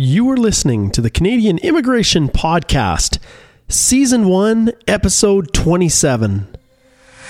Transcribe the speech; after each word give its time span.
You 0.00 0.30
are 0.30 0.36
listening 0.36 0.92
to 0.92 1.00
the 1.00 1.10
Canadian 1.10 1.58
Immigration 1.58 2.28
Podcast, 2.28 3.18
Season 3.68 4.28
1, 4.28 4.70
Episode 4.86 5.52
27. 5.52 6.46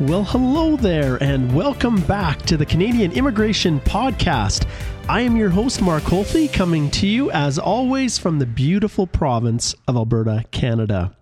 Well, 0.00 0.24
hello 0.24 0.76
there, 0.76 1.22
and 1.22 1.54
welcome 1.54 2.00
back 2.02 2.42
to 2.42 2.56
the 2.56 2.66
Canadian 2.66 3.12
Immigration 3.12 3.78
Podcast. 3.80 4.66
I 5.08 5.20
am 5.20 5.36
your 5.36 5.50
host, 5.50 5.80
Mark 5.80 6.02
Holthe, 6.04 6.52
coming 6.52 6.90
to 6.92 7.06
you 7.06 7.30
as 7.30 7.58
always 7.58 8.18
from 8.18 8.38
the 8.38 8.46
beautiful 8.46 9.06
province 9.06 9.76
of 9.86 9.94
Alberta, 9.94 10.44
Canada. 10.50 11.14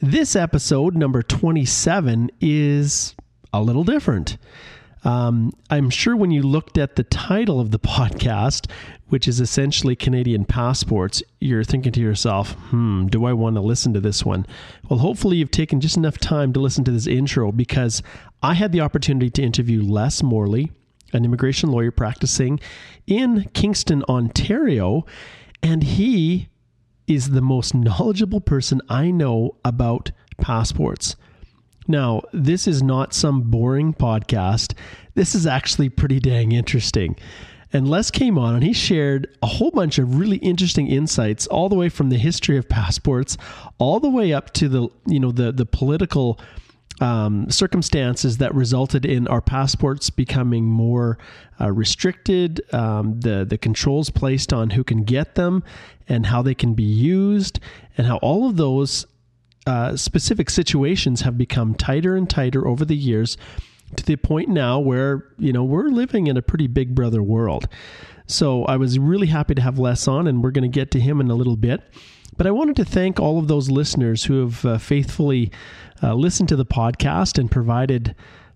This 0.00 0.36
episode, 0.36 0.96
number 0.96 1.22
27, 1.22 2.30
is 2.40 3.14
a 3.54 3.62
little 3.62 3.84
different. 3.84 4.36
Um, 5.04 5.52
I'm 5.68 5.90
sure 5.90 6.16
when 6.16 6.30
you 6.30 6.42
looked 6.42 6.78
at 6.78 6.96
the 6.96 7.02
title 7.02 7.60
of 7.60 7.70
the 7.70 7.78
podcast, 7.80 8.70
which 9.08 9.28
is 9.28 9.40
essentially 9.40 9.96
Canadian 9.96 10.44
passports, 10.44 11.22
you're 11.40 11.64
thinking 11.64 11.92
to 11.92 12.00
yourself, 12.00 12.52
hmm, 12.70 13.06
do 13.06 13.24
I 13.24 13.32
want 13.32 13.56
to 13.56 13.60
listen 13.60 13.92
to 13.94 14.00
this 14.00 14.24
one? 14.24 14.46
Well, 14.88 15.00
hopefully, 15.00 15.36
you've 15.36 15.50
taken 15.50 15.80
just 15.80 15.96
enough 15.96 16.18
time 16.18 16.52
to 16.52 16.60
listen 16.60 16.84
to 16.84 16.90
this 16.90 17.06
intro 17.06 17.52
because 17.52 18.02
I 18.42 18.54
had 18.54 18.72
the 18.72 18.80
opportunity 18.80 19.30
to 19.30 19.42
interview 19.42 19.82
Les 19.82 20.22
Morley, 20.22 20.70
an 21.12 21.24
immigration 21.24 21.70
lawyer 21.70 21.90
practicing 21.90 22.58
in 23.06 23.50
Kingston, 23.52 24.02
Ontario, 24.08 25.04
and 25.62 25.82
he 25.82 26.48
is 27.06 27.30
the 27.30 27.42
most 27.42 27.74
knowledgeable 27.74 28.40
person 28.40 28.80
I 28.88 29.10
know 29.10 29.56
about 29.64 30.10
passports. 30.38 31.16
Now, 31.88 32.22
this 32.32 32.66
is 32.66 32.82
not 32.82 33.14
some 33.14 33.42
boring 33.42 33.94
podcast. 33.94 34.74
This 35.14 35.34
is 35.34 35.46
actually 35.46 35.88
pretty 35.88 36.20
dang 36.20 36.52
interesting. 36.52 37.16
And 37.72 37.88
Les 37.88 38.10
came 38.10 38.36
on 38.36 38.54
and 38.54 38.62
he 38.62 38.72
shared 38.72 39.34
a 39.42 39.46
whole 39.46 39.70
bunch 39.70 39.98
of 39.98 40.18
really 40.18 40.36
interesting 40.38 40.88
insights 40.88 41.46
all 41.46 41.68
the 41.68 41.74
way 41.74 41.88
from 41.88 42.10
the 42.10 42.18
history 42.18 42.58
of 42.58 42.68
passports 42.68 43.38
all 43.78 43.98
the 43.98 44.10
way 44.10 44.32
up 44.32 44.52
to 44.52 44.68
the 44.68 44.88
you 45.06 45.18
know 45.18 45.32
the 45.32 45.52
the 45.52 45.64
political 45.64 46.38
um, 47.00 47.50
circumstances 47.50 48.38
that 48.38 48.54
resulted 48.54 49.04
in 49.04 49.26
our 49.26 49.40
passports 49.40 50.10
becoming 50.10 50.64
more 50.64 51.18
uh, 51.60 51.72
restricted, 51.72 52.60
um, 52.74 53.18
the 53.20 53.44
the 53.44 53.58
controls 53.58 54.10
placed 54.10 54.52
on 54.52 54.70
who 54.70 54.84
can 54.84 55.02
get 55.02 55.34
them 55.34 55.64
and 56.08 56.26
how 56.26 56.42
they 56.42 56.54
can 56.54 56.74
be 56.74 56.82
used, 56.82 57.58
and 57.96 58.06
how 58.06 58.18
all 58.18 58.48
of 58.48 58.56
those 58.56 59.06
uh, 59.66 59.96
specific 59.96 60.50
situations 60.50 61.22
have 61.22 61.38
become 61.38 61.74
tighter 61.74 62.16
and 62.16 62.28
tighter 62.28 62.66
over 62.66 62.84
the 62.84 62.96
years 62.96 63.36
to 63.96 64.04
the 64.04 64.16
point 64.16 64.48
now 64.48 64.78
where 64.78 65.26
you 65.38 65.52
know 65.52 65.64
we're 65.64 65.88
living 65.88 66.26
in 66.26 66.36
a 66.36 66.42
pretty 66.42 66.66
big 66.66 66.94
brother 66.94 67.22
world. 67.22 67.68
So 68.26 68.64
I 68.64 68.76
was 68.76 68.98
really 68.98 69.26
happy 69.26 69.54
to 69.54 69.62
have 69.62 69.78
Les 69.78 70.08
on, 70.08 70.26
and 70.26 70.42
we're 70.42 70.52
going 70.52 70.62
to 70.62 70.68
get 70.68 70.90
to 70.92 71.00
him 71.00 71.20
in 71.20 71.30
a 71.30 71.34
little 71.34 71.56
bit. 71.56 71.82
But 72.36 72.46
I 72.46 72.50
wanted 72.50 72.76
to 72.76 72.84
thank 72.84 73.20
all 73.20 73.38
of 73.38 73.48
those 73.48 73.70
listeners 73.70 74.24
who 74.24 74.40
have 74.40 74.64
uh, 74.64 74.78
faithfully 74.78 75.52
uh, 76.02 76.14
listened 76.14 76.48
to 76.48 76.56
the 76.56 76.64
podcast 76.64 77.38
and 77.38 77.50
provided 77.50 78.14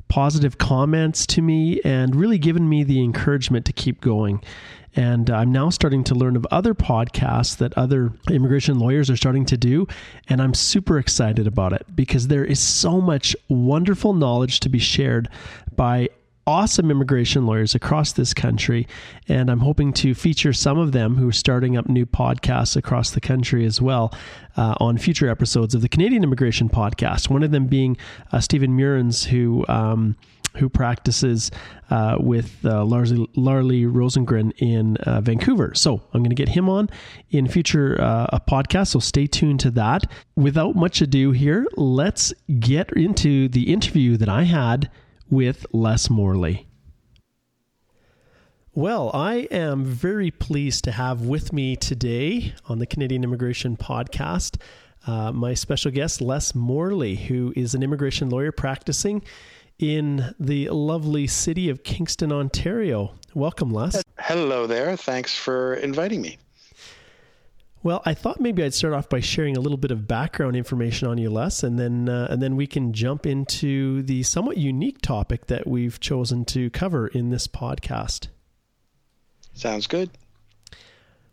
positive 0.09 0.57
comments 0.57 1.27
to 1.27 1.43
me 1.43 1.81
and 1.85 2.15
really 2.15 2.39
given 2.39 2.69
me 2.69 2.85
the 2.85 3.03
encouragement 3.03 3.67
to 3.67 3.73
keep 3.73 4.01
going. 4.01 4.43
And 4.97 5.29
I'm 5.29 5.53
now 5.53 5.69
starting 5.69 6.03
to 6.05 6.15
learn 6.15 6.37
of 6.37 6.47
other 6.51 6.75
podcasts 6.75 7.59
that 7.59 7.77
other 7.77 8.13
immigration 8.31 8.79
lawyers 8.79 9.11
are 9.11 9.17
starting 9.17 9.45
to 9.47 9.57
do. 9.57 9.87
And 10.29 10.41
I'm 10.41 10.55
super 10.55 10.99
excited 10.99 11.47
about 11.47 11.75
it 11.75 11.85
because 11.95 12.29
there 12.29 12.45
is 12.45 12.59
so 12.59 13.01
much 13.01 13.37
wonderful 13.49 14.15
knowledge 14.15 14.61
to 14.61 14.71
be 14.71 14.79
shared 14.79 15.29
by 15.75 16.09
awesome 16.47 16.91
immigration 16.93 17.45
lawyers 17.45 17.75
across 17.75 18.13
this 18.13 18.33
country. 18.33 18.87
And 19.29 19.51
I'm 19.51 19.61
hoping 19.61 19.93
to 19.95 20.15
feature 20.15 20.53
some 20.53 20.79
of 20.79 20.93
them 20.93 21.17
who 21.17 21.29
are 21.29 21.33
starting 21.33 21.77
up 21.77 21.89
new 21.89 22.07
podcasts 22.07 22.77
across 22.77 23.11
the 23.11 23.21
country 23.21 23.67
as 23.67 23.83
well 23.83 24.15
uh, 24.57 24.75
on 24.79 24.97
future 24.97 25.29
episodes 25.29 25.75
of 25.75 25.83
the 25.83 25.89
Canadian 25.89 26.23
Immigration 26.23 26.69
Podcast. 26.69 27.29
One 27.29 27.43
of 27.43 27.51
them 27.51 27.67
being 27.67 27.97
uh, 28.33 28.41
Stephen 28.41 28.77
Meurrens, 28.77 29.25
who. 29.25 29.67
Um, 29.69 30.17
who 30.57 30.69
practices 30.69 31.51
uh, 31.91 32.17
with 32.19 32.65
uh, 32.65 32.85
Rosenberg 32.85 34.53
in 34.59 34.97
uh, 34.99 35.21
Vancouver. 35.21 35.75
So 35.75 36.03
I'm 36.13 36.23
going 36.23 36.31
to 36.31 36.37
get 36.37 36.49
him 36.49 36.69
on 36.69 36.89
in 37.31 37.49
future 37.49 38.01
uh, 38.01 38.27
a 38.33 38.41
podcast. 38.41 38.89
So 38.89 38.99
stay 38.99 39.27
tuned 39.27 39.61
to 39.61 39.71
that. 39.73 40.11
Without 40.37 40.75
much 40.75 41.01
ado, 41.01 41.33
here 41.33 41.67
let's 41.77 42.33
get 42.59 42.93
into 42.93 43.49
the 43.49 43.73
interview 43.73 44.17
that 44.17 44.29
I 44.29 44.45
had 44.45 44.91
with 45.31 45.67
Les 45.73 46.09
Morley. 46.11 46.67
Well, 48.75 49.11
I 49.15 49.49
am 49.51 49.85
very 49.85 50.31
pleased 50.31 50.85
to 50.85 50.93
have 50.93 51.23
with 51.23 51.53
me 51.53 51.77
today 51.77 52.55
on 52.67 52.79
the 52.79 52.87
Canadian 52.87 53.25
Immigration 53.25 53.77
Podcast 53.77 54.59
uh, 55.07 55.31
my 55.33 55.55
special 55.55 55.91
guest, 55.91 56.21
Les 56.21 56.55
Morley, 56.55 57.15
who 57.15 57.53
is 57.57 57.75
an 57.75 57.83
immigration 57.83 58.29
lawyer 58.29 58.53
practicing 58.53 59.23
in 59.79 60.35
the 60.41 60.69
lovely 60.71 61.27
city 61.27 61.69
of 61.69 61.85
Kingston, 61.85 62.33
Ontario. 62.33 63.15
Welcome, 63.35 63.71
Les. 63.71 64.03
Hello 64.19 64.67
there. 64.67 64.97
Thanks 64.97 65.35
for 65.35 65.75
inviting 65.75 66.23
me. 66.23 66.39
Well, 67.83 68.03
I 68.05 68.15
thought 68.15 68.41
maybe 68.41 68.65
I'd 68.65 68.75
start 68.75 68.95
off 68.95 69.09
by 69.09 69.21
sharing 69.21 69.57
a 69.57 69.61
little 69.61 69.79
bit 69.79 69.93
of 69.93 70.09
background 70.09 70.57
information 70.57 71.07
on 71.07 71.19
you, 71.19 71.31
Les, 71.31 71.63
and 71.63 71.79
then 71.79 72.09
uh, 72.09 72.27
and 72.31 72.43
then 72.43 72.57
we 72.57 72.67
can 72.67 72.93
jump 72.93 73.27
into 73.27 74.03
the 74.03 74.25
somewhat 74.25 74.57
unique 74.57 75.01
topic 75.03 75.47
that 75.47 75.69
we've 75.69 76.01
chosen 76.01 76.45
to 76.47 76.69
cover 76.71 77.07
in 77.07 77.31
this 77.31 77.47
podcast. 77.47 78.29
Sounds 79.53 79.87
good. 79.87 80.11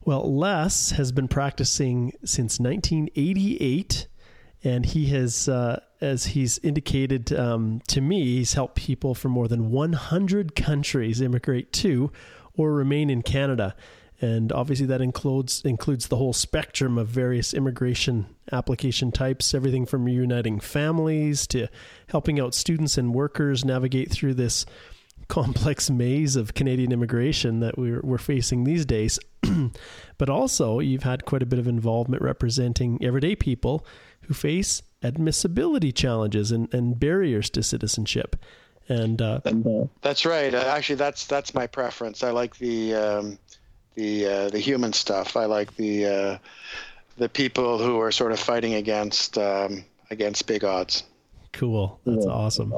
Well, 0.05 0.31
Les 0.31 0.91
has 0.91 1.11
been 1.11 1.27
practicing 1.27 2.13
since 2.23 2.59
1988, 2.59 4.07
and 4.63 4.85
he 4.85 5.07
has, 5.07 5.49
uh, 5.49 5.81
as 5.99 6.27
he's 6.27 6.57
indicated 6.59 7.33
um, 7.33 7.81
to 7.87 8.01
me, 8.01 8.37
he's 8.37 8.53
helped 8.53 8.75
people 8.75 9.13
from 9.13 9.31
more 9.31 9.47
than 9.47 9.71
100 9.71 10.55
countries 10.55 11.21
immigrate 11.21 11.73
to 11.73 12.11
or 12.55 12.71
remain 12.71 13.09
in 13.09 13.21
Canada 13.21 13.75
and 14.23 14.53
obviously 14.53 14.85
that 14.85 15.01
includes 15.01 15.61
includes 15.65 16.07
the 16.07 16.15
whole 16.15 16.31
spectrum 16.31 16.97
of 16.97 17.09
various 17.09 17.53
immigration 17.53 18.25
application 18.53 19.11
types 19.11 19.53
everything 19.53 19.85
from 19.85 20.05
reuniting 20.05 20.61
families 20.61 21.45
to 21.45 21.67
helping 22.07 22.39
out 22.39 22.53
students 22.53 22.97
and 22.97 23.13
workers 23.13 23.65
navigate 23.65 24.09
through 24.09 24.33
this 24.33 24.65
complex 25.27 25.89
maze 26.03 26.37
of 26.37 26.53
Canadian 26.53 26.93
immigration 26.93 27.59
that 27.59 27.77
we're, 27.77 28.01
we're 28.01 28.17
facing 28.17 28.63
these 28.63 28.85
days. 28.85 29.19
but 30.17 30.29
also, 30.29 30.79
you've 30.79 31.03
had 31.03 31.25
quite 31.25 31.43
a 31.43 31.45
bit 31.45 31.59
of 31.59 31.67
involvement 31.67 32.21
representing 32.21 33.03
everyday 33.03 33.35
people 33.35 33.85
who 34.27 34.33
face 34.33 34.81
admissibility 35.03 35.91
challenges 35.91 36.51
and, 36.51 36.73
and 36.73 36.99
barriers 36.99 37.49
to 37.51 37.63
citizenship. 37.63 38.35
And 38.89 39.21
uh, 39.21 39.39
that's 40.01 40.25
right. 40.25 40.53
Actually, 40.53 40.95
that's 40.95 41.25
that's 41.25 41.53
my 41.53 41.67
preference. 41.67 42.21
I 42.21 42.31
like 42.31 42.57
the 42.57 42.93
um, 42.95 43.39
the 43.95 44.25
uh, 44.25 44.49
the 44.49 44.59
human 44.59 44.91
stuff. 44.91 45.37
I 45.37 45.45
like 45.45 45.73
the 45.77 46.05
uh, 46.05 46.37
the 47.17 47.29
people 47.29 47.77
who 47.77 47.99
are 48.01 48.11
sort 48.11 48.33
of 48.33 48.39
fighting 48.39 48.73
against 48.73 49.37
um, 49.37 49.85
against 50.09 50.47
big 50.47 50.65
odds. 50.65 51.03
Cool. 51.53 51.99
That's 52.05 52.25
yeah. 52.25 52.31
awesome. 52.31 52.73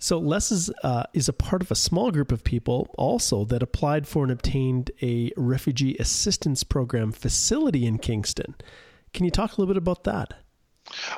So 0.00 0.18
Les 0.18 0.52
is, 0.52 0.70
uh, 0.84 1.04
is 1.12 1.28
a 1.28 1.32
part 1.32 1.60
of 1.60 1.72
a 1.72 1.74
small 1.74 2.12
group 2.12 2.30
of 2.30 2.44
people 2.44 2.94
also 2.96 3.44
that 3.46 3.64
applied 3.64 4.06
for 4.06 4.22
and 4.22 4.30
obtained 4.30 4.92
a 5.02 5.32
refugee 5.36 5.96
assistance 5.98 6.62
program 6.62 7.10
facility 7.10 7.84
in 7.84 7.98
Kingston. 7.98 8.54
Can 9.18 9.24
you 9.24 9.32
talk 9.32 9.50
a 9.50 9.60
little 9.60 9.74
bit 9.74 9.78
about 9.78 10.04
that? 10.04 10.32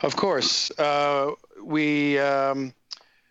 Of 0.03 0.17
course. 0.17 0.71
Uh, 0.71 1.33
we 1.63 2.19
um, 2.19 2.73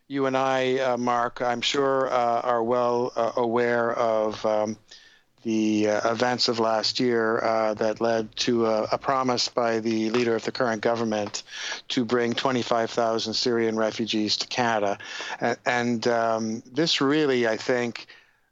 you 0.07 0.27
and 0.27 0.37
I, 0.37 0.77
uh, 0.77 0.95
Mark, 0.95 1.41
I'm 1.41 1.61
sure, 1.61 2.07
uh, 2.07 2.41
are 2.41 2.61
well 2.61 3.11
uh, 3.15 3.31
aware 3.35 3.91
of 3.91 4.45
um, 4.45 4.77
the 5.41 5.89
uh, 5.89 6.11
events 6.11 6.49
of 6.49 6.59
last 6.59 6.99
year 6.99 7.39
uh, 7.43 7.73
that 7.73 7.99
led 7.99 8.35
to 8.35 8.67
a, 8.67 8.83
a, 8.91 8.99
promise 8.99 9.47
by 9.49 9.79
the 9.79 10.11
leader 10.11 10.35
of 10.35 10.43
the 10.43 10.51
current 10.51 10.83
government 10.83 11.41
to 11.87 12.05
bring 12.05 12.35
25,000 12.35 13.33
Syrian 13.33 13.75
refugees 13.75 14.37
to 14.37 14.45
Canada. 14.45 14.99
And, 15.41 15.57
and 15.65 16.07
um, 16.07 16.63
this 16.71 17.01
really, 17.01 17.47
I 17.47 17.57
think, 17.57 18.05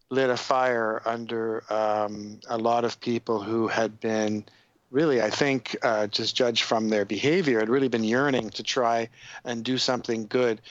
lit 0.09 0.31
a 0.31 0.37
fire 0.37 0.99
under 1.05 1.63
um, 1.71 2.39
a 2.49 2.57
lot 2.57 2.85
of 2.85 2.99
people 2.99 3.39
who 3.39 3.67
had 3.67 3.99
been 3.99 4.43
really, 4.92 5.22
I 5.22 5.30
think, 5.30 5.75
uh, 5.84 6.07
just 6.07 6.36
judged 6.36 6.63
from 6.63 6.89
their 6.89 7.06
behavior, 7.06 7.60
had 7.60 7.69
really 7.69 7.89
been 7.89 8.04
yearning 8.04 8.50
to 8.51 8.63
try 8.63 9.10
and 9.44 9.63
do 9.63 9.78
something 9.78 10.28
good 10.28 10.62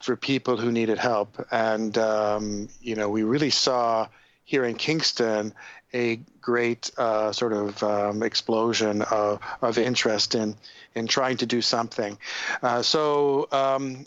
for 0.00 0.16
people 0.16 0.56
who 0.56 0.72
needed 0.72 0.98
help. 0.98 1.44
And, 1.50 1.96
um, 1.98 2.68
you 2.80 2.94
know, 2.94 3.10
we 3.10 3.22
really 3.22 3.50
saw 3.50 4.08
here 4.44 4.64
in 4.64 4.76
Kingston 4.76 5.52
a 5.94 6.16
great 6.40 6.90
uh, 6.98 7.32
sort 7.32 7.52
of 7.52 7.82
um, 7.82 8.22
explosion 8.22 9.02
of, 9.02 9.40
of 9.62 9.78
interest 9.78 10.34
in 10.34 10.56
in 10.94 11.06
trying 11.06 11.36
to 11.36 11.44
do 11.44 11.60
something. 11.60 12.16
Uh, 12.62 12.80
so 12.80 13.46
um, 13.52 14.06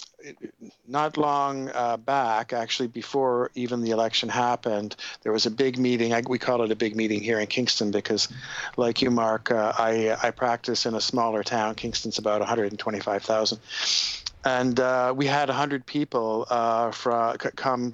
not 0.88 1.18
long 1.18 1.70
uh, 1.76 1.98
back, 1.98 2.52
actually 2.52 2.88
before 2.88 3.52
even 3.54 3.82
the 3.82 3.92
election 3.92 4.28
happened, 4.28 4.96
there 5.22 5.32
was 5.32 5.46
a 5.46 5.52
big 5.52 5.78
meeting. 5.78 6.14
I, 6.14 6.24
we 6.28 6.40
call 6.40 6.64
it 6.64 6.72
a 6.72 6.76
big 6.76 6.96
meeting 6.96 7.22
here 7.22 7.40
in 7.40 7.46
Kingston 7.46 7.92
because, 7.92 8.28
like 8.76 9.04
you, 9.04 9.12
Mark, 9.12 9.52
uh, 9.52 9.74
I 9.78 10.18
I 10.24 10.32
practice 10.32 10.88
in 10.88 10.96
a 10.96 11.02
smaller 11.02 11.44
town. 11.44 11.76
Kingston's 11.76 12.18
about 12.18 12.40
125,000 12.40 13.60
and 14.46 14.80
uh, 14.80 15.14
we 15.16 15.26
had 15.26 15.50
100 15.50 15.86
people 15.86 16.46
uh, 16.50 16.92
come 17.56 17.94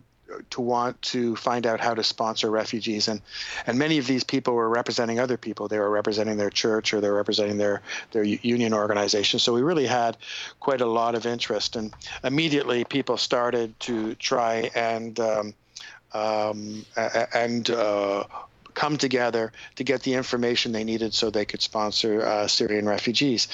to 0.50 0.62
want 0.62 1.01
to 1.01 1.36
find 1.36 1.66
out 1.66 1.80
how 1.80 1.94
to 1.94 2.04
sponsor 2.04 2.50
refugees. 2.50 3.07
And 3.07 3.22
and 3.68 3.77
many 3.77 3.98
of 3.98 4.07
these 4.07 4.24
people 4.24 4.54
were 4.54 4.69
representing 4.69 5.19
other 5.19 5.38
people. 5.38 5.68
They 5.68 5.80
were 5.80 5.89
representing 5.89 6.38
their 6.38 6.50
church 6.50 6.94
or 6.94 7.01
they 7.01 7.10
were 7.10 7.16
representing 7.16 7.57
their 7.57 7.81
their 8.12 8.24
union 8.24 8.74
organization. 8.74 9.39
So 9.39 9.54
we 9.54 9.62
really 9.62 9.86
had 9.86 10.18
quite 10.60 10.81
a 10.81 10.86
lot 10.86 11.16
of 11.16 11.25
interest. 11.25 11.75
And 11.75 11.94
immediately 12.24 12.83
people 12.86 13.18
started 13.18 13.80
to 13.81 14.16
try 14.16 14.72
and 14.75 15.19
um, 15.19 15.54
um, 16.13 16.86
and 17.33 17.69
uh, 17.69 18.24
come 18.75 18.98
together 18.98 19.51
to 19.75 19.83
get 19.83 20.04
the 20.04 20.13
information 20.13 20.72
they 20.72 20.83
needed 20.83 21.13
so 21.13 21.30
they 21.30 21.45
could 21.45 21.62
sponsor 21.62 22.25
uh, 22.25 22.48
Syrian 22.48 22.88
refugees. 22.88 23.48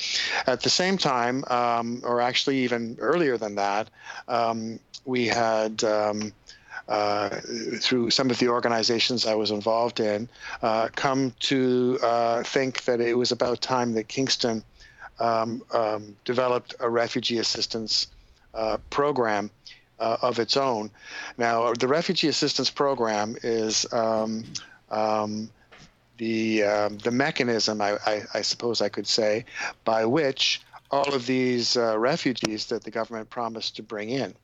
At 0.48 0.62
the 0.62 0.70
same 0.70 0.98
time, 0.98 1.44
um, 1.48 2.02
or 2.04 2.22
actually 2.22 2.58
even 2.60 2.98
earlier 3.00 3.38
than 3.38 3.56
that, 3.56 3.90
um, 4.28 4.80
we 5.06 5.28
had 5.28 5.84
um, 5.84 6.34
uh, 6.92 7.30
through 7.80 8.10
some 8.10 8.30
of 8.30 8.38
the 8.40 8.50
organizations 8.50 9.26
I 9.26 9.34
was 9.34 9.50
involved 9.50 10.02
in, 10.02 10.28
uh, 10.62 10.90
come 10.94 11.34
to 11.40 11.98
uh, 12.04 12.44
think 12.44 12.84
that 12.84 13.00
it 13.00 13.14
was 13.14 13.32
about 13.32 13.62
time 13.62 13.94
that 13.94 14.10
Kingston 14.10 14.62
um, 15.18 15.64
um, 15.74 16.18
developed 16.26 16.76
a 16.82 16.90
refugee 16.90 17.38
assistance 17.38 18.08
uh, 18.54 18.76
program 18.90 19.50
uh, 20.02 20.18
of 20.22 20.38
its 20.38 20.58
own. 20.58 20.92
Now, 21.38 21.74
the 21.74 21.88
refugee 21.88 22.28
assistance 22.28 22.70
program 22.70 23.38
is 23.42 23.92
um, 23.94 24.44
um 24.90 25.50
the 26.18 26.64
um, 26.64 26.98
the 26.98 27.12
mechanism, 27.12 27.80
I, 27.80 27.98
I, 28.06 28.22
I, 28.34 28.42
suppose 28.42 28.82
I 28.82 28.90
could 28.90 29.08
say, 29.08 29.46
by 29.86 30.06
which 30.06 30.62
all 30.92 31.14
of 31.16 31.26
these 31.26 31.78
refugees 31.78 32.66
that 32.66 32.84
the 32.84 32.92
government 32.92 33.30
promised 33.30 33.78
to 33.78 33.84
bring 33.84 34.10
in 34.10 34.36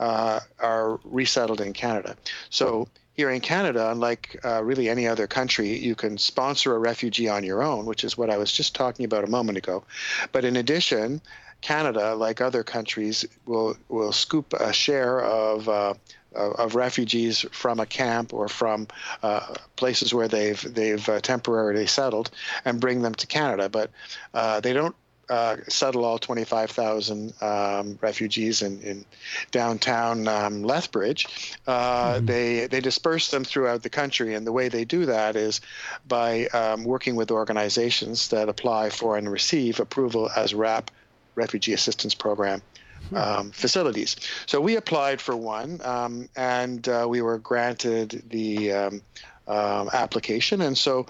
uh, 0.00 0.40
are 0.60 0.98
resettled 1.04 1.60
in 1.60 1.72
Canada. 1.72 2.16
So 2.50 2.88
here 3.14 3.30
in 3.30 3.40
Canada, 3.40 3.90
unlike 3.90 4.40
uh, 4.44 4.62
really 4.64 4.88
any 4.88 5.06
other 5.06 5.26
country, 5.26 5.76
you 5.78 5.94
can 5.94 6.16
sponsor 6.18 6.74
a 6.74 6.78
refugee 6.78 7.28
on 7.28 7.44
your 7.44 7.62
own, 7.62 7.84
which 7.84 8.04
is 8.04 8.16
what 8.16 8.30
I 8.30 8.38
was 8.38 8.52
just 8.52 8.74
talking 8.74 9.04
about 9.04 9.24
a 9.24 9.30
moment 9.30 9.58
ago. 9.58 9.84
But 10.32 10.44
in 10.44 10.56
addition, 10.56 11.20
Canada, 11.60 12.14
like 12.14 12.40
other 12.40 12.64
countries, 12.64 13.24
will 13.46 13.76
will 13.88 14.12
scoop 14.12 14.52
a 14.54 14.72
share 14.72 15.20
of 15.20 15.68
uh, 15.68 15.94
of 16.34 16.74
refugees 16.74 17.44
from 17.52 17.80
a 17.80 17.86
camp 17.86 18.32
or 18.32 18.48
from 18.48 18.88
uh, 19.22 19.54
places 19.76 20.12
where 20.14 20.28
they've 20.28 20.74
they've 20.74 21.08
uh, 21.08 21.20
temporarily 21.20 21.86
settled 21.86 22.30
and 22.64 22.80
bring 22.80 23.02
them 23.02 23.14
to 23.14 23.26
Canada. 23.26 23.68
But 23.68 23.90
uh, 24.34 24.60
they 24.60 24.72
don't 24.72 24.96
uh, 25.28 25.56
settle 25.68 26.04
all 26.04 26.18
25,000 26.18 27.32
um, 27.40 27.98
refugees 28.00 28.62
in, 28.62 28.80
in 28.82 29.04
downtown 29.50 30.28
um, 30.28 30.62
Lethbridge. 30.62 31.56
Uh, 31.66 32.14
mm-hmm. 32.14 32.26
They 32.26 32.66
they 32.66 32.80
disperse 32.80 33.30
them 33.30 33.44
throughout 33.44 33.82
the 33.82 33.90
country, 33.90 34.34
and 34.34 34.46
the 34.46 34.52
way 34.52 34.68
they 34.68 34.84
do 34.84 35.06
that 35.06 35.36
is 35.36 35.60
by 36.06 36.46
um, 36.48 36.84
working 36.84 37.16
with 37.16 37.30
organizations 37.30 38.28
that 38.28 38.48
apply 38.48 38.90
for 38.90 39.16
and 39.16 39.30
receive 39.30 39.80
approval 39.80 40.28
as 40.36 40.54
RAP, 40.54 40.90
Refugee 41.34 41.72
Assistance 41.72 42.14
Program. 42.14 42.62
Hmm. 43.10 43.16
Um, 43.16 43.50
facilities. 43.50 44.14
So 44.46 44.60
we 44.60 44.76
applied 44.76 45.20
for 45.20 45.36
one, 45.36 45.80
um, 45.82 46.28
and 46.36 46.88
uh, 46.88 47.06
we 47.08 47.20
were 47.20 47.38
granted 47.38 48.22
the 48.30 48.72
um, 48.72 49.02
um 49.48 49.90
application. 49.92 50.60
And 50.60 50.78
so 50.78 51.06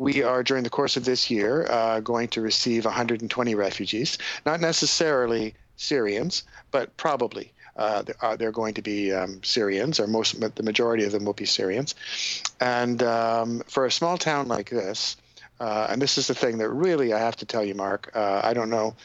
we 0.00 0.22
are 0.22 0.42
during 0.42 0.64
the 0.64 0.70
course 0.70 0.96
of 0.96 1.04
this 1.04 1.30
year 1.30 1.66
uh, 1.68 2.00
going 2.00 2.26
to 2.26 2.40
receive 2.40 2.86
120 2.86 3.54
refugees, 3.54 4.16
not 4.46 4.58
necessarily 4.58 5.54
Syrians, 5.76 6.42
but 6.70 6.96
probably. 6.96 7.52
Uh, 7.76 8.02
they're, 8.02 8.36
they're, 8.36 8.52
going 8.52 8.74
to 8.74 8.82
be 8.82 9.12
um, 9.12 9.42
Syrians, 9.44 10.00
or 10.00 10.06
most 10.06 10.40
the 10.40 10.62
majority 10.62 11.04
of 11.04 11.12
them 11.12 11.24
will 11.26 11.34
be 11.34 11.44
Syrians. 11.44 11.94
And 12.60 13.02
um, 13.02 13.62
for 13.68 13.84
a 13.84 13.90
small 13.90 14.16
town 14.16 14.48
like 14.48 14.70
this, 14.70 15.18
uh, 15.60 15.88
and 15.90 16.00
this 16.00 16.16
is 16.16 16.26
the 16.26 16.34
thing 16.34 16.56
that 16.58 16.70
really 16.70 17.12
I 17.12 17.18
have 17.18 17.36
to 17.36 17.46
tell 17.46 17.62
you, 17.62 17.74
Mark. 17.74 18.10
Uh, 18.14 18.40
I 18.42 18.54
don't 18.54 18.70
know 18.70 18.96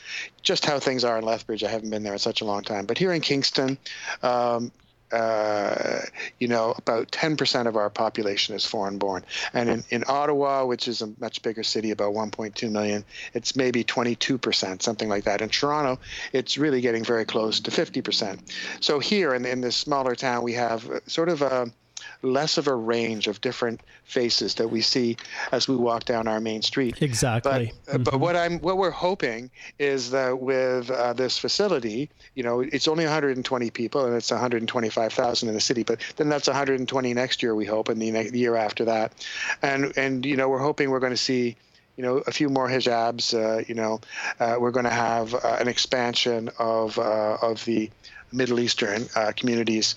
just 0.43 0.65
how 0.65 0.79
things 0.79 1.03
are 1.03 1.17
in 1.17 1.25
Lethbridge. 1.25 1.63
I 1.63 1.69
haven't 1.69 1.89
been 1.89 2.03
there 2.03 2.13
in 2.13 2.19
such 2.19 2.39
a 2.39 2.45
long 2.45 2.63
time. 2.63 2.85
But 2.85 2.97
here 2.97 3.11
in 3.11 3.19
Kingston, 3.19 3.77
um, 4.23 4.71
uh, 5.11 6.01
you 6.39 6.47
know, 6.47 6.73
about 6.77 7.11
10% 7.11 7.67
of 7.67 7.75
our 7.75 7.89
population 7.89 8.55
is 8.55 8.65
foreign 8.65 8.97
born. 8.97 9.23
And 9.53 9.69
in, 9.69 9.83
in 9.89 10.03
Ottawa, 10.07 10.65
which 10.65 10.87
is 10.87 11.01
a 11.01 11.13
much 11.19 11.41
bigger 11.41 11.63
city, 11.63 11.91
about 11.91 12.13
1.2 12.13 12.71
million, 12.71 13.05
it's 13.33 13.55
maybe 13.55 13.83
22%, 13.83 14.81
something 14.81 15.09
like 15.09 15.23
that. 15.25 15.41
In 15.41 15.49
Toronto, 15.49 15.99
it's 16.33 16.57
really 16.57 16.81
getting 16.81 17.03
very 17.03 17.25
close 17.25 17.59
to 17.61 17.71
50%. 17.71 18.39
So 18.79 18.99
here 18.99 19.33
in, 19.33 19.45
in 19.45 19.61
this 19.61 19.75
smaller 19.75 20.15
town, 20.15 20.43
we 20.43 20.53
have 20.53 21.01
sort 21.07 21.29
of 21.29 21.41
a 21.41 21.71
less 22.21 22.57
of 22.57 22.67
a 22.67 22.75
range 22.75 23.27
of 23.27 23.41
different 23.41 23.81
faces 24.03 24.55
that 24.55 24.69
we 24.69 24.81
see 24.81 25.17
as 25.51 25.67
we 25.67 25.75
walk 25.75 26.05
down 26.05 26.27
our 26.27 26.39
main 26.39 26.61
street. 26.61 27.01
Exactly. 27.01 27.71
But, 27.85 27.93
uh, 27.93 27.97
mm-hmm. 27.97 28.03
but 28.03 28.19
what 28.19 28.35
I'm 28.35 28.59
what 28.59 28.77
we're 28.77 28.91
hoping 28.91 29.49
is 29.79 30.11
that 30.11 30.39
with 30.39 30.89
uh, 30.89 31.13
this 31.13 31.37
facility, 31.37 32.09
you 32.35 32.43
know, 32.43 32.61
it's 32.61 32.87
only 32.87 33.05
120 33.05 33.69
people 33.71 34.05
and 34.05 34.15
it's 34.15 34.31
125,000 34.31 35.47
in 35.47 35.53
the 35.53 35.61
city, 35.61 35.83
but 35.83 35.99
then 36.17 36.29
that's 36.29 36.47
120 36.47 37.13
next 37.13 37.43
year 37.43 37.55
we 37.55 37.65
hope, 37.65 37.89
and 37.89 38.01
the, 38.01 38.11
next, 38.11 38.31
the 38.31 38.39
year 38.39 38.55
after 38.55 38.85
that, 38.85 39.13
and 39.61 39.97
and 39.97 40.25
you 40.25 40.35
know 40.35 40.49
we're 40.49 40.59
hoping 40.59 40.89
we're 40.89 40.99
going 40.99 41.13
to 41.13 41.17
see 41.17 41.55
you 41.97 42.03
know, 42.03 42.17
a 42.27 42.31
few 42.31 42.49
more 42.49 42.67
hijabs. 42.67 43.33
Uh, 43.33 43.63
you 43.67 43.73
know, 43.73 44.01
uh, 44.41 44.57
we're 44.59 44.71
going 44.71 44.85
to 44.85 44.89
have 44.89 45.33
uh, 45.33 45.57
an 45.59 45.69
expansion 45.69 46.49
of 46.59 46.99
uh, 46.99 47.37
of 47.41 47.63
the 47.65 47.89
Middle 48.31 48.59
Eastern 48.59 49.07
uh, 49.15 49.31
communities 49.35 49.95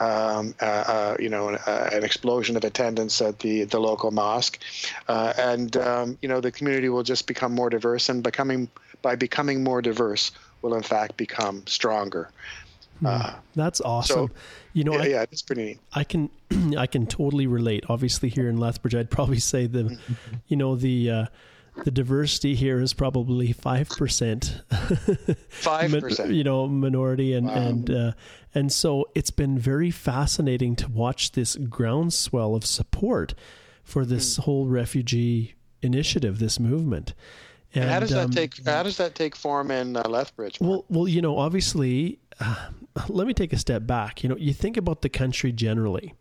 um, 0.00 0.54
uh, 0.60 0.64
uh, 0.64 1.16
you 1.20 1.28
know, 1.28 1.50
uh, 1.50 1.90
an 1.92 2.02
explosion 2.02 2.56
of 2.56 2.64
attendance 2.64 3.20
at 3.20 3.38
the, 3.40 3.64
the 3.64 3.78
local 3.78 4.10
mosque. 4.10 4.58
Uh, 5.08 5.32
and, 5.38 5.76
um, 5.76 6.18
you 6.22 6.28
know, 6.28 6.40
the 6.40 6.50
community 6.50 6.88
will 6.88 7.02
just 7.02 7.26
become 7.26 7.54
more 7.54 7.70
diverse 7.70 8.08
and 8.08 8.22
becoming, 8.22 8.68
by 9.02 9.14
becoming 9.14 9.62
more 9.62 9.82
diverse, 9.82 10.32
will 10.62 10.74
in 10.74 10.82
fact 10.82 11.16
become 11.16 11.62
stronger. 11.66 12.30
Uh, 13.04 13.34
That's 13.54 13.80
awesome. 13.80 14.28
So, 14.28 14.30
you 14.72 14.84
know, 14.84 14.92
yeah, 14.94 15.00
I, 15.00 15.06
yeah, 15.06 15.24
it's 15.30 15.42
pretty 15.42 15.64
neat. 15.64 15.78
I 15.92 16.04
can, 16.04 16.30
I 16.78 16.86
can 16.86 17.06
totally 17.06 17.46
relate. 17.46 17.84
Obviously, 17.88 18.28
here 18.28 18.48
in 18.48 18.56
Lethbridge, 18.56 18.94
I'd 18.94 19.10
probably 19.10 19.38
say 19.38 19.66
the, 19.66 19.84
mm-hmm. 19.84 20.34
you 20.48 20.56
know, 20.56 20.76
the, 20.76 21.10
uh, 21.10 21.26
the 21.84 21.90
diversity 21.90 22.54
here 22.54 22.80
is 22.80 22.92
probably 22.92 23.52
five 23.52 23.88
percent. 23.88 24.62
Five 25.48 25.92
percent, 26.00 26.32
you 26.32 26.44
know, 26.44 26.66
minority, 26.66 27.32
and 27.34 27.46
wow. 27.46 27.54
and 27.54 27.90
uh, 27.90 28.12
and 28.54 28.72
so 28.72 29.08
it's 29.14 29.30
been 29.30 29.58
very 29.58 29.90
fascinating 29.90 30.76
to 30.76 30.88
watch 30.88 31.32
this 31.32 31.56
groundswell 31.56 32.54
of 32.54 32.66
support 32.66 33.34
for 33.82 34.04
this 34.04 34.36
mm. 34.36 34.44
whole 34.44 34.66
refugee 34.66 35.54
initiative, 35.82 36.38
this 36.38 36.58
movement. 36.58 37.14
And, 37.72 37.84
and 37.84 37.92
how 37.92 38.00
does 38.00 38.10
that 38.10 38.24
um, 38.24 38.30
take? 38.30 38.64
How 38.64 38.82
does 38.82 38.96
that 38.96 39.14
take 39.14 39.36
form 39.36 39.70
in 39.70 39.96
uh, 39.96 40.02
Lethbridge? 40.08 40.58
Well, 40.60 40.84
well, 40.88 41.06
you 41.06 41.22
know, 41.22 41.38
obviously, 41.38 42.18
uh, 42.40 42.70
let 43.08 43.26
me 43.26 43.34
take 43.34 43.52
a 43.52 43.58
step 43.58 43.86
back. 43.86 44.22
You 44.22 44.28
know, 44.28 44.36
you 44.36 44.52
think 44.52 44.76
about 44.76 45.02
the 45.02 45.08
country 45.08 45.52
generally 45.52 46.14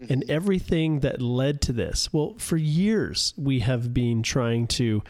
mm-hmm. 0.00 0.12
and 0.12 0.30
everything 0.30 1.00
that 1.00 1.20
led 1.20 1.60
to 1.62 1.72
this. 1.72 2.12
Well, 2.12 2.34
for 2.38 2.56
years 2.56 3.34
we 3.36 3.60
have 3.60 3.92
been 3.92 4.22
trying 4.22 4.66
to, 4.68 5.02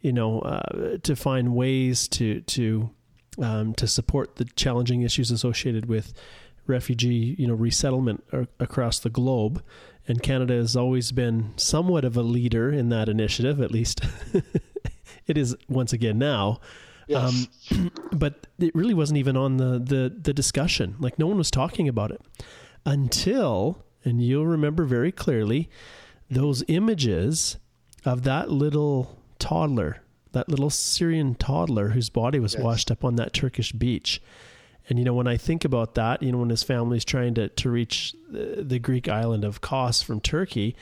you 0.00 0.12
know, 0.12 0.40
uh, 0.40 0.98
to 1.02 1.16
find 1.16 1.54
ways 1.54 2.08
to 2.08 2.40
to 2.42 2.90
um, 3.40 3.74
to 3.74 3.86
support 3.86 4.36
the 4.36 4.44
challenging 4.44 5.02
issues 5.02 5.30
associated 5.30 5.86
with 5.86 6.12
refugee, 6.66 7.34
you 7.38 7.46
know, 7.46 7.54
resettlement 7.54 8.24
across 8.60 8.98
the 8.98 9.10
globe. 9.10 9.62
And 10.06 10.22
Canada 10.22 10.54
has 10.54 10.76
always 10.76 11.12
been 11.12 11.52
somewhat 11.56 12.04
of 12.04 12.16
a 12.16 12.22
leader 12.22 12.70
in 12.70 12.88
that 12.90 13.08
initiative, 13.08 13.60
at 13.60 13.70
least 13.70 14.00
it 15.26 15.36
is 15.36 15.56
once 15.68 15.92
again 15.92 16.18
now. 16.18 16.60
Yes. 17.06 17.48
Um, 17.72 17.90
but 18.12 18.46
it 18.58 18.74
really 18.74 18.94
wasn't 18.94 19.18
even 19.18 19.36
on 19.36 19.56
the, 19.56 19.78
the, 19.78 20.14
the 20.20 20.34
discussion. 20.34 20.96
Like 20.98 21.18
no 21.18 21.26
one 21.26 21.38
was 21.38 21.50
talking 21.50 21.88
about 21.88 22.10
it 22.10 22.20
until 22.84 23.84
and 24.04 24.22
you'll 24.22 24.46
remember 24.46 24.84
very 24.84 25.12
clearly 25.12 25.68
those 26.30 26.62
images 26.68 27.56
of 28.04 28.22
that 28.24 28.50
little 28.50 29.18
toddler, 29.38 30.02
that 30.32 30.48
little 30.48 30.70
Syrian 30.70 31.34
toddler 31.34 31.90
whose 31.90 32.10
body 32.10 32.38
was 32.38 32.54
yes. 32.54 32.62
washed 32.62 32.90
up 32.90 33.04
on 33.04 33.16
that 33.16 33.32
Turkish 33.32 33.72
beach. 33.72 34.22
And 34.88 34.98
you 34.98 35.04
know, 35.04 35.14
when 35.14 35.26
I 35.26 35.36
think 35.36 35.64
about 35.64 35.94
that, 35.96 36.22
you 36.22 36.32
know, 36.32 36.38
when 36.38 36.50
his 36.50 36.62
family's 36.62 37.04
trying 37.04 37.34
to 37.34 37.48
to 37.48 37.70
reach 37.70 38.14
the, 38.30 38.62
the 38.62 38.78
Greek 38.78 39.08
island 39.08 39.44
of 39.44 39.60
Kos 39.60 40.00
from 40.00 40.20
Turkey, 40.20 40.76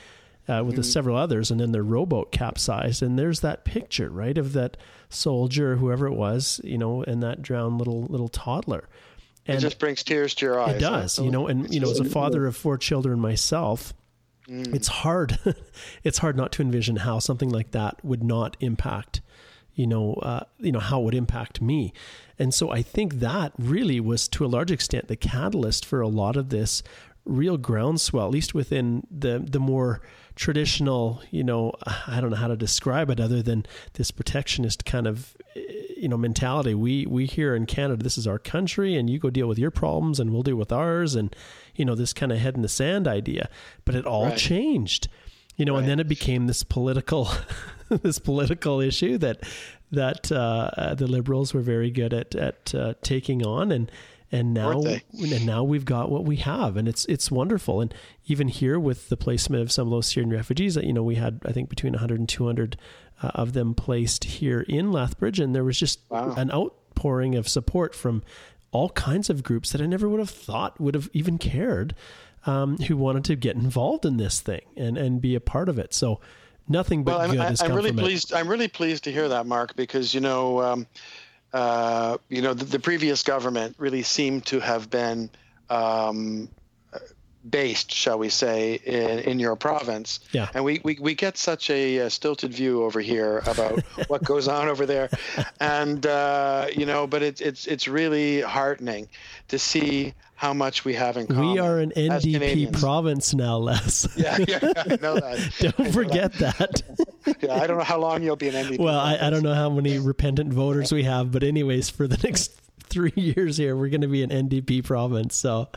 uh, 0.47 0.63
with 0.63 0.75
mm-hmm. 0.75 0.81
several 0.83 1.17
others, 1.17 1.51
and 1.51 1.59
then 1.59 1.71
their 1.71 1.83
rowboat 1.83 2.31
capsized, 2.31 3.03
and 3.03 3.19
there's 3.19 3.41
that 3.41 3.65
picture, 3.65 4.09
right, 4.09 4.37
of 4.37 4.53
that 4.53 4.77
soldier, 5.09 5.75
whoever 5.75 6.07
it 6.07 6.13
was, 6.13 6.61
you 6.63 6.77
know, 6.77 7.03
and 7.03 7.21
that 7.21 7.41
drowned 7.41 7.77
little 7.77 8.03
little 8.03 8.29
toddler. 8.29 8.87
And 9.47 9.57
it 9.57 9.61
just 9.61 9.79
brings 9.79 10.03
tears 10.03 10.35
to 10.35 10.45
your 10.45 10.59
eyes. 10.59 10.75
It 10.75 10.79
does, 10.79 11.19
you 11.19 11.31
know, 11.31 11.47
and 11.47 11.73
you 11.73 11.79
know, 11.79 11.89
as 11.89 11.99
a 11.99 12.05
father 12.05 12.45
of 12.45 12.55
four 12.55 12.77
children 12.77 13.19
myself, 13.19 13.93
mm. 14.47 14.73
it's 14.75 14.87
hard. 14.87 15.39
it's 16.03 16.17
hard 16.17 16.35
not 16.35 16.51
to 16.53 16.61
envision 16.61 16.97
how 16.97 17.19
something 17.19 17.49
like 17.49 17.71
that 17.71 18.03
would 18.03 18.23
not 18.23 18.57
impact, 18.59 19.21
you 19.73 19.87
know, 19.87 20.15
uh, 20.15 20.43
you 20.59 20.71
know 20.71 20.79
how 20.79 21.01
it 21.01 21.05
would 21.05 21.15
impact 21.15 21.61
me. 21.61 21.93
And 22.37 22.53
so 22.53 22.69
I 22.69 22.81
think 22.81 23.15
that 23.15 23.53
really 23.57 23.99
was, 23.99 24.27
to 24.29 24.45
a 24.45 24.47
large 24.47 24.69
extent, 24.69 25.07
the 25.07 25.15
catalyst 25.15 25.85
for 25.85 26.01
a 26.01 26.07
lot 26.07 26.35
of 26.35 26.49
this 26.49 26.83
real 27.25 27.57
groundswell, 27.57 28.25
at 28.25 28.31
least 28.31 28.53
within 28.53 29.05
the 29.09 29.39
the 29.39 29.59
more 29.59 30.01
traditional, 30.35 31.21
you 31.31 31.43
know, 31.43 31.73
I 32.07 32.21
don't 32.21 32.31
know 32.31 32.37
how 32.37 32.47
to 32.47 32.55
describe 32.55 33.09
it 33.09 33.19
other 33.19 33.41
than 33.41 33.65
this 33.93 34.11
protectionist 34.11 34.85
kind 34.85 35.07
of 35.07 35.35
you 35.97 36.07
know 36.07 36.17
mentality. 36.17 36.73
We 36.73 37.05
we 37.05 37.25
here 37.25 37.55
in 37.55 37.65
Canada, 37.65 38.03
this 38.03 38.17
is 38.17 38.27
our 38.27 38.39
country, 38.39 38.95
and 38.95 39.09
you 39.09 39.19
go 39.19 39.29
deal 39.29 39.47
with 39.47 39.59
your 39.59 39.71
problems, 39.71 40.19
and 40.19 40.31
we'll 40.31 40.43
deal 40.43 40.55
with 40.55 40.71
ours, 40.71 41.15
and 41.15 41.35
you 41.75 41.85
know 41.85 41.95
this 41.95 42.13
kind 42.13 42.31
of 42.31 42.37
head 42.37 42.55
in 42.55 42.61
the 42.61 42.69
sand 42.69 43.07
idea. 43.07 43.49
But 43.85 43.95
it 43.95 44.05
all 44.05 44.25
right. 44.25 44.37
changed, 44.37 45.07
you 45.55 45.65
know, 45.65 45.73
right. 45.73 45.79
and 45.79 45.89
then 45.89 45.99
it 45.99 46.07
became 46.07 46.47
this 46.47 46.63
political 46.63 47.29
this 47.89 48.19
political 48.19 48.79
issue 48.79 49.17
that 49.17 49.43
that 49.91 50.31
uh, 50.31 50.95
the 50.95 51.07
liberals 51.07 51.53
were 51.53 51.61
very 51.61 51.91
good 51.91 52.13
at 52.13 52.35
at 52.35 52.75
uh, 52.75 52.93
taking 53.01 53.45
on 53.45 53.71
and 53.71 53.91
and 54.31 54.53
now 54.53 54.81
and 54.81 55.45
now 55.45 55.63
we've 55.63 55.85
got 55.85 56.11
what 56.11 56.25
we 56.25 56.35
have 56.35 56.75
and 56.75 56.87
it's 56.87 57.05
it's 57.05 57.31
wonderful 57.31 57.79
and 57.79 57.93
even 58.25 58.49
here 58.49 58.77
with 58.77 59.07
the 59.07 59.15
placement 59.15 59.61
of 59.61 59.71
some 59.71 59.87
of 59.87 59.91
those 59.91 60.07
Syrian 60.07 60.31
refugees 60.31 60.75
that 60.75 60.83
you 60.83 60.91
know 60.91 61.03
we 61.03 61.15
had 61.15 61.39
I 61.45 61.53
think 61.53 61.69
between 61.69 61.93
100 61.93 62.19
and 62.19 62.27
200 62.27 62.77
uh, 63.21 63.31
of 63.35 63.53
them 63.53 63.73
placed 63.73 64.23
here 64.23 64.61
in 64.61 64.91
Lethbridge 64.91 65.39
and 65.39 65.55
there 65.55 65.63
was 65.63 65.79
just 65.79 65.99
wow. 66.09 66.33
an 66.35 66.51
outpouring 66.51 67.35
of 67.35 67.47
support 67.47 67.95
from 67.95 68.23
all 68.71 68.89
kinds 68.89 69.29
of 69.29 69.43
groups 69.43 69.71
that 69.71 69.81
I 69.81 69.85
never 69.85 70.07
would 70.09 70.19
have 70.19 70.29
thought 70.29 70.79
would 70.79 70.95
have 70.95 71.09
even 71.13 71.37
cared 71.37 71.95
um, 72.45 72.77
who 72.77 72.97
wanted 72.97 73.25
to 73.25 73.35
get 73.35 73.55
involved 73.55 74.05
in 74.05 74.17
this 74.17 74.39
thing 74.39 74.61
and 74.75 74.97
and 74.97 75.21
be 75.21 75.35
a 75.35 75.41
part 75.41 75.69
of 75.69 75.79
it 75.79 75.93
so 75.93 76.19
nothing 76.67 77.03
but 77.03 77.17
well, 77.17 77.31
good 77.31 77.39
I'm 77.39 77.55
come 77.55 77.75
really 77.75 77.91
pleased. 77.91 78.33
I'm 78.33 78.47
really 78.47 78.67
pleased 78.67 79.05
to 79.05 79.11
hear 79.11 79.27
that 79.29 79.45
Mark 79.45 79.75
because 79.75 80.13
you 80.13 80.21
know 80.21 80.61
um, 80.61 80.87
uh, 81.53 82.17
you 82.29 82.41
know, 82.41 82.53
the, 82.53 82.65
the, 82.65 82.79
previous 82.79 83.23
government 83.23 83.75
really 83.77 84.03
seemed 84.03 84.45
to 84.45 84.59
have 84.59 84.89
been 84.89 85.29
um, 85.69 86.49
based, 87.49 87.91
shall 87.91 88.19
we 88.19 88.29
say, 88.29 88.75
in, 88.75 89.19
in 89.19 89.39
your 89.39 89.55
province. 89.55 90.19
Yeah. 90.31 90.49
And 90.53 90.63
we, 90.63 90.81
we, 90.83 90.97
we 90.99 91.15
get 91.15 91.37
such 91.37 91.69
a, 91.69 91.97
a 91.97 92.09
stilted 92.09 92.53
view 92.53 92.83
over 92.83 92.99
here 92.99 93.39
about 93.45 93.79
what 94.07 94.23
goes 94.23 94.47
on 94.47 94.67
over 94.67 94.85
there. 94.85 95.09
And, 95.59 96.05
uh, 96.05 96.67
you 96.75 96.85
know, 96.85 97.07
but 97.07 97.23
it, 97.23 97.41
it's, 97.41 97.67
it's 97.67 97.87
really 97.87 98.41
heartening 98.41 99.09
to 99.49 99.59
see 99.59 100.13
how 100.37 100.53
much 100.53 100.85
we 100.85 100.93
have 100.93 101.17
in 101.17 101.25
common. 101.25 101.51
We 101.51 101.59
are 101.59 101.79
an 101.79 101.91
NDP 101.95 102.79
province 102.79 103.33
now, 103.33 103.57
Les. 103.57 104.07
yeah, 104.15 104.37
yeah, 104.47 104.59
I 104.77 104.97
know 105.01 105.15
that. 105.15 105.51
don't 105.77 105.91
forget 105.91 106.31
that. 106.33 106.83
yeah, 107.41 107.55
I 107.55 107.65
don't 107.65 107.79
know 107.79 107.83
how 107.83 107.99
long 107.99 108.21
you'll 108.21 108.35
be 108.35 108.47
an 108.49 108.53
NDP. 108.53 108.79
Well, 108.79 108.99
I, 108.99 109.17
I, 109.19 109.29
don't 109.31 109.41
know 109.41 109.55
how 109.55 109.71
many 109.71 109.97
repentant 109.97 110.53
voters 110.53 110.91
we 110.91 111.03
have, 111.03 111.31
but 111.31 111.43
anyways, 111.43 111.89
for 111.89 112.07
the 112.07 112.17
next 112.23 112.51
three 112.83 113.13
years 113.15 113.57
here, 113.57 113.75
we're 113.75 113.89
going 113.89 114.01
to 114.01 114.07
be 114.07 114.21
an 114.21 114.29
NDP 114.29 114.83
province. 114.83 115.35
So, 115.35 115.69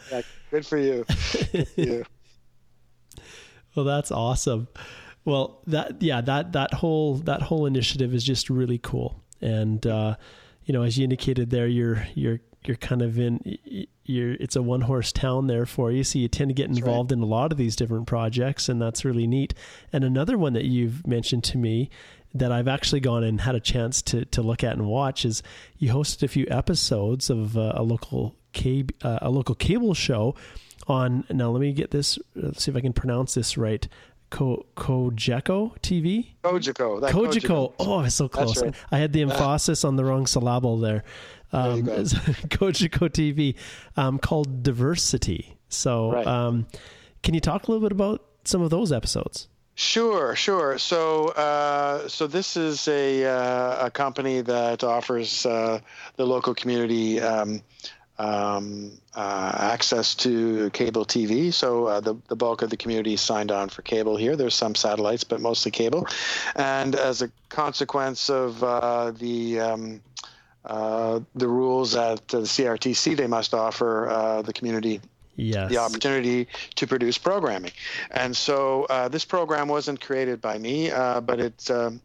good 0.50 0.66
for 0.66 0.78
you. 0.78 1.04
Good 1.52 1.68
for 1.68 1.80
you. 1.80 2.04
well, 3.74 3.84
that's 3.84 4.10
awesome. 4.10 4.68
Well, 5.24 5.62
that 5.66 6.00
yeah, 6.02 6.20
that 6.22 6.52
that 6.52 6.74
whole 6.74 7.16
that 7.18 7.42
whole 7.42 7.66
initiative 7.66 8.14
is 8.14 8.24
just 8.24 8.50
really 8.50 8.78
cool, 8.78 9.22
and 9.40 9.86
uh, 9.86 10.16
you 10.64 10.72
know, 10.72 10.82
as 10.82 10.98
you 10.98 11.04
indicated 11.04 11.50
there, 11.50 11.66
you're 11.66 12.06
you're 12.14 12.40
you're 12.64 12.76
kind 12.76 13.02
of 13.02 13.18
in 13.18 13.58
you're 14.04 14.32
it's 14.34 14.56
a 14.56 14.62
one 14.62 14.82
horse 14.82 15.12
town 15.12 15.46
there 15.46 15.64
for 15.64 15.90
you 15.90 16.04
so 16.04 16.18
you 16.18 16.28
tend 16.28 16.50
to 16.50 16.54
get 16.54 16.68
involved 16.68 17.10
right. 17.10 17.16
in 17.16 17.22
a 17.22 17.26
lot 17.26 17.52
of 17.52 17.58
these 17.58 17.74
different 17.74 18.06
projects 18.06 18.68
and 18.68 18.82
that's 18.82 19.04
really 19.04 19.26
neat 19.26 19.54
and 19.92 20.04
another 20.04 20.36
one 20.36 20.52
that 20.52 20.64
you've 20.64 21.06
mentioned 21.06 21.42
to 21.42 21.56
me 21.56 21.88
that 22.34 22.52
I've 22.52 22.68
actually 22.68 23.00
gone 23.00 23.24
and 23.24 23.40
had 23.40 23.54
a 23.54 23.60
chance 23.60 24.02
to 24.02 24.24
to 24.26 24.42
look 24.42 24.62
at 24.62 24.74
and 24.74 24.86
watch 24.86 25.24
is 25.24 25.42
you 25.78 25.90
hosted 25.92 26.22
a 26.22 26.28
few 26.28 26.46
episodes 26.50 27.30
of 27.30 27.56
uh, 27.56 27.72
a 27.74 27.82
local 27.82 28.36
cable 28.52 28.94
uh, 29.02 29.18
a 29.22 29.30
local 29.30 29.54
cable 29.54 29.94
show 29.94 30.34
on 30.86 31.24
now 31.30 31.50
let 31.50 31.60
me 31.60 31.72
get 31.72 31.90
this 31.90 32.18
let's 32.34 32.64
see 32.64 32.70
if 32.70 32.76
I 32.76 32.80
can 32.80 32.92
pronounce 32.92 33.34
this 33.34 33.56
right 33.56 33.86
Ko, 34.30 34.64
Kojeko 34.76 35.76
TV? 35.80 36.28
Kojeko. 36.44 37.00
Kojeko. 37.10 37.72
Oh, 37.80 38.02
it's 38.02 38.14
so 38.14 38.28
close. 38.28 38.62
Right. 38.62 38.72
I 38.92 38.98
had 38.98 39.12
the 39.12 39.22
emphasis 39.22 39.82
on 39.82 39.96
the 39.96 40.04
wrong 40.04 40.28
syllable 40.28 40.78
there 40.78 41.02
um, 41.52 41.82
Kojiko 41.84 43.08
TV 43.08 43.54
um, 43.96 44.18
called 44.18 44.62
Diversity. 44.62 45.56
So, 45.68 46.12
right. 46.12 46.26
um, 46.26 46.66
can 47.22 47.34
you 47.34 47.40
talk 47.40 47.68
a 47.68 47.70
little 47.70 47.86
bit 47.86 47.92
about 47.92 48.24
some 48.44 48.62
of 48.62 48.70
those 48.70 48.92
episodes? 48.92 49.48
Sure, 49.76 50.34
sure. 50.34 50.78
So, 50.78 51.28
uh, 51.28 52.06
so 52.08 52.26
this 52.26 52.56
is 52.56 52.86
a 52.88 53.24
uh, 53.24 53.86
a 53.86 53.90
company 53.90 54.42
that 54.42 54.84
offers 54.84 55.46
uh, 55.46 55.80
the 56.16 56.26
local 56.26 56.54
community 56.54 57.20
um, 57.20 57.62
um, 58.20 58.92
uh, 59.14 59.52
access 59.54 60.14
to 60.14 60.68
cable 60.70 61.06
TV. 61.06 61.52
So 61.52 61.86
uh, 61.86 62.00
the 62.00 62.14
the 62.28 62.36
bulk 62.36 62.62
of 62.62 62.68
the 62.68 62.76
community 62.76 63.16
signed 63.16 63.50
on 63.50 63.70
for 63.70 63.82
cable 63.82 64.16
here. 64.16 64.36
There's 64.36 64.54
some 64.54 64.74
satellites, 64.74 65.24
but 65.24 65.40
mostly 65.40 65.70
cable. 65.70 66.06
And 66.54 66.94
as 66.94 67.22
a 67.22 67.30
consequence 67.48 68.28
of 68.28 68.62
uh, 68.62 69.12
the 69.12 69.60
um, 69.60 70.02
uh, 70.66 71.20
the 71.34 71.48
rules 71.48 71.94
at 71.94 72.28
the 72.28 72.42
CRTC, 72.42 73.16
they 73.16 73.26
must 73.26 73.54
offer 73.54 74.10
uh, 74.10 74.42
the 74.42 74.52
community 74.52 75.00
yes. 75.36 75.70
the 75.70 75.78
opportunity 75.78 76.46
to 76.74 76.86
produce 76.86 77.16
programming. 77.16 77.72
And 78.10 78.36
so 78.36 78.84
uh, 78.90 79.08
this 79.08 79.24
program 79.24 79.68
wasn't 79.68 80.00
created 80.02 80.42
by 80.42 80.58
me, 80.58 80.90
uh, 80.90 81.22
but 81.22 81.40
it's 81.40 81.70
um, 81.70 82.02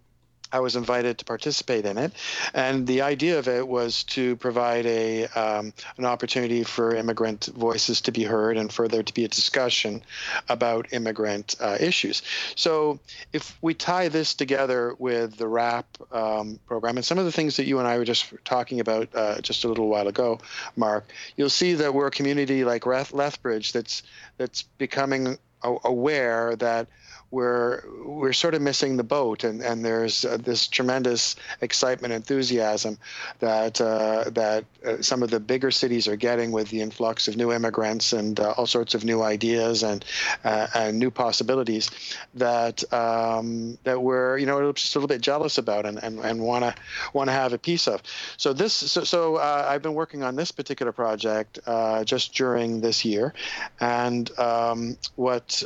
I 0.52 0.60
was 0.60 0.76
invited 0.76 1.18
to 1.18 1.26
participate 1.26 1.86
in 1.86 1.98
it, 1.98 2.14
and 2.54 2.86
the 2.88 3.02
idea 3.02 3.40
of 3.40 3.48
it 3.48 3.68
was 3.68 4.04
to 4.04 4.36
provide 4.38 4.86
a 4.86 5.26
um, 5.28 5.74
an 5.98 6.06
opportunity 6.06 6.64
for 6.64 6.96
immigrant 6.96 7.46
voices 7.48 8.02
to 8.02 8.12
be 8.12 8.24
heard 8.24 8.58
and 8.58 8.72
for 8.72 8.88
there 8.88 9.04
to 9.04 9.14
be 9.14 9.26
a 9.26 9.28
discussion 9.28 10.04
about 10.48 10.94
immigrant 10.94 11.56
uh, 11.60 11.78
issues. 11.80 12.22
So, 12.56 13.00
if 13.34 13.58
we 13.62 13.74
tie 13.74 14.08
this 14.08 14.34
together 14.34 14.96
with 15.00 15.38
the 15.38 15.48
RAP 15.48 15.86
um, 16.12 16.60
program 16.68 16.98
and 16.98 17.06
some 17.06 17.18
of 17.18 17.26
the 17.26 17.32
things 17.32 17.58
that 17.58 17.66
you 17.66 17.80
and 17.80 17.88
I 17.88 17.98
were 17.98 18.06
just 18.06 18.34
talking 18.46 18.80
about 18.80 19.10
uh, 19.16 19.42
just 19.42 19.64
a 19.64 19.68
little 19.68 19.88
while 19.88 20.08
ago, 20.08 20.40
Mark, 20.76 21.12
you'll 21.38 21.50
see 21.50 21.74
that 21.74 21.94
we're 21.94 22.08
a 22.08 22.12
community 22.12 22.64
like 22.64 22.86
Lethbridge 22.86 23.72
that's 23.72 24.04
that's 24.38 24.64
becoming 24.78 25.38
aware 25.84 26.56
that 26.58 26.88
we're 27.36 27.84
we're 28.06 28.32
sort 28.32 28.56
of 28.56 28.62
missing 28.62 28.96
the 28.96 29.04
boat, 29.04 29.44
and 29.44 29.62
and 29.62 29.84
there's 29.84 30.24
uh, 30.24 30.38
this 30.38 30.68
tremendous 30.68 31.36
excitement, 31.60 32.14
enthusiasm 32.14 32.98
that 33.40 33.82
uh, 33.82 34.30
that 34.30 34.64
uh, 34.86 35.02
some 35.02 35.22
of 35.22 35.30
the 35.30 35.40
bigger 35.40 35.70
cities 35.70 36.08
are 36.08 36.16
getting 36.16 36.54
with 36.54 36.70
the 36.70 36.82
influx 36.82 37.28
of 37.28 37.36
new 37.36 37.52
immigrants 37.52 38.14
and 38.14 38.40
uh, 38.40 38.52
all 38.52 38.66
sorts 38.66 38.96
of 38.96 39.04
new 39.04 39.22
ideas 39.22 39.84
and 39.84 40.06
uh, 40.46 40.68
and 40.76 40.98
new 40.98 41.12
possibilities 41.12 41.92
that 42.36 42.82
um, 42.94 43.78
that 43.84 44.02
we're 44.02 44.38
you 44.38 44.46
know 44.46 44.72
just 44.72 44.96
a 44.96 44.98
little 44.98 45.10
bit 45.10 45.22
jealous 45.22 45.58
about 45.58 45.86
and 45.86 46.02
and, 46.02 46.20
and 46.20 46.40
want 46.40 46.64
to 46.64 46.74
want 47.12 47.28
to 47.28 47.34
have 47.34 47.52
a 47.52 47.58
piece 47.58 47.86
of. 47.86 48.02
So 48.38 48.54
this 48.54 48.74
so, 48.74 49.04
so 49.04 49.36
uh, 49.36 49.66
I've 49.68 49.82
been 49.82 49.94
working 49.94 50.24
on 50.24 50.38
this 50.38 50.54
particular 50.54 50.94
project 50.94 51.60
just 52.06 52.34
during 52.34 52.80
this 52.80 53.04
year, 53.04 53.34
and 53.82 54.32
um, 54.40 54.98
what 55.16 55.64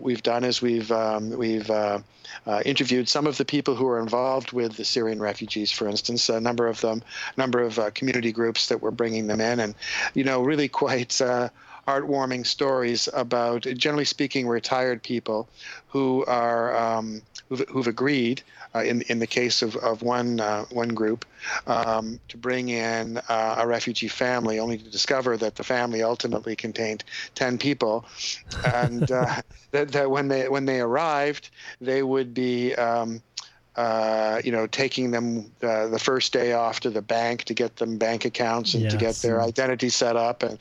we've 0.00 0.22
done 0.22 0.44
is 0.44 0.62
we 0.62 0.83
we've 0.84 0.92
um, 0.92 1.30
we've 1.30 1.70
uh, 1.70 2.00
uh, 2.46 2.62
interviewed 2.64 3.08
some 3.08 3.26
of 3.26 3.38
the 3.38 3.44
people 3.44 3.74
who 3.74 3.86
are 3.88 4.00
involved 4.00 4.52
with 4.52 4.76
the 4.76 4.84
Syrian 4.84 5.20
refugees, 5.20 5.70
for 5.70 5.88
instance, 5.88 6.28
a 6.28 6.40
number 6.40 6.66
of 6.66 6.80
them, 6.80 7.02
a 7.34 7.40
number 7.40 7.60
of 7.60 7.78
uh, 7.78 7.90
community 7.90 8.32
groups 8.32 8.68
that 8.68 8.82
were 8.82 8.90
bringing 8.90 9.26
them 9.26 9.40
in, 9.40 9.60
and 9.60 9.74
you 10.14 10.24
know, 10.24 10.42
really 10.42 10.68
quite 10.68 11.20
uh, 11.20 11.48
heartwarming 11.86 12.46
stories 12.46 13.08
about, 13.12 13.62
generally 13.62 14.04
speaking, 14.04 14.48
retired 14.48 15.02
people 15.02 15.48
who 15.88 16.24
are 16.26 16.76
um, 16.76 17.22
who've, 17.48 17.68
who've 17.68 17.86
agreed 17.86 18.42
uh, 18.74 18.80
in 18.80 19.02
in 19.02 19.18
the 19.18 19.26
case 19.26 19.62
of 19.62 19.76
of 19.76 20.02
one 20.02 20.40
uh, 20.40 20.64
one 20.70 20.88
group 20.88 21.24
um, 21.66 22.18
to 22.28 22.36
bring 22.36 22.68
in 22.68 23.18
uh, 23.28 23.56
a 23.58 23.66
refugee 23.66 24.08
family, 24.08 24.58
only 24.58 24.78
to 24.78 24.90
discover 24.90 25.36
that 25.36 25.56
the 25.56 25.64
family 25.64 26.02
ultimately 26.02 26.56
contained 26.56 27.04
ten 27.34 27.58
people, 27.58 28.04
and 28.64 29.10
uh, 29.10 29.40
that, 29.72 29.92
that 29.92 30.10
when 30.10 30.28
they 30.28 30.48
when 30.48 30.64
they 30.64 30.80
arrived, 30.80 31.50
they 31.80 32.02
would 32.02 32.34
be 32.34 32.74
um, 32.74 33.22
uh, 33.76 34.40
you 34.44 34.52
know, 34.52 34.66
taking 34.68 35.10
them 35.10 35.50
uh, 35.62 35.88
the 35.88 35.98
first 35.98 36.32
day 36.32 36.52
off 36.52 36.80
to 36.80 36.90
the 36.90 37.02
bank 37.02 37.42
to 37.44 37.54
get 37.54 37.76
them 37.76 37.98
bank 37.98 38.24
accounts 38.24 38.74
and 38.74 38.84
yes. 38.84 38.92
to 38.92 38.98
get 38.98 39.14
their 39.16 39.42
identity 39.42 39.88
set 39.88 40.14
up, 40.14 40.44
and 40.44 40.58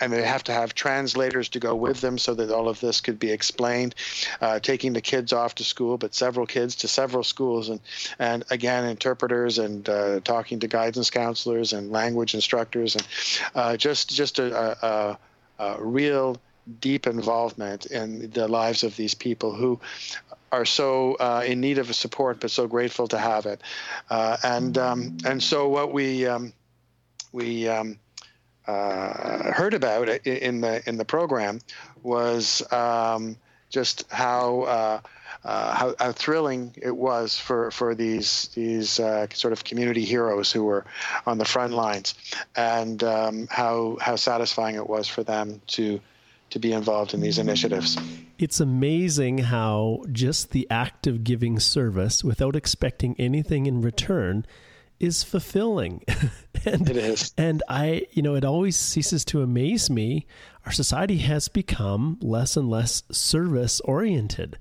and 0.00 0.12
they 0.12 0.22
have 0.22 0.42
to 0.44 0.52
have 0.52 0.74
translators 0.74 1.48
to 1.48 1.60
go 1.60 1.76
with 1.76 2.00
them 2.00 2.18
so 2.18 2.34
that 2.34 2.50
all 2.50 2.68
of 2.68 2.80
this 2.80 3.00
could 3.00 3.18
be 3.18 3.30
explained. 3.30 3.94
Uh, 4.40 4.58
taking 4.58 4.92
the 4.92 5.00
kids 5.00 5.32
off 5.32 5.54
to 5.54 5.64
school, 5.64 5.96
but 5.96 6.14
several 6.14 6.44
kids 6.44 6.74
to 6.74 6.88
several 6.88 7.22
schools, 7.22 7.68
and 7.68 7.80
and 8.18 8.44
again 8.50 8.84
interpreters 8.84 9.58
and 9.58 9.88
uh, 9.88 10.18
talking 10.20 10.58
to 10.58 10.66
guidance 10.66 11.08
counselors 11.08 11.72
and 11.72 11.92
language 11.92 12.34
instructors, 12.34 12.96
and 12.96 13.06
uh, 13.54 13.76
just 13.76 14.10
just 14.10 14.40
a, 14.40 14.76
a, 14.84 15.18
a 15.60 15.76
real 15.80 16.36
deep 16.80 17.06
involvement 17.06 17.86
in 17.86 18.28
the 18.30 18.48
lives 18.48 18.82
of 18.82 18.96
these 18.96 19.14
people 19.14 19.54
who 19.54 19.78
are 20.52 20.64
so 20.64 21.14
uh, 21.14 21.42
in 21.46 21.60
need 21.60 21.78
of 21.78 21.94
support, 21.94 22.40
but 22.40 22.50
so 22.50 22.66
grateful 22.66 23.08
to 23.08 23.18
have 23.18 23.46
it. 23.46 23.60
Uh, 24.10 24.36
and 24.42 24.78
um, 24.78 25.18
and 25.24 25.42
so 25.42 25.68
what 25.68 25.92
we 25.92 26.26
um, 26.26 26.52
we 27.32 27.68
um, 27.68 27.98
uh, 28.66 29.52
heard 29.52 29.74
about 29.74 30.08
in 30.26 30.60
the 30.60 30.82
in 30.88 30.96
the 30.96 31.04
program 31.04 31.60
was 32.02 32.62
um, 32.72 33.36
just 33.70 34.10
how. 34.10 34.62
Uh, 34.62 35.00
uh, 35.44 35.74
how, 35.76 35.94
how, 36.00 36.10
thrilling 36.10 36.74
it 36.82 36.96
was 36.96 37.38
for, 37.38 37.70
for 37.70 37.94
these 37.94 38.48
these 38.54 38.98
uh, 38.98 39.28
sort 39.32 39.52
of 39.52 39.62
community 39.62 40.04
heroes 40.04 40.50
who 40.50 40.64
were 40.64 40.84
on 41.24 41.38
the 41.38 41.44
front 41.44 41.72
lines, 41.72 42.14
and 42.56 43.04
um, 43.04 43.46
how 43.48 43.96
how 44.00 44.16
satisfying 44.16 44.74
it 44.74 44.88
was 44.88 45.06
for 45.06 45.22
them 45.22 45.60
to 45.68 46.00
to 46.50 46.58
be 46.58 46.72
involved 46.72 47.14
in 47.14 47.20
these 47.20 47.38
initiatives. 47.38 47.96
It's 48.38 48.60
amazing 48.60 49.38
how 49.38 50.04
just 50.12 50.50
the 50.50 50.66
act 50.70 51.06
of 51.06 51.24
giving 51.24 51.58
service 51.58 52.22
without 52.22 52.54
expecting 52.54 53.16
anything 53.18 53.66
in 53.66 53.80
return 53.80 54.46
is 55.00 55.22
fulfilling. 55.22 56.02
and, 56.64 56.88
it 56.88 56.96
is. 56.96 57.32
And 57.36 57.62
I, 57.68 58.06
you 58.12 58.22
know, 58.22 58.34
it 58.34 58.44
always 58.44 58.76
ceases 58.76 59.24
to 59.26 59.42
amaze 59.42 59.90
me. 59.90 60.26
Our 60.64 60.72
society 60.72 61.18
has 61.18 61.48
become 61.48 62.18
less 62.20 62.56
and 62.56 62.70
less 62.70 63.02
service 63.10 63.80
oriented 63.80 64.58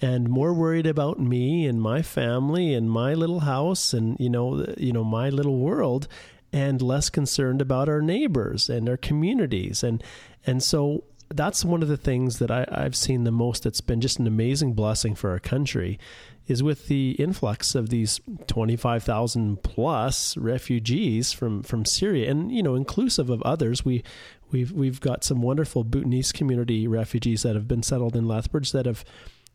and 0.00 0.28
more 0.28 0.52
worried 0.52 0.86
about 0.86 1.18
me 1.18 1.66
and 1.66 1.80
my 1.80 2.02
family 2.02 2.74
and 2.74 2.90
my 2.90 3.14
little 3.14 3.40
house 3.40 3.94
and 3.94 4.18
you 4.18 4.28
know 4.28 4.66
you 4.76 4.92
know 4.92 5.04
my 5.04 5.30
little 5.30 5.58
world 5.58 6.08
and 6.52 6.82
less 6.82 7.08
concerned 7.10 7.62
about 7.62 7.88
our 7.88 8.02
neighbors 8.02 8.68
and 8.68 8.88
our 8.88 8.96
communities 8.96 9.82
and 9.82 10.02
and 10.46 10.62
so 10.62 11.04
that's 11.28 11.64
one 11.64 11.82
of 11.82 11.88
the 11.88 11.96
things 11.96 12.38
that 12.38 12.50
I, 12.50 12.66
I've 12.70 12.96
seen 12.96 13.24
the 13.24 13.30
most 13.30 13.62
that's 13.64 13.80
been 13.80 14.00
just 14.00 14.18
an 14.18 14.26
amazing 14.26 14.74
blessing 14.74 15.14
for 15.14 15.30
our 15.30 15.38
country 15.38 15.98
is 16.46 16.62
with 16.62 16.88
the 16.88 17.12
influx 17.12 17.74
of 17.74 17.88
these 17.88 18.20
25,000 18.46 19.62
plus 19.62 20.36
refugees 20.36 21.32
from, 21.32 21.62
from 21.62 21.84
Syria 21.84 22.30
and 22.30 22.52
you 22.52 22.62
know 22.62 22.74
inclusive 22.74 23.30
of 23.30 23.42
others 23.42 23.84
we 23.84 24.02
we've 24.50 24.70
we've 24.72 25.00
got 25.00 25.24
some 25.24 25.40
wonderful 25.40 25.84
Bhutanese 25.84 26.32
community 26.32 26.86
refugees 26.86 27.42
that 27.42 27.54
have 27.54 27.66
been 27.66 27.82
settled 27.82 28.14
in 28.14 28.28
Lethbridge 28.28 28.72
that 28.72 28.86
have 28.86 29.04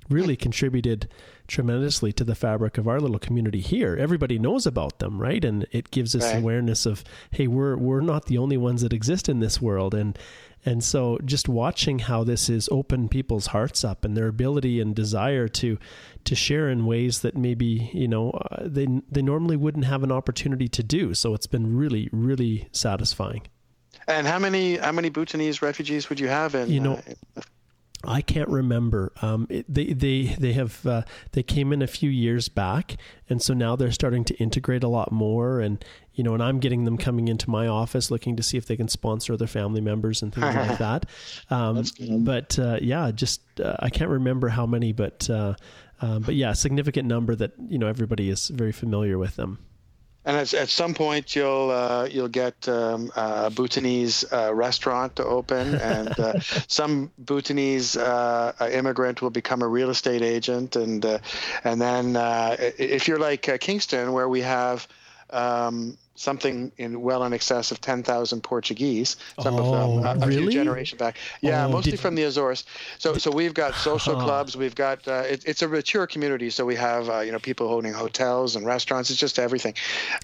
really 0.09 0.35
contributed 0.35 1.07
tremendously 1.47 2.11
to 2.13 2.23
the 2.23 2.35
fabric 2.35 2.77
of 2.77 2.87
our 2.87 2.99
little 2.99 3.19
community 3.19 3.59
here. 3.59 3.95
Everybody 3.95 4.39
knows 4.39 4.65
about 4.65 4.99
them, 4.99 5.21
right? 5.21 5.43
And 5.43 5.65
it 5.71 5.91
gives 5.91 6.15
us 6.15 6.23
right. 6.25 6.37
awareness 6.37 6.85
of, 6.85 7.03
hey, 7.31 7.47
we're 7.47 7.77
we're 7.77 8.01
not 8.01 8.25
the 8.25 8.37
only 8.37 8.57
ones 8.57 8.81
that 8.81 8.93
exist 8.93 9.29
in 9.29 9.39
this 9.39 9.61
world. 9.61 9.93
And 9.93 10.17
and 10.65 10.83
so 10.83 11.17
just 11.23 11.47
watching 11.47 11.99
how 11.99 12.23
this 12.23 12.47
has 12.47 12.67
opened 12.71 13.11
people's 13.11 13.47
hearts 13.47 13.83
up 13.83 14.03
and 14.03 14.15
their 14.15 14.27
ability 14.27 14.79
and 14.81 14.95
desire 14.95 15.47
to 15.47 15.77
to 16.25 16.35
share 16.35 16.69
in 16.69 16.85
ways 16.85 17.21
that 17.21 17.37
maybe, 17.37 17.89
you 17.93 18.07
know, 18.07 18.31
uh, 18.31 18.63
they 18.65 18.87
they 19.09 19.21
normally 19.21 19.55
wouldn't 19.55 19.85
have 19.85 20.03
an 20.03 20.11
opportunity 20.11 20.67
to 20.67 20.83
do. 20.83 21.13
So 21.13 21.33
it's 21.33 21.47
been 21.47 21.75
really 21.75 22.09
really 22.11 22.67
satisfying. 22.71 23.43
And 24.07 24.27
how 24.27 24.39
many 24.39 24.77
how 24.77 24.91
many 24.91 25.09
Bhutanese 25.09 25.61
refugees 25.61 26.09
would 26.09 26.19
you 26.19 26.27
have 26.27 26.55
in? 26.55 26.69
You 26.69 26.79
know, 26.79 27.01
uh, 27.37 27.41
I 28.03 28.21
can't 28.21 28.47
remember. 28.47 29.11
Um, 29.21 29.45
it, 29.49 29.65
they 29.67 29.87
they 29.93 30.35
they 30.39 30.53
have 30.53 30.85
uh, 30.85 31.01
they 31.33 31.43
came 31.43 31.73
in 31.73 31.81
a 31.81 31.87
few 31.87 32.09
years 32.09 32.47
back, 32.47 32.95
and 33.29 33.41
so 33.41 33.53
now 33.53 33.75
they're 33.75 33.91
starting 33.91 34.23
to 34.25 34.35
integrate 34.35 34.83
a 34.83 34.87
lot 34.87 35.11
more. 35.11 35.59
And 35.59 35.83
you 36.13 36.23
know, 36.23 36.33
and 36.33 36.41
I'm 36.41 36.59
getting 36.59 36.85
them 36.85 36.97
coming 36.97 37.27
into 37.27 37.49
my 37.49 37.67
office 37.67 38.09
looking 38.09 38.37
to 38.37 38.43
see 38.43 38.57
if 38.57 38.67
they 38.67 38.77
can 38.77 38.87
sponsor 38.87 39.35
their 39.35 39.47
family 39.47 39.81
members 39.81 40.21
and 40.21 40.33
things 40.33 40.55
like 40.55 40.77
that. 40.79 41.07
Um, 41.49 41.83
but 42.23 42.57
uh, 42.57 42.77
yeah, 42.81 43.11
just 43.11 43.41
uh, 43.59 43.75
I 43.79 43.89
can't 43.89 44.09
remember 44.09 44.47
how 44.47 44.65
many, 44.65 44.93
but 44.93 45.29
uh, 45.29 45.55
uh, 46.01 46.19
but 46.19 46.35
yeah, 46.35 46.53
significant 46.53 47.07
number 47.07 47.35
that 47.35 47.51
you 47.67 47.77
know 47.77 47.87
everybody 47.87 48.29
is 48.29 48.47
very 48.47 48.71
familiar 48.71 49.17
with 49.17 49.35
them. 49.35 49.59
And 50.29 50.37
at, 50.37 50.53
at 50.53 50.69
some 50.69 50.93
point, 50.93 51.35
you'll 51.35 51.71
uh, 51.71 52.05
you'll 52.05 52.27
get 52.27 52.69
um, 52.69 53.11
a 53.15 53.49
Bhutanese 53.49 54.23
uh, 54.31 54.53
restaurant 54.53 55.15
to 55.15 55.25
open, 55.25 55.73
and 55.93 56.19
uh, 56.19 56.39
some 56.67 57.11
Bhutanese 57.17 57.97
uh, 57.97 58.53
immigrant 58.71 59.23
will 59.23 59.31
become 59.31 59.63
a 59.63 59.67
real 59.67 59.89
estate 59.89 60.21
agent, 60.21 60.75
and 60.75 61.03
uh, 61.03 61.17
and 61.63 61.81
then 61.81 62.15
uh, 62.15 62.55
if 62.59 63.07
you're 63.07 63.17
like 63.17 63.41
Kingston, 63.59 64.13
where 64.13 64.29
we 64.29 64.41
have 64.41 64.87
um, 65.31 65.97
something 66.15 66.71
in 66.77 67.01
well 67.01 67.23
in 67.23 67.31
excess 67.31 67.71
of 67.71 67.79
10,000 67.79 68.41
Portuguese, 68.41 69.15
some 69.39 69.55
oh, 69.55 69.73
of 69.73 70.03
them 70.03 70.05
a, 70.05 70.25
a 70.25 70.27
really? 70.27 70.41
few 70.41 70.51
generations 70.51 70.99
back. 70.99 71.17
Yeah, 71.41 71.65
oh, 71.65 71.69
mostly 71.69 71.91
did... 71.91 71.99
from 71.99 72.15
the 72.15 72.23
Azores. 72.23 72.65
So 72.97 73.15
so 73.15 73.31
we've 73.31 73.53
got 73.53 73.73
social 73.89 74.15
clubs, 74.15 74.57
we've 74.57 74.75
got 74.75 75.07
uh, 75.07 75.23
it, 75.27 75.43
it's 75.45 75.61
a 75.61 75.67
mature 75.67 76.07
community, 76.07 76.49
so 76.49 76.65
we 76.65 76.75
have 76.75 77.09
uh, 77.09 77.19
you 77.19 77.31
know 77.31 77.39
people 77.39 77.69
owning 77.69 77.93
hotels 77.93 78.55
and 78.55 78.65
restaurants, 78.65 79.09
it's 79.09 79.19
just 79.19 79.39
everything. 79.39 79.73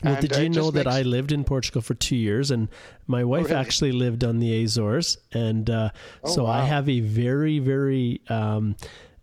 Well, 0.04 0.16
and, 0.16 0.28
did 0.28 0.36
you 0.38 0.50
know 0.50 0.72
that 0.72 0.86
makes... 0.86 0.98
I 0.98 1.02
lived 1.04 1.32
in 1.32 1.44
Portugal 1.44 1.82
for 1.82 1.94
2 1.94 2.16
years 2.16 2.52
and 2.52 2.68
my 3.08 3.24
wife 3.24 3.46
oh, 3.46 3.50
really? 3.50 3.60
actually 3.60 3.92
lived 3.92 4.24
on 4.24 4.40
the 4.40 4.64
Azores 4.64 5.18
and 5.32 5.70
uh, 5.70 5.90
oh, 6.24 6.30
so 6.30 6.44
wow. 6.44 6.52
I 6.52 6.66
have 6.66 6.90
a 6.90 7.00
very 7.00 7.60
very 7.60 8.22
um, 8.30 8.76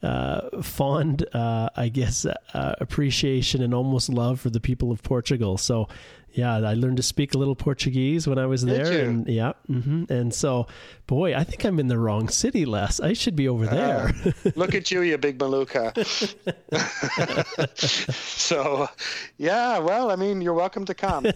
uh, 0.03 0.63
fond, 0.63 1.25
uh, 1.35 1.69
I 1.77 1.89
guess, 1.89 2.27
uh, 2.27 2.75
appreciation 2.81 3.63
and 3.63 3.73
almost 3.73 4.09
love 4.09 4.41
for 4.41 4.51
the 4.51 4.61
people 4.61 4.91
of 4.91 5.03
Portugal. 5.03 5.57
So 5.59 5.89
yeah, 6.35 6.57
I 6.57 6.75
learned 6.75 6.97
to 6.97 7.03
speak 7.03 7.35
a 7.35 7.39
little 7.39 7.55
Portuguese 7.55 8.27
when 8.27 8.39
I 8.39 8.47
was 8.47 8.65
there, 8.65 9.07
and 9.07 9.27
yeah, 9.27 9.53
mm-hmm. 9.69 10.11
and 10.11 10.33
so, 10.33 10.67
boy, 11.07 11.35
I 11.35 11.45
think 11.45 11.65
I'm 11.65 11.79
in 11.79 11.89
the 11.89 11.99
wrong 11.99 12.29
city, 12.29 12.65
Les. 12.65 13.01
I 13.01 13.13
should 13.13 13.37
be 13.37 13.49
over 13.49 13.67
there. 13.67 14.13
Uh, 14.25 14.51
look 14.57 14.75
at 14.75 14.91
you, 14.91 15.03
you 15.03 15.19
big 15.19 15.39
maluka. 15.39 15.93
so, 18.13 18.89
yeah, 19.37 19.79
well, 19.79 20.11
I 20.11 20.17
mean, 20.17 20.41
you're 20.41 20.55
welcome 20.55 20.87
to 20.87 20.95
come. 20.95 21.27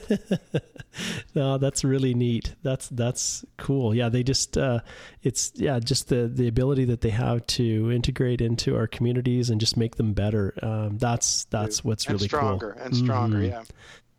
no, 1.34 1.58
that's 1.58 1.84
really 1.84 2.14
neat. 2.14 2.54
That's 2.62 2.88
that's 2.88 3.44
cool. 3.58 3.94
Yeah, 3.94 4.08
they 4.08 4.22
just 4.22 4.56
uh, 4.56 4.80
it's 5.22 5.52
yeah, 5.56 5.78
just 5.78 6.08
the 6.08 6.26
the 6.26 6.48
ability 6.48 6.86
that 6.86 7.02
they 7.02 7.10
have 7.10 7.46
to 7.48 7.92
integrate 7.92 8.40
into 8.40 8.74
our 8.76 8.86
communities 8.86 9.50
and 9.50 9.60
just 9.60 9.76
make 9.76 9.96
them 9.96 10.14
better. 10.14 10.54
Um, 10.62 10.96
that's 10.96 11.44
that's 11.44 11.84
what's 11.84 12.06
and 12.06 12.14
really 12.14 12.28
stronger 12.28 12.72
cool. 12.72 12.82
and 12.82 12.96
stronger. 12.96 13.38
Mm-hmm. 13.38 13.46
Yeah 13.46 13.62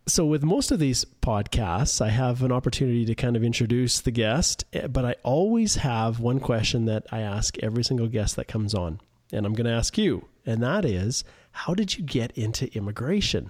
so 0.07 0.25
with 0.25 0.41
most 0.41 0.71
of 0.71 0.79
these 0.79 1.05
podcasts 1.21 2.01
i 2.01 2.09
have 2.09 2.41
an 2.41 2.51
opportunity 2.51 3.05
to 3.05 3.13
kind 3.13 3.35
of 3.35 3.43
introduce 3.43 3.99
the 3.99 4.11
guest 4.11 4.63
eh, 4.73 4.87
but 4.87 5.05
i 5.05 5.13
always 5.23 5.75
have 5.75 6.19
one 6.19 6.39
question 6.39 6.85
that 6.85 7.05
i 7.11 7.19
ask 7.19 7.57
every 7.59 7.83
single 7.83 8.07
guest 8.07 8.35
that 8.35 8.47
comes 8.47 8.73
on. 8.73 8.99
And 9.33 9.45
i'm 9.45 9.53
going 9.53 9.65
to 9.65 9.73
ask 9.73 9.97
you 9.97 10.25
and 10.45 10.63
that 10.63 10.85
is 10.85 11.23
how 11.51 11.73
did 11.73 11.97
you 11.97 12.03
get 12.03 12.31
into 12.31 12.73
immigration? 12.77 13.49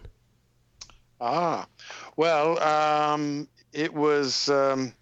Ah 1.21 1.67
well 2.15 2.59
um, 2.59 3.47
it 3.73 3.93
was 3.93 4.49
um, 4.49 4.93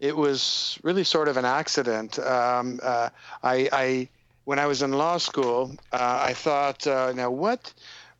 it 0.00 0.16
was 0.16 0.78
really 0.82 1.04
sort 1.04 1.28
of 1.28 1.36
an 1.36 1.44
accident. 1.44 2.18
Um, 2.18 2.80
uh, 2.82 3.08
I, 3.42 3.68
I, 3.72 4.08
when 4.44 4.58
i 4.58 4.66
was 4.66 4.82
in 4.82 4.92
law 4.92 5.18
school 5.18 5.76
uh, 5.92 6.20
i 6.22 6.32
thought 6.32 6.86
uh, 6.86 7.12
now 7.12 7.30
what 7.30 7.72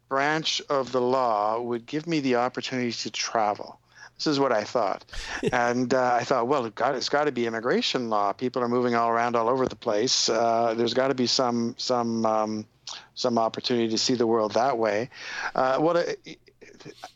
branch 0.08 0.62
of 0.68 0.92
the 0.92 1.00
law 1.00 1.60
would 1.60 1.86
give 1.86 2.06
me 2.06 2.20
the 2.20 2.36
opportunity 2.36 2.92
to 2.92 3.10
travel. 3.10 3.78
This 4.16 4.26
is 4.26 4.40
what 4.40 4.52
I 4.52 4.64
thought. 4.64 5.04
and 5.52 5.92
uh, 5.92 6.14
I 6.14 6.24
thought, 6.24 6.48
well, 6.48 6.68
God, 6.70 6.94
it's 6.94 7.08
got 7.08 7.24
to 7.24 7.32
be 7.32 7.46
immigration 7.46 8.08
law. 8.08 8.32
People 8.32 8.62
are 8.62 8.68
moving 8.68 8.94
all 8.94 9.10
around 9.10 9.36
all 9.36 9.48
over 9.48 9.66
the 9.66 9.76
place. 9.76 10.28
Uh, 10.28 10.74
there's 10.76 10.94
got 10.94 11.08
to 11.08 11.14
be 11.14 11.26
some 11.26 11.74
some 11.78 12.24
um, 12.24 12.66
some 13.14 13.38
opportunity 13.38 13.88
to 13.88 13.98
see 13.98 14.14
the 14.14 14.26
world 14.26 14.54
that 14.54 14.78
way. 14.78 15.10
Uh, 15.54 15.78
what 15.78 16.16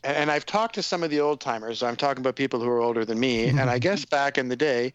and 0.03 0.31
I've 0.31 0.45
talked 0.45 0.75
to 0.75 0.83
some 0.83 1.03
of 1.03 1.09
the 1.09 1.19
old 1.19 1.39
timers. 1.39 1.83
I'm 1.83 1.95
talking 1.95 2.21
about 2.21 2.35
people 2.35 2.59
who 2.59 2.69
are 2.69 2.79
older 2.79 3.05
than 3.05 3.19
me, 3.19 3.47
and 3.47 3.69
I 3.69 3.79
guess 3.79 4.05
back 4.05 4.37
in 4.37 4.49
the 4.49 4.55
day, 4.55 4.93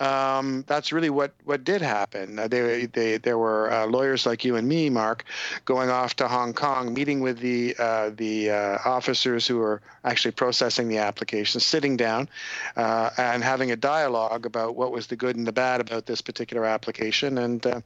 um, 0.00 0.64
that's 0.66 0.92
really 0.92 1.10
what 1.10 1.32
what 1.44 1.64
did 1.64 1.82
happen. 1.82 2.38
Uh, 2.38 2.48
they, 2.48 2.86
they 2.86 3.18
there 3.18 3.38
were 3.38 3.72
uh, 3.72 3.86
lawyers 3.86 4.26
like 4.26 4.44
you 4.44 4.56
and 4.56 4.68
me, 4.68 4.90
Mark, 4.90 5.24
going 5.64 5.90
off 5.90 6.16
to 6.16 6.28
Hong 6.28 6.52
Kong, 6.52 6.92
meeting 6.92 7.20
with 7.20 7.38
the 7.38 7.74
uh, 7.78 8.10
the 8.14 8.50
uh, 8.50 8.78
officers 8.84 9.46
who 9.46 9.58
were 9.58 9.80
actually 10.04 10.32
processing 10.32 10.88
the 10.88 10.98
application, 10.98 11.60
sitting 11.60 11.96
down, 11.96 12.28
uh, 12.76 13.10
and 13.18 13.42
having 13.42 13.72
a 13.72 13.76
dialogue 13.76 14.46
about 14.46 14.76
what 14.76 14.92
was 14.92 15.06
the 15.06 15.16
good 15.16 15.36
and 15.36 15.46
the 15.46 15.52
bad 15.52 15.80
about 15.80 16.06
this 16.06 16.20
particular 16.20 16.64
application, 16.64 17.38
and 17.38 17.66
uh, 17.66 17.80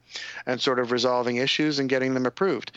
and 0.47 0.61
sort 0.61 0.79
of 0.79 0.93
resolving 0.93 1.37
issues 1.37 1.79
and 1.79 1.89
getting 1.89 2.15
them 2.15 2.27
approved. 2.27 2.73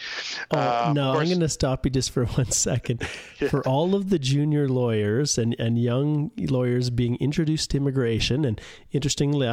Oh, 0.52 0.93
no, 0.95 1.12
I'm 1.12 1.28
going 1.28 1.39
to 1.39 1.49
stop 1.49 1.86
you 1.86 1.91
just 1.91 2.12
for 2.12 2.26
one 2.34 2.52
second. 2.52 3.08
yeah. 3.39 3.49
For 3.54 3.62
all 3.68 3.94
of 3.94 4.10
the 4.10 4.18
junior 4.18 4.68
lawyers 4.68 5.38
and, 5.38 5.56
and 5.60 5.78
young 5.78 6.32
lawyers 6.39 6.89
being 6.89 7.18
introduced 7.18 7.70
to 7.70 7.78
immigration, 7.78 8.46
and 8.46 8.60
interestingly, 8.92 9.48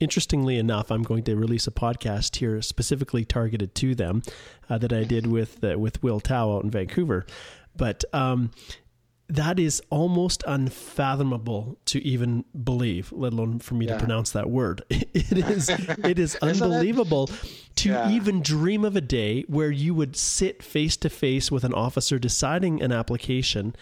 interestingly 0.00 0.58
enough, 0.58 0.90
I'm 0.90 1.04
going 1.04 1.22
to 1.22 1.36
release 1.36 1.68
a 1.68 1.70
podcast 1.70 2.34
here 2.34 2.60
specifically 2.60 3.24
targeted 3.24 3.76
to 3.76 3.94
them 3.94 4.22
uh, 4.68 4.78
that 4.78 4.92
I 4.92 5.04
did 5.04 5.28
with 5.28 5.62
uh, 5.62 5.78
with 5.78 6.02
Will 6.02 6.18
Tao 6.18 6.56
out 6.56 6.64
in 6.64 6.72
Vancouver. 6.72 7.24
But 7.76 8.02
um, 8.12 8.50
that 9.28 9.58
is 9.58 9.82
almost 9.90 10.44
unfathomable 10.46 11.78
to 11.86 12.04
even 12.06 12.44
believe, 12.64 13.12
let 13.12 13.32
alone 13.32 13.58
for 13.58 13.74
me 13.74 13.86
yeah. 13.86 13.94
to 13.94 13.98
pronounce 13.98 14.30
that 14.30 14.50
word. 14.50 14.82
It 14.90 15.38
is 15.48 15.68
it 15.68 16.18
is 16.18 16.36
unbelievable 16.36 17.30
to 17.76 17.88
yeah. 17.88 18.10
even 18.10 18.42
dream 18.42 18.84
of 18.84 18.94
a 18.94 19.00
day 19.00 19.42
where 19.48 19.70
you 19.70 19.94
would 19.94 20.14
sit 20.14 20.62
face 20.62 20.96
to 20.98 21.10
face 21.10 21.50
with 21.50 21.64
an 21.64 21.74
officer 21.74 22.18
deciding 22.18 22.82
an 22.82 22.92
application 22.92 23.74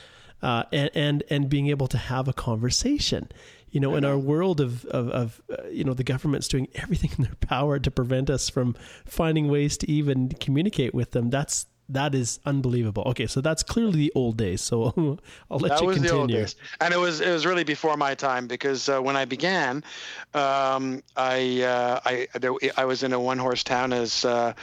uh, 0.42 0.64
and, 0.72 0.90
and 0.94 1.24
and 1.28 1.48
being 1.48 1.68
able 1.68 1.88
to 1.88 1.98
have 1.98 2.28
a 2.28 2.32
conversation. 2.32 3.28
You 3.70 3.80
know, 3.80 3.96
in 3.96 4.04
our 4.04 4.16
world 4.16 4.60
of 4.60 4.84
of, 4.86 5.08
of 5.08 5.42
uh, 5.50 5.68
you 5.68 5.84
know 5.84 5.94
the 5.94 6.04
government's 6.04 6.48
doing 6.48 6.68
everything 6.76 7.10
in 7.18 7.24
their 7.24 7.34
power 7.36 7.78
to 7.78 7.90
prevent 7.90 8.30
us 8.30 8.48
from 8.48 8.76
finding 9.04 9.48
ways 9.48 9.76
to 9.78 9.90
even 9.90 10.28
communicate 10.28 10.94
with 10.94 11.10
them. 11.10 11.30
That's 11.30 11.66
that 11.88 12.14
is 12.14 12.40
unbelievable. 12.46 13.02
Okay, 13.06 13.26
so 13.26 13.40
that's 13.40 13.62
clearly 13.62 13.98
the 13.98 14.12
old 14.14 14.36
days. 14.36 14.62
So 14.62 15.18
I'll 15.50 15.58
let 15.58 15.70
that 15.70 15.80
you 15.80 15.86
was 15.86 15.96
continue. 15.96 16.08
The 16.08 16.20
old 16.20 16.30
days. 16.30 16.56
And 16.80 16.94
it 16.94 16.96
was 16.96 17.20
it 17.20 17.30
was 17.30 17.44
really 17.44 17.64
before 17.64 17.96
my 17.96 18.14
time 18.14 18.46
because 18.46 18.88
uh, 18.88 19.00
when 19.00 19.16
I 19.16 19.24
began, 19.24 19.84
um, 20.34 21.02
I 21.16 21.62
uh, 21.62 22.00
I 22.04 22.28
there, 22.38 22.52
I 22.76 22.84
was 22.84 23.02
in 23.02 23.12
a 23.12 23.20
one 23.20 23.38
horse 23.38 23.62
town 23.62 23.92
as 23.92 24.24
uh, 24.24 24.54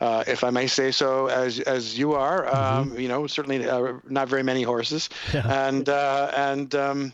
uh, 0.00 0.24
if 0.26 0.42
I 0.42 0.50
may 0.50 0.66
say 0.66 0.90
so 0.90 1.26
as 1.26 1.60
as 1.60 1.98
you 1.98 2.12
are. 2.12 2.46
Um, 2.48 2.90
mm-hmm. 2.90 3.00
You 3.00 3.08
know, 3.08 3.26
certainly 3.26 3.68
uh, 3.68 3.94
not 4.08 4.28
very 4.28 4.42
many 4.42 4.62
horses, 4.62 5.08
yeah. 5.32 5.66
and 5.66 5.88
uh, 5.88 6.30
and. 6.34 6.74
Um, 6.74 7.12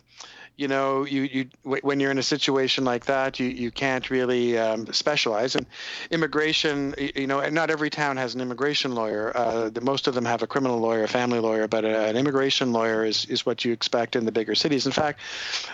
you 0.57 0.67
know, 0.67 1.05
you, 1.05 1.21
you 1.21 1.49
when 1.63 1.99
you're 1.99 2.09
in 2.09 2.17
a 2.17 2.23
situation 2.23 2.83
like 2.83 3.05
that, 3.05 3.39
you, 3.39 3.47
you 3.47 3.69
can't 3.69 4.09
really 4.09 4.57
um, 4.57 4.91
specialize. 4.91 5.55
And 5.55 5.67
immigration, 6.09 6.95
you 6.97 7.27
know, 7.27 7.47
not 7.49 7.69
every 7.69 7.91
town 7.91 8.17
has 8.17 8.33
an 8.33 8.41
immigration 8.41 8.95
lawyer. 8.95 9.31
Uh, 9.35 9.69
the, 9.69 9.81
most 9.81 10.07
of 10.07 10.15
them 10.15 10.25
have 10.25 10.41
a 10.41 10.47
criminal 10.47 10.79
lawyer, 10.79 11.03
a 11.03 11.07
family 11.07 11.39
lawyer, 11.39 11.67
but 11.67 11.85
a, 11.85 12.07
an 12.07 12.17
immigration 12.17 12.73
lawyer 12.73 13.05
is, 13.05 13.25
is 13.25 13.45
what 13.45 13.63
you 13.63 13.71
expect 13.71 14.15
in 14.15 14.25
the 14.25 14.31
bigger 14.31 14.55
cities. 14.55 14.87
In 14.87 14.91
fact, 14.91 15.19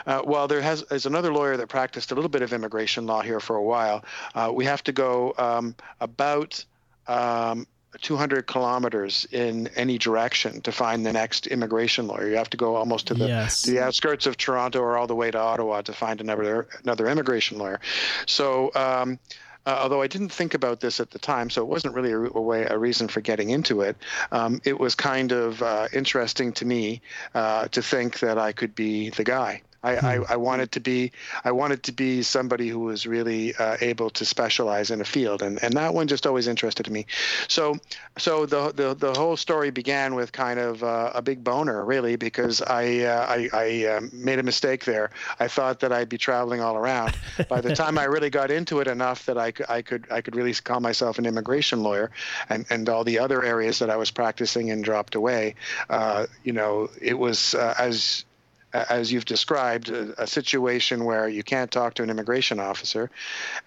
uh, 0.06 0.22
while 0.22 0.50
there 0.50 0.62
has 0.62 0.84
is 0.92 1.06
another 1.06 1.32
lawyer 1.32 1.56
that 1.56 1.68
practiced 1.70 2.12
a 2.12 2.16
little 2.16 2.30
bit 2.30 2.42
of 2.42 2.52
immigration 2.52 3.08
law 3.08 3.22
here 3.22 3.40
for 3.40 3.56
a 3.56 3.64
while, 3.64 4.04
uh, 4.36 4.52
we 4.54 4.66
have 4.66 4.84
to 4.84 4.92
go 4.92 5.34
um, 5.38 5.76
about 6.02 6.64
um, 7.08 7.68
200 8.02 8.48
kilometers 8.48 9.28
in 9.32 9.68
any 9.76 9.98
direction 9.98 10.62
to 10.62 10.72
find 10.72 11.06
the 11.06 11.14
next 11.14 11.48
immigration 11.48 12.08
lawyer. 12.08 12.30
You 12.30 12.38
have 12.38 12.50
to 12.52 12.58
go 12.58 12.76
almost 12.76 13.08
to 13.08 13.14
the, 13.14 13.28
yes. 13.28 13.64
the 13.64 13.80
outskirts 13.80 14.26
of 14.26 14.38
Toronto 14.38 14.80
or 14.80 14.98
all 14.98 15.08
the 15.08 15.16
way 15.16 15.32
to 15.32 15.38
Ottawa 15.38 15.82
to 15.82 15.94
find 15.94 16.22
another 16.22 16.68
another 16.84 17.08
immigration 17.08 17.58
lawyer. 17.58 17.80
So. 18.26 18.72
Um, 18.76 19.20
uh, 19.66 19.80
although 19.82 20.02
I 20.02 20.08
didn't 20.08 20.34
think 20.34 20.56
about 20.56 20.82
this 20.82 21.00
at 21.00 21.12
the 21.12 21.20
time, 21.20 21.50
so 21.50 21.62
it 21.62 21.70
wasn't 21.70 21.96
really 21.96 22.12
a, 22.12 22.20
a 22.20 22.42
way 22.42 22.68
a 22.70 22.78
reason 22.78 23.08
for 23.08 23.22
getting 23.22 23.50
into 23.50 23.80
it. 23.80 23.96
Um, 24.34 24.60
it 24.66 24.78
was 24.78 24.94
kind 24.94 25.32
of 25.32 25.62
uh, 25.62 25.88
interesting 25.94 26.52
to 26.54 26.66
me 26.66 27.02
uh, 27.34 27.70
to 27.70 27.82
think 27.82 28.20
that 28.20 28.38
I 28.38 28.52
could 28.52 28.76
be 28.76 29.10
the 29.12 29.24
guy. 29.24 29.62
I, 29.84 29.98
I, 29.98 30.18
hmm. 30.18 30.24
I, 30.30 30.38
wanted 30.38 30.72
to 30.74 30.80
be 30.80 31.12
I 31.44 31.52
wanted 31.52 31.84
to 31.84 31.92
be 31.92 32.24
somebody 32.24 32.70
who 32.70 32.80
was 32.80 33.06
really 33.06 33.54
uh, 33.56 33.78
able 33.82 34.10
to 34.12 34.26
specialize 34.26 34.92
in 34.92 35.02
a 35.02 35.06
field, 35.06 35.42
and, 35.42 35.62
and 35.62 35.74
that 35.74 35.94
one 35.94 36.08
just 36.08 36.26
always 36.26 36.48
interested 36.48 36.90
me. 36.90 37.06
So 37.48 37.76
so 38.18 38.46
the 38.46 38.72
the, 38.72 38.94
the 38.94 39.14
whole 39.14 39.38
story 39.38 39.72
began 39.72 40.16
with 40.16 40.32
kind 40.32 40.60
of 40.60 40.84
uh, 40.84 41.12
a 41.14 41.22
big 41.22 41.44
boner, 41.44 41.84
really, 41.84 42.16
because 42.16 42.62
I 42.62 43.00
uh, 43.00 43.26
I, 43.28 43.50
I 43.54 43.86
um, 43.96 44.10
made 44.14 44.40
a 44.40 44.44
mistake 44.44 44.86
there. 44.86 45.12
I 45.40 45.48
thought 45.48 45.80
that 45.82 45.92
I'd 45.92 46.10
be 46.10 46.18
traveling 46.18 46.62
all 46.62 46.78
around. 46.78 47.18
By 47.50 47.62
the 47.62 47.76
time 47.76 47.98
I 47.98 48.06
really 48.06 48.30
got 48.30 48.52
into 48.52 48.80
it 48.80 48.88
enough 48.88 49.26
that 49.26 49.38
I 49.38 49.52
could 49.52 49.70
I 49.70 49.82
could 49.82 50.08
I 50.12 50.22
could 50.22 50.36
really 50.36 50.54
call 50.54 50.80
myself 50.80 51.20
an 51.20 51.26
immigration 51.26 51.84
lawyer, 51.84 52.12
and 52.50 52.66
and 52.70 52.88
all 52.88 53.04
the 53.04 53.20
other 53.20 53.44
areas 53.44 53.80
that 53.80 53.90
I 53.90 53.98
was 53.98 54.12
practicing 54.12 54.72
and 54.72 54.84
dropped 54.84 55.16
away, 55.16 55.56
uh, 55.90 56.28
you 56.44 56.54
know, 56.54 56.90
it 57.02 57.18
was 57.18 57.56
uh, 57.56 57.74
as 57.78 58.26
as 58.74 59.12
you've 59.12 59.26
described, 59.26 59.90
a, 59.90 60.24
a, 60.24 60.28
situation 60.28 61.06
where 61.06 61.28
you 61.28 61.44
can't 61.44 61.72
talk 61.72 61.94
to 61.94 62.04
an 62.04 62.10
immigration 62.10 62.60
officer. 62.60 63.12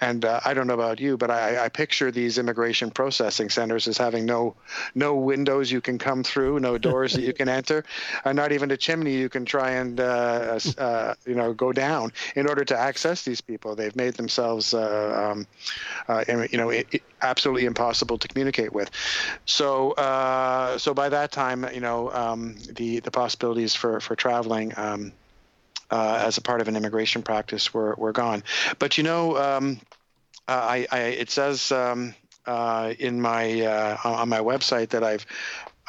And 0.01 0.25
uh, 0.25 0.41
I 0.45 0.53
don't 0.53 0.67
know 0.67 0.75
about 0.75 0.99
you, 0.99 1.17
but 1.17 1.31
I, 1.31 1.65
I, 1.65 1.69
picture 1.69 2.11
these 2.11 2.39
immigration 2.39 2.91
processing 2.91 3.49
centers 3.49 3.87
as 3.87 3.99
having 3.99 4.25
no 4.25 4.57
no 4.95 5.15
windows 5.15 5.71
you 5.71 5.81
can 5.81 5.99
come 5.99 6.25
through, 6.25 6.59
no 6.59 6.77
doors 6.77 7.13
that 7.13 7.23
you 7.23 7.33
can 7.33 7.49
enter, 7.49 7.85
and 8.25 8.35
not 8.35 8.51
even 8.53 8.71
a 8.71 8.77
chimney 8.77 9.17
you 9.17 9.29
can 9.29 9.45
try 9.45 9.73
and 9.73 10.01
uh, 10.01 10.59
uh, 10.79 11.15
you 11.25 11.35
know 11.35 11.53
go 11.53 11.73
down 11.73 12.13
in 12.35 12.49
order 12.49 12.65
to 12.65 12.77
access 12.77 13.23
these 13.23 13.41
people. 13.41 13.77
They've 13.77 13.95
made 13.95 14.15
themselves 14.15 14.75
uh, 14.75 15.31
um, 15.33 15.47
uh, 16.09 16.25
you 16.51 16.59
know 16.59 16.71
it, 16.71 16.87
it, 16.91 17.03
absolutely 17.23 17.67
impossible 17.67 18.19
to 18.19 18.29
communicate 18.29 18.73
with. 18.73 18.91
So 19.45 19.93
uh, 19.93 20.79
so 20.79 20.95
by 20.95 21.11
that 21.11 21.31
time, 21.31 21.67
you 21.73 21.81
know 21.81 22.11
um, 22.13 22.57
the 22.73 23.01
the 23.01 23.11
possibilities 23.11 23.75
for 23.75 24.01
for 24.01 24.17
traveling. 24.17 24.73
Um, 24.97 25.13
uh, 25.91 26.23
as 26.25 26.39
a 26.39 26.43
part 26.43 26.61
of 26.61 26.69
an 26.69 26.77
immigration 26.77 27.23
practice 27.23 27.73
were, 27.73 27.95
were 27.97 28.13
gone. 28.13 28.43
But 28.79 28.99
you 28.99 29.05
know, 29.05 29.37
um, 29.37 29.81
I, 30.49 30.87
I, 30.91 30.99
it 30.99 31.31
says 31.31 31.71
um, 31.73 32.15
uh, 32.47 32.95
in 32.99 33.21
my 33.21 33.63
uh, 33.63 33.97
on 34.05 34.29
my 34.29 34.41
website 34.41 34.91
that 34.91 35.05
I've 35.05 35.27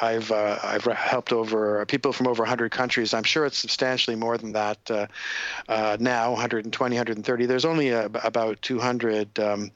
I've 0.00 0.30
uh, 0.30 0.58
I've 0.62 0.84
helped 0.84 1.32
over 1.32 1.84
people 1.86 2.12
from 2.12 2.28
over 2.28 2.42
100 2.42 2.70
countries. 2.70 3.14
I'm 3.14 3.24
sure 3.24 3.46
it's 3.46 3.58
substantially 3.58 4.16
more 4.16 4.38
than 4.38 4.52
that 4.52 4.78
uh, 4.90 5.06
uh, 5.68 5.96
now, 5.98 6.30
120, 6.30 6.96
130. 6.96 7.46
There's 7.46 7.64
only 7.64 7.90
a, 7.90 8.06
about 8.06 8.62
200. 8.62 9.38
Um, 9.38 9.70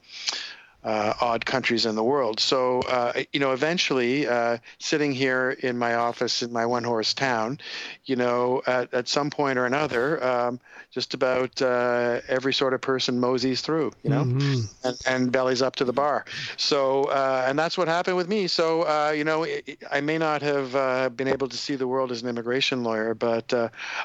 uh, 0.83 1.13
odd 1.21 1.45
countries 1.45 1.85
in 1.85 1.95
the 1.95 2.03
world. 2.03 2.39
So, 2.39 2.81
uh, 2.81 3.23
you 3.31 3.39
know, 3.39 3.51
eventually, 3.51 4.27
uh, 4.27 4.57
sitting 4.79 5.11
here 5.11 5.51
in 5.51 5.77
my 5.77 5.95
office 5.95 6.43
in 6.43 6.51
my 6.51 6.65
one 6.65 6.83
horse 6.83 7.13
town, 7.13 7.59
you 8.05 8.15
know, 8.15 8.61
at, 8.67 8.93
at 8.93 9.07
some 9.07 9.29
point 9.29 9.57
or 9.57 9.65
another, 9.65 10.23
um, 10.23 10.59
just 10.91 11.13
about 11.13 11.61
uh, 11.61 12.19
every 12.27 12.53
sort 12.53 12.73
of 12.73 12.81
person 12.81 13.19
moseys 13.19 13.61
through, 13.61 13.91
you 14.03 14.09
know, 14.09 14.25
mm-hmm. 14.25 14.87
and, 14.87 14.97
and, 15.07 15.31
bellies 15.31 15.61
up 15.61 15.75
to 15.77 15.85
the 15.85 15.93
bar. 15.93 16.25
So, 16.57 17.05
uh, 17.05 17.45
and 17.47 17.57
that's 17.57 17.77
what 17.77 17.87
happened 17.87 18.17
with 18.17 18.27
me. 18.27 18.47
So, 18.47 18.83
uh, 18.83 19.13
you 19.15 19.23
know, 19.23 19.43
it, 19.43 19.79
I 19.89 20.01
may 20.01 20.17
not 20.17 20.41
have 20.41 21.15
been 21.15 21.27
able 21.27 21.47
to 21.47 21.57
see 21.57 21.75
the 21.75 21.87
world 21.87 22.11
as 22.11 22.21
an 22.21 22.29
immigration 22.29 22.83
lawyer, 22.83 23.13
but 23.13 23.53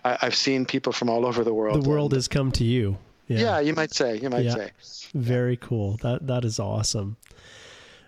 I, 0.04 0.16
have 0.20 0.34
seen 0.34 0.64
people 0.64 0.92
from 0.92 1.10
all 1.10 1.26
over 1.26 1.44
the 1.44 1.52
world. 1.52 1.84
The 1.84 1.88
world 1.88 2.12
and, 2.12 2.18
has 2.18 2.28
come 2.28 2.52
to 2.52 2.64
you. 2.64 2.96
Yeah. 3.28 3.38
yeah, 3.38 3.60
you 3.60 3.74
might 3.74 3.94
say. 3.94 4.18
You 4.18 4.30
might 4.30 4.44
yeah. 4.44 4.54
say. 4.54 4.70
Very 5.14 5.56
cool. 5.56 5.98
That 5.98 6.26
that 6.26 6.44
is 6.44 6.58
awesome. 6.58 7.18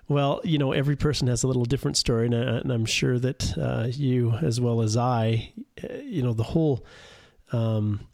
Well, 0.09 0.41
you 0.43 0.59
know, 0.59 0.73
every 0.73 0.97
person 0.97 1.29
has 1.29 1.45
a 1.45 1.47
little 1.47 1.65
different 1.65 1.97
story, 1.97 2.27
and, 2.27 2.35
I, 2.35 2.39
and 2.39 2.73
I'm 2.73 2.85
sure 2.85 3.21
that 3.21 3.57
uh, 3.57 3.87
you, 3.89 4.33
as 4.43 4.61
well 4.61 4.83
as 4.83 4.97
I, 4.97 5.53
uh, 5.85 5.99
you 6.03 6.21
know, 6.21 6.33
the 6.33 6.43
whole, 6.43 6.85
um, 7.53 8.09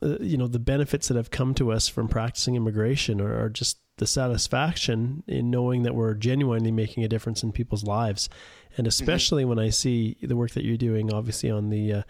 uh, 0.00 0.18
you 0.20 0.36
know, 0.36 0.46
the 0.46 0.60
benefits 0.60 1.08
that 1.08 1.16
have 1.16 1.32
come 1.32 1.52
to 1.54 1.72
us 1.72 1.88
from 1.88 2.06
practicing 2.06 2.54
immigration 2.54 3.20
are, 3.20 3.46
are, 3.46 3.48
just 3.48 3.78
the 3.96 4.06
satisfaction 4.06 5.24
in 5.26 5.50
knowing 5.50 5.82
that 5.82 5.96
we're 5.96 6.14
genuinely 6.14 6.70
making 6.70 7.02
a 7.02 7.08
difference 7.08 7.42
in 7.42 7.50
people's 7.50 7.82
lives, 7.82 8.28
and 8.76 8.84
mm-hmm. 8.84 8.86
especially 8.86 9.42
mm-hmm. 9.42 9.50
when 9.50 9.58
I 9.58 9.70
see 9.70 10.16
the 10.22 10.36
work 10.36 10.52
that 10.52 10.64
you're 10.64 10.76
doing, 10.76 11.12
obviously 11.12 11.50
on 11.50 11.68
the, 11.68 11.92
uh, 11.92 12.02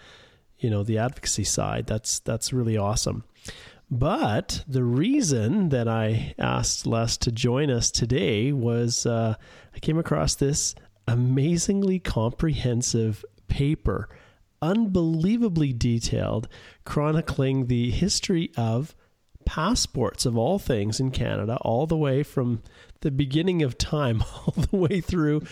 you 0.58 0.68
know, 0.68 0.82
the 0.82 0.98
advocacy 0.98 1.44
side. 1.44 1.86
That's 1.86 2.18
that's 2.18 2.52
really 2.52 2.76
awesome. 2.76 3.24
But 3.90 4.64
the 4.66 4.84
reason 4.84 5.68
that 5.68 5.86
I 5.86 6.34
asked 6.38 6.86
Les 6.86 7.16
to 7.18 7.30
join 7.30 7.70
us 7.70 7.90
today 7.90 8.52
was 8.52 9.06
uh, 9.06 9.34
I 9.74 9.78
came 9.78 9.98
across 9.98 10.34
this 10.34 10.74
amazingly 11.06 11.98
comprehensive 11.98 13.24
paper, 13.46 14.08
unbelievably 14.62 15.74
detailed, 15.74 16.48
chronicling 16.84 17.66
the 17.66 17.90
history 17.90 18.50
of 18.56 18.94
passports 19.44 20.24
of 20.24 20.36
all 20.36 20.58
things 20.58 20.98
in 20.98 21.10
Canada, 21.10 21.58
all 21.60 21.86
the 21.86 21.96
way 21.96 22.22
from 22.22 22.62
the 23.04 23.12
beginning 23.12 23.62
of 23.62 23.78
time 23.78 24.22
all 24.46 24.54
the 24.56 24.76
way 24.76 25.00
through 25.00 25.42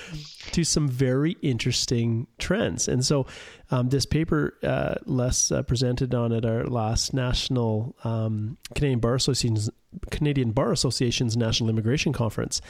to 0.51 0.65
some 0.65 0.89
very 0.89 1.37
interesting 1.43 2.27
trends. 2.39 2.89
And 2.89 3.05
so, 3.05 3.27
um, 3.71 3.91
this 3.91 4.05
paper, 4.07 4.59
uh, 4.65 4.97
Les 5.07 5.53
uh, 5.53 5.63
presented 5.63 6.15
on 6.15 6.33
at 6.33 6.45
our 6.45 6.65
last 6.65 7.15
national 7.15 7.95
um, 8.03 8.59
Canadian 8.75 8.99
Bar 8.99 9.15
Association's 9.15 9.71
Canadian 10.11 10.51
Bar 10.51 10.73
Association's 10.73 11.37
National 11.37 11.71
Immigration 11.71 12.13
Conference. 12.13 12.61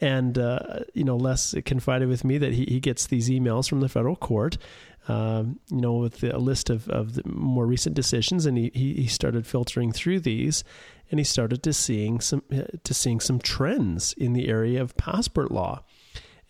And, 0.00 0.36
uh, 0.36 0.80
you 0.94 1.04
know, 1.04 1.16
Les 1.16 1.54
confided 1.64 2.08
with 2.08 2.24
me 2.24 2.36
that 2.38 2.52
he, 2.52 2.64
he 2.64 2.80
gets 2.80 3.06
these 3.06 3.28
emails 3.30 3.68
from 3.68 3.80
the 3.80 3.88
federal 3.88 4.16
court, 4.16 4.58
um, 5.06 5.60
you 5.70 5.80
know, 5.80 5.92
with 5.92 6.24
a 6.24 6.38
list 6.38 6.70
of, 6.70 6.88
of 6.88 7.24
more 7.24 7.66
recent 7.66 7.94
decisions. 7.94 8.44
And 8.44 8.58
he, 8.58 8.70
he 8.74 9.06
started 9.06 9.46
filtering 9.46 9.92
through 9.92 10.20
these 10.20 10.64
and 11.12 11.20
he 11.20 11.24
started 11.24 11.62
to 11.62 11.72
seeing 11.74 12.20
some, 12.20 12.42
to 12.82 12.94
seeing 12.94 13.20
some 13.20 13.38
trends 13.38 14.14
in 14.14 14.32
the 14.32 14.48
area 14.48 14.80
of 14.80 14.96
passport 14.96 15.52
law. 15.52 15.84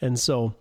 And 0.01 0.18
so 0.18 0.55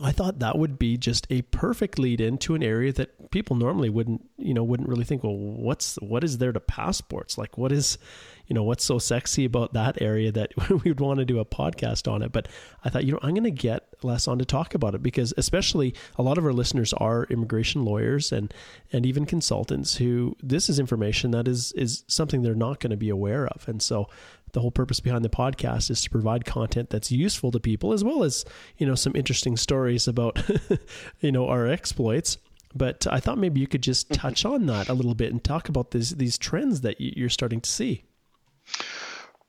I 0.00 0.12
thought 0.12 0.38
that 0.38 0.58
would 0.58 0.78
be 0.78 0.96
just 0.96 1.26
a 1.30 1.42
perfect 1.42 1.98
lead 1.98 2.20
into 2.20 2.54
an 2.54 2.62
area 2.62 2.92
that 2.92 3.30
people 3.30 3.56
normally 3.56 3.90
wouldn't, 3.90 4.28
you 4.38 4.54
know, 4.54 4.64
wouldn't 4.64 4.88
really 4.88 5.04
think, 5.04 5.24
well, 5.24 5.36
what's, 5.36 5.96
what 5.96 6.24
is 6.24 6.38
there 6.38 6.52
to 6.52 6.60
passports? 6.60 7.36
Like, 7.36 7.58
what 7.58 7.72
is, 7.72 7.98
you 8.46 8.54
know, 8.54 8.62
what's 8.62 8.84
so 8.84 8.98
sexy 8.98 9.44
about 9.44 9.72
that 9.72 10.00
area 10.00 10.30
that 10.32 10.52
we'd 10.84 11.00
want 11.00 11.18
to 11.18 11.24
do 11.24 11.38
a 11.38 11.44
podcast 11.44 12.10
on 12.10 12.22
it. 12.22 12.32
But 12.32 12.48
I 12.84 12.90
thought, 12.90 13.04
you 13.04 13.12
know, 13.12 13.18
I'm 13.22 13.34
going 13.34 13.44
to 13.44 13.50
get 13.50 13.88
Les 14.02 14.28
on 14.28 14.38
to 14.38 14.44
talk 14.44 14.74
about 14.74 14.94
it 14.94 15.02
because 15.02 15.32
especially 15.36 15.94
a 16.16 16.22
lot 16.22 16.38
of 16.38 16.44
our 16.44 16.52
listeners 16.52 16.92
are 16.94 17.24
immigration 17.24 17.84
lawyers 17.84 18.32
and, 18.32 18.52
and 18.92 19.06
even 19.06 19.26
consultants 19.26 19.96
who 19.96 20.36
this 20.42 20.68
is 20.68 20.78
information 20.78 21.30
that 21.32 21.48
is, 21.48 21.72
is 21.72 22.04
something 22.08 22.42
they're 22.42 22.54
not 22.54 22.80
going 22.80 22.90
to 22.90 22.96
be 22.96 23.08
aware 23.08 23.46
of. 23.46 23.66
And 23.68 23.82
so 23.82 24.08
the 24.52 24.60
whole 24.60 24.70
purpose 24.70 25.00
behind 25.00 25.24
the 25.24 25.30
podcast 25.30 25.90
is 25.90 26.02
to 26.02 26.10
provide 26.10 26.44
content 26.44 26.90
that's 26.90 27.10
useful 27.10 27.50
to 27.50 27.60
people 27.60 27.92
as 27.92 28.04
well 28.04 28.22
as 28.22 28.44
you 28.78 28.86
know 28.86 28.94
some 28.94 29.14
interesting 29.16 29.56
stories 29.56 30.06
about 30.06 30.42
you 31.20 31.32
know 31.32 31.48
our 31.48 31.66
exploits 31.66 32.38
but 32.74 33.06
i 33.10 33.18
thought 33.18 33.38
maybe 33.38 33.60
you 33.60 33.66
could 33.66 33.82
just 33.82 34.08
mm-hmm. 34.08 34.20
touch 34.20 34.44
on 34.44 34.66
that 34.66 34.88
a 34.88 34.94
little 34.94 35.14
bit 35.14 35.32
and 35.32 35.42
talk 35.42 35.68
about 35.68 35.90
these 35.90 36.10
these 36.16 36.38
trends 36.38 36.82
that 36.82 37.00
you're 37.00 37.28
starting 37.28 37.60
to 37.60 37.70
see 37.70 38.04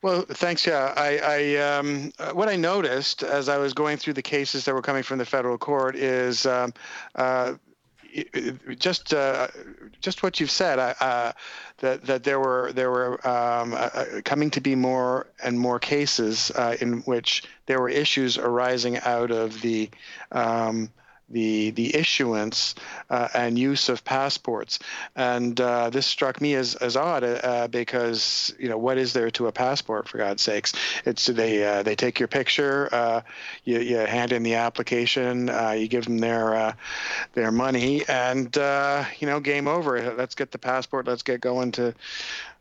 well, 0.04 0.26
thanks. 0.28 0.68
Yeah, 0.68 0.94
I, 0.98 1.18
I 1.18 1.78
um, 1.78 2.12
what 2.34 2.50
I 2.50 2.58
noticed 2.58 3.24
as 3.24 3.48
I 3.48 3.58
was 3.58 3.74
going 3.74 3.96
through 3.96 4.16
the 4.16 4.22
cases 4.22 4.66
that 4.66 4.76
were 4.76 4.82
coming 4.82 5.02
from 5.02 5.18
the 5.18 5.26
federal 5.26 5.58
court 5.58 5.96
is 5.96 6.46
um, 6.46 6.74
uh, 7.16 7.54
just 8.78 9.14
uh, 9.14 9.48
just 10.02 10.24
what 10.24 10.40
you've 10.40 10.52
said. 10.52 10.80
Uh, 10.80 11.34
that 11.80 12.06
that 12.06 12.24
there 12.24 12.40
were 12.40 12.72
there 12.74 12.92
were 12.92 13.28
um, 13.28 13.74
uh, 13.74 13.90
uh, 13.94 14.06
coming 14.24 14.50
to 14.52 14.62
be 14.62 14.76
more 14.76 15.28
and 15.44 15.60
more 15.60 15.80
cases 15.80 16.52
uh, 16.56 16.76
in 16.80 17.02
which 17.02 17.44
there 17.66 17.80
were 17.80 17.90
issues 17.90 18.38
arising 18.38 18.98
out 19.00 19.32
of 19.32 19.62
the 19.62 19.90
um, 20.32 20.90
the 21.30 21.72
the 21.72 21.96
issuance 21.96 22.76
uh, 23.10 23.28
and 23.34 23.58
use 23.58 23.90
of 23.90 24.04
passports, 24.04 24.80
and 25.16 25.60
uh, 25.60 25.90
this 25.90 26.06
struck 26.06 26.42
me 26.42 26.56
as 26.56 26.76
as 26.76 26.96
odd 26.96 27.24
uh, 27.24 27.68
because 27.68 28.54
you 28.60 28.70
know 28.70 28.78
what 28.78 28.98
is 28.98 29.14
there 29.14 29.32
to 29.32 29.48
a 29.48 29.52
passport 29.52 30.08
for 30.08 30.18
God's 30.18 30.44
sakes? 30.44 30.74
It's 31.06 31.26
they 31.26 31.64
uh, 31.64 31.84
they 31.84 31.96
take 31.96 32.20
your 32.20 32.28
picture, 32.28 32.90
uh, 32.92 33.22
you, 33.64 33.80
you 33.80 33.98
hand 33.98 34.32
in 34.32 34.44
the 34.44 34.56
application, 34.56 35.50
uh, 35.50 35.72
you 35.72 35.88
give 35.88 36.06
them 36.06 36.20
their 36.20 36.76
their 37.34 37.52
money, 37.52 38.04
and 38.08 38.56
you 38.56 39.28
know 39.28 39.40
game 39.40 39.68
over. 39.68 40.14
Let's 40.16 40.36
get 40.36 40.52
the 40.52 40.60
passport. 40.60 41.08
Let's 41.08 41.24
get 41.24 41.42
going 41.42 41.72
to 41.74 41.94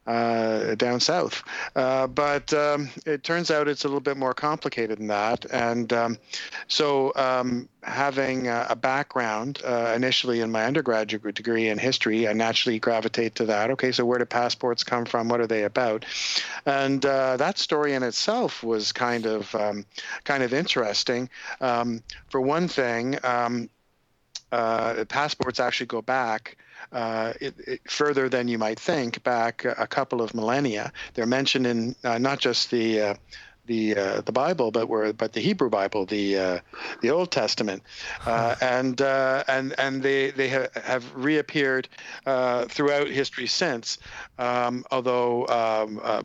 uh, 0.06 0.74
down 0.74 1.00
south. 1.00 1.42
Uh, 1.76 2.06
but 2.06 2.52
um, 2.52 2.88
it 3.06 3.22
turns 3.22 3.50
out 3.50 3.68
it's 3.68 3.84
a 3.84 3.88
little 3.88 4.00
bit 4.00 4.16
more 4.16 4.34
complicated 4.34 4.98
than 4.98 5.06
that. 5.06 5.44
And 5.52 5.92
um, 5.92 6.18
so, 6.68 7.12
um, 7.16 7.68
having 7.82 8.46
a, 8.46 8.66
a 8.70 8.76
background 8.76 9.60
uh, 9.64 9.92
initially 9.94 10.40
in 10.40 10.50
my 10.50 10.64
undergraduate 10.64 11.34
degree 11.34 11.68
in 11.68 11.78
history, 11.78 12.28
I 12.28 12.32
naturally 12.32 12.78
gravitate 12.78 13.34
to 13.36 13.46
that. 13.46 13.70
Okay, 13.70 13.92
so 13.92 14.04
where 14.04 14.18
do 14.18 14.24
passports 14.24 14.84
come 14.84 15.04
from? 15.04 15.28
What 15.28 15.40
are 15.40 15.46
they 15.46 15.64
about? 15.64 16.04
And 16.66 17.04
uh, 17.04 17.36
that 17.38 17.58
story 17.58 17.94
in 17.94 18.02
itself 18.02 18.62
was 18.62 18.92
kind 18.92 19.26
of 19.26 19.54
um, 19.54 19.84
kind 20.24 20.42
of 20.42 20.52
interesting. 20.52 21.28
Um, 21.60 22.02
for 22.28 22.40
one 22.40 22.68
thing, 22.68 23.18
um, 23.24 23.68
uh, 24.52 25.04
passports 25.08 25.58
actually 25.58 25.86
go 25.86 26.02
back 26.02 26.56
uh, 26.90 27.32
it, 27.40 27.54
it, 27.66 27.80
further 27.90 28.28
than 28.28 28.48
you 28.48 28.58
might 28.58 28.80
think, 28.80 29.22
back 29.22 29.64
a 29.64 29.86
couple 29.86 30.20
of 30.22 30.34
millennia. 30.34 30.92
They're 31.14 31.26
mentioned 31.26 31.66
in 31.66 31.94
uh, 32.04 32.18
not 32.18 32.38
just 32.38 32.70
the 32.70 33.00
uh, 33.00 33.14
the 33.66 33.96
uh, 33.96 34.20
the 34.22 34.32
Bible, 34.32 34.70
but 34.70 34.88
were 34.88 35.12
but 35.12 35.32
the 35.32 35.40
Hebrew 35.40 35.70
Bible, 35.70 36.06
the 36.06 36.38
uh, 36.38 36.58
the 37.00 37.10
Old 37.10 37.30
Testament, 37.30 37.82
uh, 38.26 38.54
and 38.60 39.00
uh, 39.00 39.44
and 39.48 39.74
and 39.78 40.02
they 40.02 40.30
they 40.30 40.48
ha- 40.48 40.68
have 40.82 41.04
reappeared 41.14 41.88
uh, 42.26 42.64
throughout 42.66 43.08
history 43.08 43.46
since, 43.46 43.98
um, 44.38 44.84
although. 44.90 45.46
Um, 45.48 46.00
uh, 46.02 46.22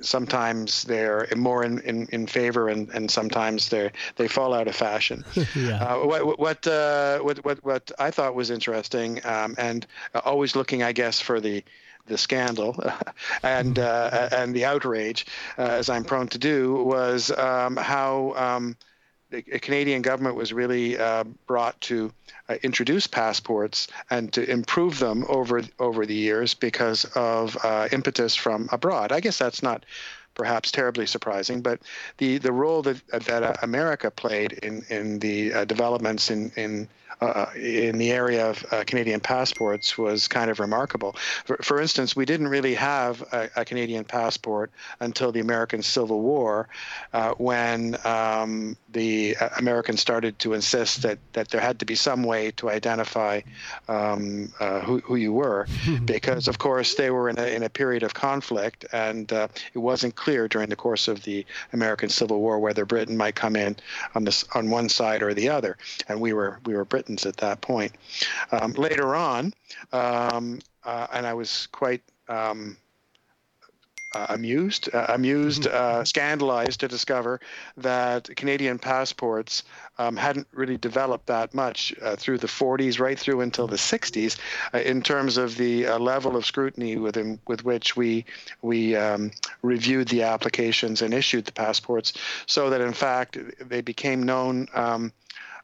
sometimes 0.00 0.84
they're 0.84 1.26
more 1.36 1.64
in, 1.64 1.80
in, 1.80 2.06
in 2.12 2.26
favor 2.26 2.68
and, 2.68 2.88
and 2.90 3.10
sometimes 3.10 3.68
they 3.68 3.90
they 4.16 4.28
fall 4.28 4.54
out 4.54 4.68
of 4.68 4.76
fashion. 4.76 5.24
yeah. 5.54 5.82
uh, 5.82 6.06
what 6.06 6.38
what, 6.38 6.66
uh, 6.66 7.18
what 7.20 7.44
what 7.44 7.64
what 7.64 7.92
I 7.98 8.10
thought 8.10 8.34
was 8.34 8.50
interesting 8.50 9.24
um, 9.24 9.54
and 9.58 9.86
always 10.24 10.56
looking, 10.56 10.82
I 10.82 10.92
guess, 10.92 11.20
for 11.20 11.40
the 11.40 11.62
the 12.06 12.18
scandal 12.18 12.76
and 13.42 13.78
uh, 13.78 14.28
and 14.32 14.54
the 14.54 14.64
outrage, 14.64 15.26
uh, 15.58 15.62
as 15.62 15.88
I'm 15.88 16.04
prone 16.04 16.28
to 16.28 16.38
do, 16.38 16.84
was 16.84 17.30
um, 17.32 17.76
how 17.76 18.34
um, 18.36 18.76
the 19.30 19.42
Canadian 19.42 20.02
government 20.02 20.36
was 20.36 20.52
really 20.52 20.96
uh, 20.98 21.24
brought 21.46 21.80
to 21.82 22.12
uh, 22.48 22.56
introduce 22.62 23.06
passports 23.06 23.88
and 24.10 24.32
to 24.32 24.48
improve 24.48 24.98
them 24.98 25.24
over 25.28 25.62
over 25.78 26.06
the 26.06 26.14
years 26.14 26.54
because 26.54 27.04
of 27.16 27.56
uh, 27.62 27.88
impetus 27.92 28.34
from 28.34 28.68
abroad. 28.72 29.12
I 29.12 29.20
guess 29.20 29.38
that's 29.38 29.62
not 29.62 29.84
perhaps 30.34 30.70
terribly 30.70 31.06
surprising, 31.06 31.62
but 31.62 31.80
the, 32.18 32.38
the 32.38 32.52
role 32.52 32.82
that 32.82 33.06
that 33.24 33.62
America 33.64 34.10
played 34.10 34.52
in 34.52 34.84
in 34.90 35.18
the 35.18 35.52
uh, 35.52 35.64
developments 35.64 36.30
in 36.30 36.52
in 36.56 36.88
uh, 37.20 37.46
in 37.56 37.96
the 37.98 38.12
area 38.12 38.50
of 38.50 38.64
uh, 38.70 38.84
Canadian 38.86 39.20
passports 39.20 39.96
was 39.96 40.28
kind 40.28 40.50
of 40.50 40.60
remarkable. 40.60 41.16
For, 41.44 41.56
for 41.62 41.80
instance, 41.80 42.14
we 42.14 42.26
didn't 42.26 42.48
really 42.48 42.74
have 42.74 43.22
a, 43.32 43.48
a, 43.56 43.64
Canadian 43.64 44.04
passport 44.04 44.70
until 45.00 45.32
the 45.32 45.40
American 45.40 45.82
Civil 45.82 46.20
War, 46.20 46.68
uh, 47.14 47.32
when 47.38 47.96
um, 48.04 48.76
the 48.90 49.36
uh, 49.40 49.48
Americans 49.58 50.00
started 50.00 50.38
to 50.40 50.52
insist 50.52 51.02
that, 51.02 51.18
that 51.32 51.48
there 51.48 51.60
had 51.60 51.78
to 51.78 51.86
be 51.86 51.94
some 51.94 52.22
way 52.22 52.50
to 52.52 52.68
identify 52.68 53.40
um, 53.88 54.52
uh, 54.60 54.80
who, 54.80 54.98
who 55.00 55.16
you 55.16 55.32
were, 55.32 55.66
because 56.04 56.48
of 56.48 56.58
course 56.58 56.96
they 56.96 57.10
were 57.10 57.30
in 57.30 57.38
a, 57.38 57.46
in 57.46 57.62
a 57.62 57.70
period 57.70 58.02
of 58.02 58.12
conflict, 58.12 58.84
and 58.92 59.32
uh, 59.32 59.48
it 59.72 59.78
wasn't 59.78 60.14
clear 60.16 60.48
during 60.48 60.68
the 60.68 60.76
course 60.76 61.08
of 61.08 61.22
the 61.22 61.46
American 61.72 62.10
Civil 62.10 62.40
War 62.40 62.58
whether 62.58 62.84
Britain 62.84 63.16
might 63.16 63.34
come 63.34 63.56
in 63.56 63.76
on 64.14 64.24
this 64.24 64.44
on 64.54 64.68
one 64.68 64.88
side 64.90 65.22
or 65.22 65.32
the 65.32 65.48
other, 65.48 65.78
and 66.08 66.20
we 66.20 66.34
were 66.34 66.58
we 66.66 66.74
were 66.74 66.84
Britain 66.84 67.05
at 67.08 67.36
that 67.38 67.60
point. 67.60 67.92
Um, 68.52 68.72
later 68.72 69.14
on, 69.14 69.54
um, 69.92 70.60
uh, 70.84 71.06
and 71.12 71.26
I 71.26 71.34
was 71.34 71.68
quite 71.72 72.02
um, 72.28 72.76
uh, 74.16 74.26
amused, 74.30 74.88
uh, 74.94 75.06
amused, 75.08 75.66
uh, 75.82 76.04
scandalized 76.04 76.80
to 76.80 76.88
discover 76.88 77.40
that 77.76 78.34
Canadian 78.36 78.78
passports 78.78 79.62
um, 79.98 80.16
hadn't 80.16 80.46
really 80.52 80.76
developed 80.78 81.26
that 81.26 81.52
much 81.54 81.94
uh, 82.02 82.16
through 82.16 82.38
the 82.38 82.46
40s, 82.46 82.98
right 82.98 83.18
through 83.18 83.40
until 83.40 83.66
the 83.66 83.76
60s, 83.76 84.38
uh, 84.72 84.78
in 84.78 85.02
terms 85.02 85.36
of 85.36 85.56
the 85.56 85.86
uh, 85.86 85.98
level 85.98 86.36
of 86.36 86.46
scrutiny 86.46 86.96
within, 86.96 87.38
with 87.46 87.64
which 87.64 87.96
we 87.96 88.24
we 88.62 88.96
um, 88.96 89.30
reviewed 89.62 90.08
the 90.08 90.22
applications 90.22 91.02
and 91.02 91.12
issued 91.12 91.44
the 91.44 91.52
passports, 91.52 92.12
so 92.46 92.70
that 92.70 92.80
in 92.80 92.92
fact 92.92 93.38
they 93.68 93.80
became 93.80 94.22
known. 94.22 94.68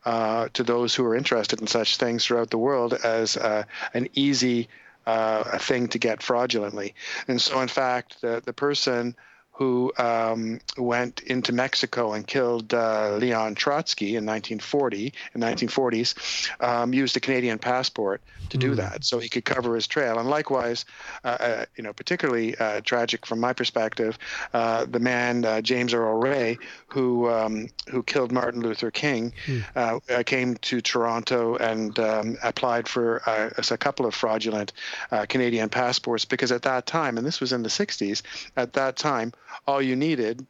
Uh, 0.04 0.48
to 0.52 0.64
those 0.64 0.96
who 0.96 1.04
are 1.04 1.14
interested 1.14 1.60
in 1.60 1.66
such 1.68 1.96
things 1.96 2.24
throughout 2.24 2.50
the 2.50 2.58
world 2.58 2.92
as 3.04 3.36
uh, 3.36 3.62
an 3.94 4.08
easy 4.14 4.68
uh, 5.06 5.58
thing 5.58 5.86
to 5.86 5.98
get 5.98 6.20
fraudulently. 6.20 6.94
And 7.28 7.40
so, 7.40 7.60
in 7.60 7.68
fact, 7.68 8.20
the, 8.20 8.42
the 8.44 8.52
person 8.52 9.14
who 9.62 9.92
um, 9.96 10.60
went 10.76 11.20
into 11.20 11.52
Mexico 11.52 12.14
and 12.14 12.26
killed 12.26 12.74
uh, 12.74 13.16
Leon 13.16 13.54
Trotsky 13.54 14.16
in 14.16 14.26
1940 14.26 15.12
in 15.34 15.40
1940s, 15.40 16.50
um, 16.60 16.92
used 16.92 17.16
a 17.16 17.20
Canadian 17.20 17.60
passport 17.60 18.20
to 18.48 18.58
do 18.58 18.74
that, 18.74 19.04
so 19.04 19.20
he 19.20 19.28
could 19.28 19.44
cover 19.44 19.74
his 19.76 19.86
trail. 19.86 20.18
And 20.18 20.28
likewise, 20.28 20.84
uh, 21.24 21.36
uh, 21.40 21.64
you 21.76 21.84
know, 21.84 21.92
particularly 21.92 22.56
uh, 22.56 22.80
tragic 22.80 23.24
from 23.24 23.38
my 23.38 23.52
perspective, 23.52 24.18
uh, 24.52 24.84
the 24.84 24.98
man 24.98 25.44
uh, 25.44 25.60
James 25.60 25.94
Earl 25.94 26.18
Ray, 26.18 26.58
who 26.88 27.30
um, 27.30 27.68
who 27.88 28.02
killed 28.02 28.32
Martin 28.32 28.62
Luther 28.62 28.90
King, 28.90 29.32
uh, 29.76 30.00
uh, 30.10 30.22
came 30.24 30.56
to 30.56 30.80
Toronto 30.80 31.56
and 31.56 31.98
um, 31.98 32.36
applied 32.42 32.88
for 32.88 33.22
uh, 33.26 33.50
a 33.70 33.78
couple 33.78 34.06
of 34.06 34.14
fraudulent 34.14 34.72
uh, 35.10 35.24
Canadian 35.26 35.68
passports 35.68 36.24
because 36.24 36.52
at 36.52 36.62
that 36.62 36.84
time, 36.86 37.16
and 37.16 37.26
this 37.26 37.40
was 37.40 37.52
in 37.52 37.62
the 37.62 37.68
60s, 37.68 38.22
at 38.56 38.72
that 38.74 38.96
time, 38.96 39.32
all 39.66 39.80
you 39.82 39.96
needed 39.96 40.46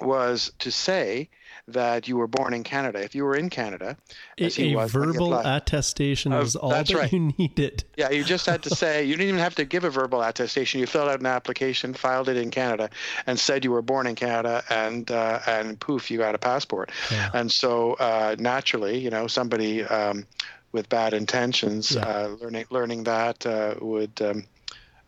was 0.00 0.52
to 0.60 0.70
say 0.70 1.28
that 1.66 2.06
you 2.08 2.16
were 2.16 2.28
born 2.28 2.54
in 2.54 2.62
Canada. 2.62 3.02
If 3.02 3.14
you 3.16 3.24
were 3.24 3.34
in 3.34 3.50
Canada, 3.50 3.96
A, 4.38 4.74
was 4.74 4.92
verbal 4.92 5.34
attestation 5.34 6.32
Uh, 6.32 6.38
was 6.38 6.54
all 6.56 6.70
that's 6.70 6.90
that 6.92 6.96
right. 6.96 7.12
you 7.12 7.32
needed. 7.38 7.82
Yeah, 7.96 8.10
you 8.10 8.22
just 8.24 8.46
had 8.46 8.62
to 8.62 8.70
say 8.82 9.04
you 9.04 9.16
didn't 9.16 9.28
even 9.30 9.40
have 9.40 9.56
to 9.56 9.64
give 9.64 9.82
a 9.84 9.90
verbal 9.90 10.22
attestation. 10.22 10.78
You 10.80 10.86
filled 10.86 11.08
out 11.08 11.18
an 11.20 11.26
application, 11.26 11.94
filed 11.94 12.28
it 12.28 12.36
in 12.36 12.50
Canada, 12.50 12.90
and 13.26 13.38
said 13.38 13.64
you 13.64 13.72
were 13.72 13.82
born 13.82 14.06
in 14.06 14.14
Canada, 14.14 14.62
and 14.70 15.10
uh, 15.10 15.40
and 15.48 15.78
poof, 15.80 16.10
you 16.12 16.18
got 16.18 16.34
a 16.34 16.38
passport. 16.38 16.90
And 17.34 17.50
so 17.50 17.94
uh, 17.94 18.36
naturally, 18.38 18.98
you 18.98 19.10
know, 19.10 19.26
somebody 19.26 19.82
um, 19.84 20.26
with 20.70 20.88
bad 20.88 21.12
intentions, 21.12 21.92
Yeah. 21.96 22.06
uh, 22.06 22.28
learning 22.40 22.66
learning 22.70 23.04
that 23.04 23.44
uh, 23.44 23.74
would. 23.80 24.22
Um, 24.22 24.46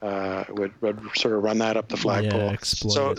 uh, 0.03 0.45
would, 0.51 0.73
would 0.83 1.01
sort 1.17 1.35
of 1.35 1.43
run 1.43 1.59
that 1.59 1.77
up 1.77 1.89
the 1.89 1.97
flagpole. 1.97 2.41
Yeah, 2.41 2.53
exploit 2.53 2.93
so, 2.93 3.15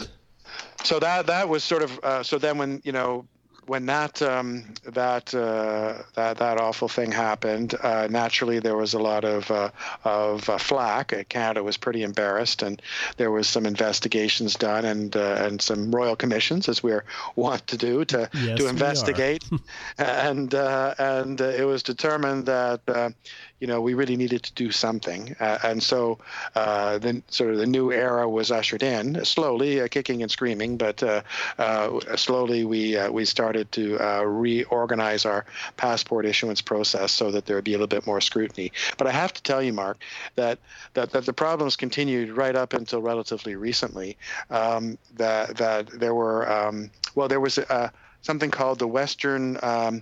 so 0.84 1.00
that 1.00 1.28
that 1.28 1.48
was 1.48 1.64
sort 1.64 1.84
of 1.84 2.00
uh, 2.04 2.24
so 2.24 2.38
then 2.38 2.58
when 2.58 2.82
you 2.84 2.92
know 2.92 3.26
when 3.68 3.86
that 3.86 4.22
um, 4.22 4.74
that 4.84 5.34
uh, 5.34 6.04
that 6.16 6.38
that 6.38 6.60
awful 6.60 6.88
thing 6.88 7.12
happened, 7.12 7.76
uh, 7.82 8.08
naturally 8.10 8.60
there 8.60 8.76
was 8.76 8.94
a 8.94 9.00
lot 9.00 9.24
of 9.24 9.50
uh, 9.52 9.70
of 10.04 10.50
uh, 10.50 10.58
flack. 10.58 11.14
Uh, 11.14 11.24
Canada 11.30 11.64
was 11.64 11.78
pretty 11.78 12.04
embarrassed, 12.04 12.64
and 12.64 12.82
there 13.18 13.32
was 13.32 13.48
some 13.48 13.66
investigations 13.66 14.56
done 14.56 14.84
and 14.86 15.16
uh, 15.16 15.36
and 15.40 15.62
some 15.62 15.92
royal 15.92 16.16
commissions, 16.16 16.68
as 16.68 16.82
we're 16.82 17.06
wont 17.36 17.66
to 17.68 17.78
do, 17.78 18.04
to 18.06 18.30
Yes, 18.34 18.58
to 18.60 18.68
investigate. 18.68 19.44
and 19.98 20.54
uh, 20.56 20.96
and 20.98 21.42
uh, 21.42 21.46
it 21.46 21.64
was 21.64 21.84
determined 21.84 22.48
that. 22.48 23.14
Uh, 23.62 23.66
you 23.66 23.68
know, 23.68 23.82
we 23.82 23.94
really 23.94 24.18
needed 24.18 24.44
to 24.44 24.54
do 24.54 24.72
something, 24.72 25.36
uh, 25.40 25.60
and 25.64 25.84
so 25.84 26.18
uh, 26.56 26.98
then 26.98 27.24
sort 27.28 27.52
of 27.52 27.58
the 27.58 27.66
new 27.66 27.92
era 27.92 28.28
was 28.28 28.52
ushered 28.52 28.84
in 28.84 29.24
slowly, 29.24 29.82
uh, 29.82 29.88
kicking 29.88 30.22
and 30.22 30.32
screaming, 30.32 30.78
but 30.78 31.02
uh, 31.04 31.22
uh, 31.58 32.00
slowly 32.16 32.66
we 32.66 32.98
uh, 32.98 33.12
we 33.12 33.26
started 33.26 33.72
to 33.72 33.98
uh, 34.00 34.24
reorganize 34.24 35.26
our 35.26 35.46
passport 35.78 36.26
issuance 36.26 36.62
process 36.62 37.12
so 37.12 37.32
that 37.32 37.46
there 37.46 37.56
would 37.56 37.64
be 37.64 37.74
a 37.74 37.78
little 37.78 37.88
bit 37.88 38.08
more 38.08 38.22
scrutiny. 38.22 38.72
But 38.98 39.08
I 39.08 39.12
have 39.12 39.34
to 39.34 39.44
tell 39.44 39.62
you, 39.62 39.74
Mark, 39.74 39.98
that 40.36 40.60
that, 40.94 41.12
that 41.12 41.26
the 41.26 41.34
problems 41.34 41.76
continued 41.76 42.36
right 42.36 42.56
up 42.56 42.74
until 42.74 43.02
relatively 43.02 43.56
recently. 43.56 44.18
Um, 44.50 44.98
that 45.18 45.58
that 45.58 46.00
there 46.00 46.16
were 46.16 46.52
um, 46.52 46.90
well, 47.16 47.28
there 47.28 47.40
was 47.40 47.58
uh, 47.58 47.90
something 48.22 48.52
called 48.52 48.80
the 48.80 48.88
Western. 48.88 49.58
Um, 49.62 50.02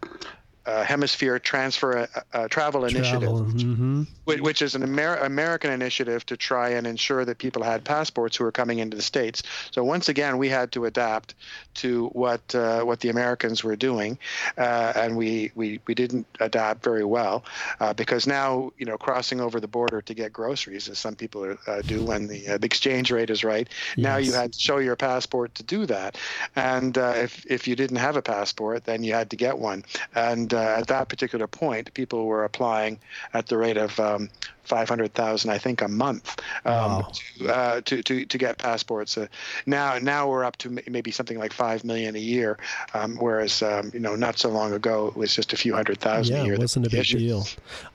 uh, 0.65 0.83
Hemisphere 0.83 1.39
Transfer 1.39 1.99
uh, 1.99 2.07
uh, 2.33 2.47
Travel 2.47 2.85
Initiative, 2.85 3.29
Travel. 3.29 3.51
hmm 3.51 4.03
whi- 4.25 4.41
which 4.41 4.61
is 4.61 4.75
an 4.75 4.83
Amer- 4.83 5.17
American 5.17 5.71
initiative 5.71 6.25
to 6.27 6.37
try 6.37 6.69
and 6.69 6.85
ensure 6.87 7.25
that 7.25 7.37
people 7.37 7.63
had 7.63 7.83
passports 7.83 8.37
who 8.37 8.43
were 8.43 8.51
coming 8.51 8.79
into 8.79 8.95
the 8.95 9.03
states. 9.03 9.43
So 9.71 9.83
once 9.83 10.09
again, 10.09 10.37
we 10.37 10.49
had 10.49 10.71
to 10.73 10.85
adapt 10.85 11.35
to 11.75 12.07
what 12.09 12.53
uh, 12.55 12.81
what 12.83 12.99
the 12.99 13.09
Americans 13.09 13.63
were 13.63 13.75
doing, 13.75 14.17
uh, 14.57 14.93
and 14.95 15.17
we, 15.17 15.51
we 15.55 15.79
we 15.87 15.95
didn't 15.95 16.27
adapt 16.39 16.83
very 16.83 17.03
well 17.03 17.43
uh, 17.79 17.93
because 17.93 18.27
now 18.27 18.71
you 18.77 18.85
know 18.85 18.97
crossing 18.97 19.39
over 19.41 19.59
the 19.59 19.67
border 19.67 20.01
to 20.01 20.13
get 20.13 20.33
groceries, 20.33 20.89
as 20.89 20.99
some 20.99 21.15
people 21.15 21.55
uh, 21.67 21.81
do 21.87 22.03
when 22.03 22.27
the, 22.27 22.47
uh, 22.47 22.57
the 22.57 22.65
exchange 22.65 23.11
rate 23.11 23.29
is 23.29 23.43
right. 23.43 23.69
Now 23.97 24.17
you 24.17 24.33
had 24.33 24.53
to 24.53 24.59
show 24.59 24.77
your 24.77 24.95
passport 24.95 25.55
to 25.55 25.63
do 25.63 25.85
that, 25.85 26.17
and 26.55 26.97
uh, 26.97 27.13
if 27.15 27.45
if 27.45 27.67
you 27.67 27.75
didn't 27.75 27.97
have 27.97 28.15
a 28.17 28.21
passport, 28.21 28.83
then 28.85 29.03
you 29.03 29.13
had 29.13 29.29
to 29.29 29.35
get 29.35 29.57
one. 29.57 29.83
And 30.15 30.53
uh, 30.53 30.58
at 30.59 30.87
that 30.87 31.09
particular 31.09 31.47
point, 31.47 31.93
people 31.93 32.25
were 32.25 32.43
applying 32.43 32.99
at 33.33 33.47
the 33.47 33.57
rate 33.57 33.77
of 33.77 33.99
um, 33.99 34.29
500,000, 34.63 35.49
I 35.49 35.57
think, 35.57 35.81
a 35.81 35.87
month 35.87 36.39
um, 36.65 36.73
Wow. 36.73 37.11
to, 37.39 37.47
uh, 37.49 37.81
to, 37.81 38.03
to 38.03 38.25
to 38.25 38.37
get 38.37 38.57
passports. 38.57 39.17
Uh, 39.17 39.27
now 39.65 39.97
now 39.97 40.29
we're 40.29 40.43
up 40.43 40.57
to 40.57 40.79
maybe 40.87 41.11
something 41.11 41.37
like 41.39 41.53
five 41.53 41.83
million 41.83 42.15
a 42.15 42.19
year, 42.19 42.57
um, 42.93 43.17
whereas 43.17 43.61
um, 43.63 43.89
you 43.93 43.99
know 43.99 44.15
not 44.15 44.37
so 44.37 44.49
long 44.49 44.73
ago 44.73 45.07
it 45.07 45.15
was 45.15 45.35
just 45.35 45.53
a 45.53 45.57
few 45.57 45.73
hundred 45.73 45.99
thousand 45.99 46.35
Yeah, 46.35 46.41
a 46.41 46.45
year. 46.45 46.53
it 46.53 46.59
wasn't 46.59 46.85
a 46.85 46.89
big 46.89 46.99
issued. 47.01 47.19
deal. 47.19 47.47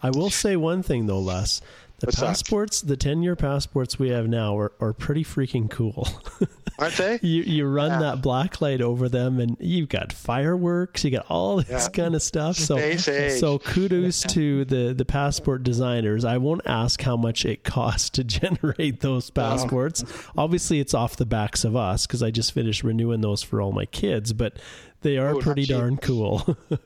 I 0.03 0.11
will 0.11 0.31
say 0.31 0.57
one 0.57 0.83
thing 0.83 1.07
though, 1.07 1.21
Les. 1.21 1.61
The 2.05 2.09
What's 2.09 2.21
that? 2.21 2.27
passports, 2.27 2.81
the 2.83 2.97
ten-year 2.97 3.35
passports 3.37 3.99
we 3.99 4.11
have 4.11 4.29
now 4.29 4.57
are, 4.59 4.73
are 4.81 4.93
pretty 4.93 5.25
freaking 5.25 5.71
cool. 5.71 6.07
aren't 6.79 6.95
they? 6.97 7.19
you 7.23 7.43
you 7.43 7.67
run 7.67 8.01
that 8.01 8.21
black 8.21 8.61
light 8.61 8.81
over 8.83 9.09
them, 9.09 9.41
and 9.41 9.57
you've 9.61 9.89
got 9.89 10.13
fireworks. 10.13 11.03
You 11.05 11.11
got 11.13 11.27
all 11.31 11.57
this 11.59 11.69
Yeah. 11.71 11.89
kind 11.89 12.15
of 12.15 12.23
stuff. 12.23 12.57
So 12.57 12.97
so 12.97 13.59
kudos 13.59 14.23
to 14.35 14.65
the 14.67 14.93
the 14.93 15.05
passport 15.05 15.63
designers. 15.63 16.25
I 16.25 16.37
won't 16.39 16.63
ask 16.67 17.01
how 17.01 17.17
much 17.17 17.45
it 17.45 17.65
costs 17.65 18.11
to 18.11 18.25
generate 18.25 19.01
those 19.01 19.31
oh. 19.31 19.35
passports. 19.35 20.05
Obviously, 20.37 20.81
it's 20.81 20.95
off 20.95 21.17
the 21.17 21.27
backs 21.27 21.65
of 21.65 21.75
us 21.75 22.07
because 22.07 22.23
I 22.23 22.31
just 22.31 22.53
finished 22.53 22.83
renewing 22.85 23.23
those 23.23 23.43
for 23.43 23.63
all 23.63 23.73
my 23.73 23.87
kids, 23.87 24.33
but 24.33 24.59
they 25.03 25.17
are 25.17 25.31
Oh, 25.31 25.33
not 25.35 25.43
pretty 25.43 25.65
darn 25.67 25.97
cool. 25.97 26.57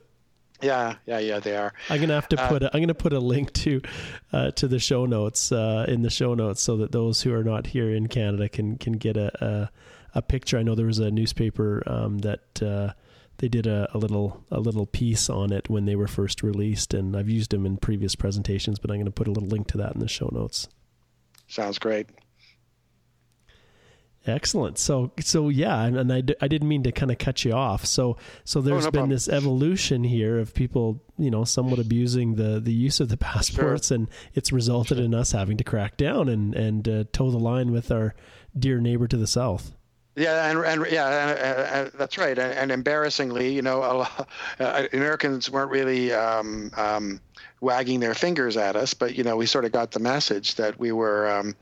Yeah, 0.61 0.97
yeah, 1.07 1.19
yeah. 1.21 1.39
They 1.39 1.57
are. 1.57 1.73
I'm 1.89 2.01
gonna 2.01 2.15
have 2.15 2.29
to 2.31 2.41
Uh, 2.41 2.49
put 2.49 2.63
a, 2.65 2.71
I'm 2.75 2.81
gonna 2.83 2.95
put 2.95 3.13
a 3.13 3.21
link 3.21 3.53
to 3.55 3.81
uh, 4.33 4.51
to 4.53 4.67
the 4.67 4.79
show 4.79 5.07
notes 5.07 5.53
uh, 5.53 5.85
in 5.89 6.03
the 6.03 6.11
show 6.11 6.35
notes 6.35 6.61
so 6.63 6.77
that 6.79 6.91
those 6.93 7.23
who 7.23 7.33
are 7.33 7.45
not 7.45 7.69
here 7.69 7.91
in 7.95 8.09
Canada 8.09 8.49
can 8.49 8.77
can 8.77 8.95
get 8.95 9.17
a 9.17 9.31
a, 9.45 9.71
a 10.19 10.23
picture. 10.23 10.59
I 10.59 10.63
know 10.65 10.75
there 10.75 10.87
was 10.87 10.99
a 10.99 11.11
newspaper 11.11 11.83
um, 11.87 12.19
that 12.19 12.61
uh, 12.63 12.93
they 13.37 13.49
did 13.49 13.69
a, 13.69 13.89
a 13.95 13.99
little 13.99 14.45
a 14.51 14.59
little 14.59 14.87
piece 14.87 15.31
on 15.31 15.53
it 15.53 15.71
when 15.71 15.85
they 15.85 15.95
were 15.95 16.09
first 16.09 16.43
released, 16.43 16.93
and 16.93 17.17
I've 17.17 17.29
used 17.29 17.51
them 17.53 17.65
in 17.65 17.77
previous 17.77 18.17
presentations. 18.17 18.81
But 18.81 18.91
I'm 18.91 18.99
gonna 18.99 19.13
put 19.13 19.29
a 19.29 19.33
little 19.33 19.49
link 19.49 19.69
to 19.69 19.79
that 19.79 19.95
in 19.95 20.01
the 20.01 20.09
show 20.09 20.29
notes. 20.33 20.67
Sounds 21.47 21.79
great. 21.79 22.09
Excellent. 24.27 24.79
So, 24.79 25.13
so 25.21 25.49
yeah, 25.49 25.85
and, 25.85 25.97
and 25.97 26.13
I, 26.13 26.21
d- 26.21 26.35
I 26.41 26.49
didn't 26.49 26.69
mean 26.69 26.83
to 26.83 26.93
kind 26.93 27.11
of 27.11 27.19
cut 27.19 27.45
you 27.45 27.53
off. 27.53 27.87
So, 27.87 28.19
so 28.45 28.61
there's 28.61 28.85
no 28.85 28.91
been 28.91 28.99
problem. 29.01 29.11
this 29.11 29.29
evolution 29.29 30.05
here 30.05 30.39
of 30.39 30.55
people, 30.55 31.03
you 31.17 31.31
know, 31.31 31.45
somewhat 31.45 31.79
abusing 31.79 32.35
the 32.35 32.61
the 32.61 32.73
use 32.73 33.01
of 33.01 33.09
the 33.09 33.17
passports, 33.17 33.91
and 33.91 34.09
it's 34.35 34.53
resulted 34.53 34.99
in 34.99 35.15
us 35.15 35.33
having 35.33 35.57
to 35.57 35.65
crack 35.65 35.97
down 35.97 36.29
and 36.29 36.55
and 36.55 36.89
uh, 36.89 37.05
toe 37.13 37.31
the 37.31 37.39
line 37.39 37.73
with 37.73 37.91
our 37.91 38.15
dear 38.59 38.81
neighbor 38.81 39.09
to 39.09 39.17
the 39.17 39.27
south. 39.27 39.73
Yeah, 40.19 40.51
and, 40.51 40.59
and 40.65 40.87
yeah, 40.91 41.31
and, 41.31 41.39
and, 41.39 41.93
that's 41.95 42.19
right. 42.19 42.37
And, 42.37 42.53
and 42.53 42.73
embarrassingly, 42.73 43.55
you 43.55 43.63
know, 43.63 43.79
a 43.79 43.95
lot, 43.95 44.29
uh, 44.59 44.89
Americans 44.93 45.49
weren't 45.49 45.71
really 45.71 46.13
um, 46.13 46.73
um, 46.77 47.21
wagging 47.61 48.01
their 48.01 48.15
fingers 48.15 48.57
at 48.57 48.77
us, 48.77 48.95
but 48.95 49.17
you 49.17 49.25
know, 49.25 49.37
we 49.37 49.47
sort 49.47 49.65
of 49.65 49.73
got 49.73 49.91
the 49.91 49.99
message 49.99 50.55
that 50.57 50.79
we 50.79 50.93
were, 50.93 51.29
um, 51.29 51.57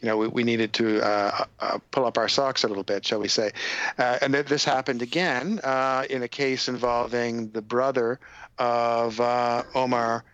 you 0.00 0.08
know, 0.08 0.16
we, 0.16 0.28
we 0.28 0.44
needed 0.44 0.72
to 0.72 1.00
uh, 1.02 1.44
uh, 1.60 1.78
pull 1.90 2.06
up 2.06 2.16
our 2.16 2.28
socks 2.28 2.64
a 2.64 2.68
little 2.68 2.82
bit, 2.82 3.04
shall 3.04 3.20
we 3.20 3.28
say? 3.28 3.50
Uh, 3.98 4.18
and 4.22 4.32
th- 4.32 4.46
this 4.46 4.64
happened 4.64 5.02
again 5.02 5.60
uh, 5.62 6.04
in 6.08 6.22
a 6.22 6.28
case 6.28 6.68
involving 6.68 7.50
the 7.50 7.62
brother 7.62 8.18
of 8.58 9.20
uh, 9.20 9.62
Omar. 9.74 10.24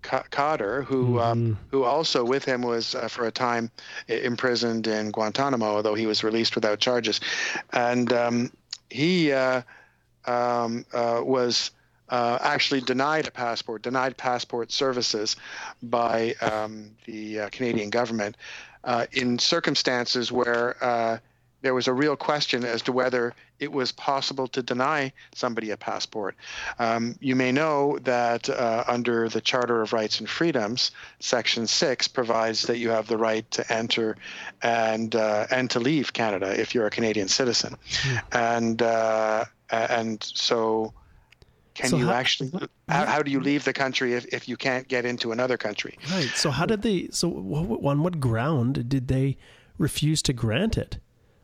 Khadr, 0.00 0.84
who 0.84 1.20
um, 1.20 1.58
who 1.70 1.82
also 1.82 2.24
with 2.24 2.44
him 2.44 2.62
was 2.62 2.94
uh, 2.94 3.08
for 3.08 3.26
a 3.26 3.32
time 3.32 3.70
imprisoned 4.06 4.86
in 4.86 5.10
Guantanamo, 5.10 5.66
although 5.66 5.94
he 5.94 6.06
was 6.06 6.22
released 6.24 6.54
without 6.54 6.78
charges, 6.78 7.20
and 7.72 8.10
um, 8.12 8.52
he 8.88 9.32
uh, 9.32 9.62
um, 10.24 10.84
uh, 10.92 11.20
was 11.22 11.72
uh, 12.10 12.38
actually 12.40 12.80
denied 12.80 13.26
a 13.26 13.30
passport, 13.30 13.82
denied 13.82 14.16
passport 14.16 14.72
services 14.72 15.36
by 15.82 16.34
um, 16.40 16.90
the 17.04 17.40
uh, 17.40 17.48
Canadian 17.50 17.90
government 17.90 18.36
uh, 18.84 19.06
in 19.12 19.38
circumstances 19.38 20.32
where 20.32 20.82
uh, 20.82 21.18
there 21.60 21.74
was 21.74 21.88
a 21.88 21.92
real 21.92 22.16
question 22.16 22.64
as 22.64 22.82
to 22.82 22.92
whether 22.92 23.34
it 23.58 23.72
was 23.72 23.90
possible 23.90 24.46
to 24.46 24.62
deny 24.62 25.12
somebody 25.34 25.70
a 25.70 25.76
passport. 25.76 26.36
Um, 26.78 27.16
you 27.20 27.34
may 27.34 27.50
know 27.50 27.98
that 28.02 28.48
uh, 28.48 28.84
under 28.86 29.28
the 29.28 29.40
Charter 29.40 29.82
of 29.82 29.92
Rights 29.92 30.20
and 30.20 30.28
Freedoms, 30.28 30.92
Section 31.18 31.66
6 31.66 32.08
provides 32.08 32.62
that 32.62 32.78
you 32.78 32.90
have 32.90 33.08
the 33.08 33.16
right 33.16 33.48
to 33.50 33.72
enter 33.72 34.16
and, 34.62 35.16
uh, 35.16 35.48
and 35.50 35.68
to 35.70 35.80
leave 35.80 36.12
Canada 36.12 36.58
if 36.58 36.74
you're 36.74 36.86
a 36.86 36.90
Canadian 36.90 37.28
citizen. 37.28 37.76
And, 38.30 38.80
uh, 38.80 39.46
and 39.70 40.22
so 40.22 40.92
can 41.78 41.90
So 41.90 41.96
you 41.96 42.06
how- 42.06 42.12
actually, 42.12 42.50
how, 42.88 43.06
how 43.06 43.22
do 43.22 43.30
you 43.30 43.38
leave 43.38 43.64
the 43.64 43.72
country 43.72 44.14
if, 44.14 44.26
if 44.26 44.48
you 44.48 44.56
can't 44.56 44.88
get 44.88 45.04
into 45.04 45.30
another 45.30 45.56
country? 45.56 45.96
Right. 46.10 46.28
So 46.34 46.50
how 46.50 46.66
did 46.66 46.82
they? 46.82 47.08
So 47.12 47.28
on 47.30 48.02
what 48.02 48.18
ground 48.18 48.88
did 48.88 49.06
they 49.06 49.36
refuse 49.78 50.20
to 50.22 50.32
grant 50.32 50.76
it? 50.76 50.98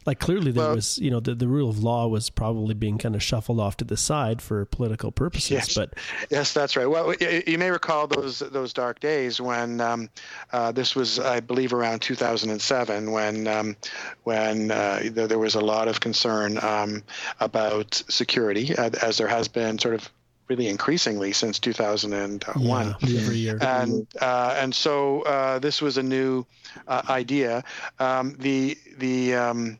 Like 0.07 0.18
clearly 0.18 0.53
there 0.53 0.64
well, 0.64 0.75
was, 0.75 0.99
you 0.99 1.11
know, 1.11 1.20
the, 1.20 1.35
the 1.35 1.49
rule 1.49 1.70
of 1.70 1.83
law 1.83 2.07
was 2.09 2.29
probably 2.29 2.75
being 2.75 2.99
kind 2.99 3.14
of 3.14 3.23
shuffled 3.23 3.59
off 3.59 3.79
to 3.79 3.85
the 3.85 3.97
side 3.97 4.42
for 4.42 4.66
political 4.66 5.11
purposes. 5.11 5.51
Yes, 5.51 5.75
but 5.75 5.94
yes, 6.31 6.53
that's 6.53 6.77
right. 6.77 6.85
Well, 6.85 7.14
you 7.14 7.57
may 7.57 7.70
recall 7.70 8.07
those 8.07 8.40
those 8.40 8.75
dark 8.75 9.01
days 9.01 9.40
when 9.40 9.81
um, 9.81 10.11
uh, 10.53 10.73
this 10.73 10.94
was, 10.94 11.18
I 11.18 11.40
believe, 11.40 11.73
around 11.73 12.01
2007, 12.03 13.13
when 13.13 13.46
um, 13.46 13.77
when 14.25 14.71
uh, 14.71 15.00
there 15.11 15.38
was 15.38 15.54
a 15.54 15.63
lot 15.63 15.88
of 15.88 16.00
concern 16.00 16.59
um, 16.59 17.02
about 17.40 18.02
security, 18.11 18.77
uh, 18.77 18.90
as 19.00 19.17
there 19.17 19.29
has 19.29 19.48
been 19.48 19.79
sort 19.79 19.94
of 19.94 20.11
really 20.49 20.69
increasingly 20.69 21.33
since 21.33 21.59
2001. 21.59 22.97
Yeah, 23.01 23.21
every 23.21 23.37
year. 23.37 23.59
And 23.61 24.07
uh, 24.21 24.57
and 24.59 24.75
so 24.75 25.23
uh, 25.23 25.59
this 25.59 25.81
was 25.81 25.97
a 25.97 26.03
new 26.03 26.47
uh, 26.87 27.03
idea. 27.09 27.65
Um, 27.99 28.37
the 28.38 28.77
the 28.99 29.35
um, 29.35 29.79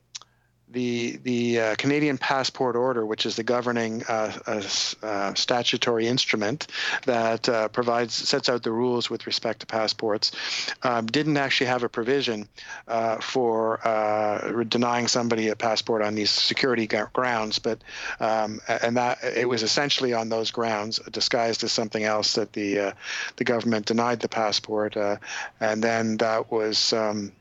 the 0.75 1.19
the 1.23 1.61
uh, 1.61 1.75
Canadian 1.77 2.19
Passport 2.19 2.77
Order, 2.77 3.07
which 3.07 3.25
is 3.25 3.37
the 3.37 3.43
governing 3.43 4.03
uh, 4.09 4.33
uh, 4.47 4.63
uh 5.03 5.35
statutory 5.35 6.07
instrument 6.07 6.67
that 7.07 7.49
uh, 7.49 7.69
provides 7.69 8.13
sets 8.13 8.49
out 8.49 8.63
the 8.63 8.73
rules 8.73 9.09
with 9.09 9.27
respect 9.27 9.61
to 9.61 9.67
passports, 9.67 10.33
um, 10.83 11.07
didn't 11.07 11.39
actually 11.39 11.69
have 11.69 11.83
a 11.83 11.89
provision 11.89 12.47
uh, 12.89 13.17
for 13.19 13.79
denying 14.69 15.09
somebody 15.09 15.49
a 15.49 15.57
passport 15.57 16.03
on 16.03 16.15
these 16.15 16.31
security 16.31 16.87
grounds, 16.87 17.59
but 17.59 17.79
um, 18.21 18.61
and 18.69 18.97
that 18.97 19.19
it 19.23 19.49
was 19.49 19.63
essentially 19.63 20.13
on 20.13 20.29
those 20.29 20.51
grounds, 20.51 20.99
disguised 21.11 21.65
as 21.65 21.73
something 21.73 22.05
else, 22.05 22.35
that 22.35 22.53
the 22.53 22.93
the 23.37 23.45
government 23.45 23.87
denied 23.87 24.21
the 24.21 24.29
passport, 24.29 24.97
and 25.61 25.83
then 25.83 26.19
that 26.19 26.51
was. 26.51 26.93
Um, 26.93 27.33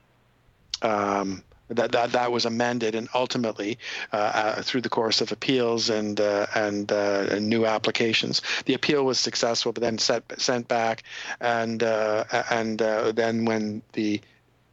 um, 0.81 1.43
that 1.70 1.91
that, 1.91 2.11
that 2.11 2.32
was 2.32 2.45
amended 2.45 2.95
and 2.95 3.07
ultimately 3.14 3.78
uh, 4.11 4.18
uh, 4.18 4.61
through 4.61 4.82
the 4.82 4.89
course 4.89 5.22
of 5.22 5.32
appeals 5.32 5.89
and 5.89 6.20
uh, 6.20 6.45
and, 6.55 6.91
uh, 6.91 7.28
and, 7.32 7.49
new 7.49 7.66
applications. 7.66 8.41
The 8.66 8.74
appeal 8.74 9.03
was 9.05 9.20
successful 9.20 9.72
but 9.72 9.82
then 9.82 9.97
set, 9.97 10.24
sent 10.39 10.68
back 10.68 11.03
and 11.39 11.82
uh, 11.84 12.26
and 12.49 12.82
uh, 12.82 13.11
then 13.11 13.45
when 13.45 13.82
the 13.93 14.22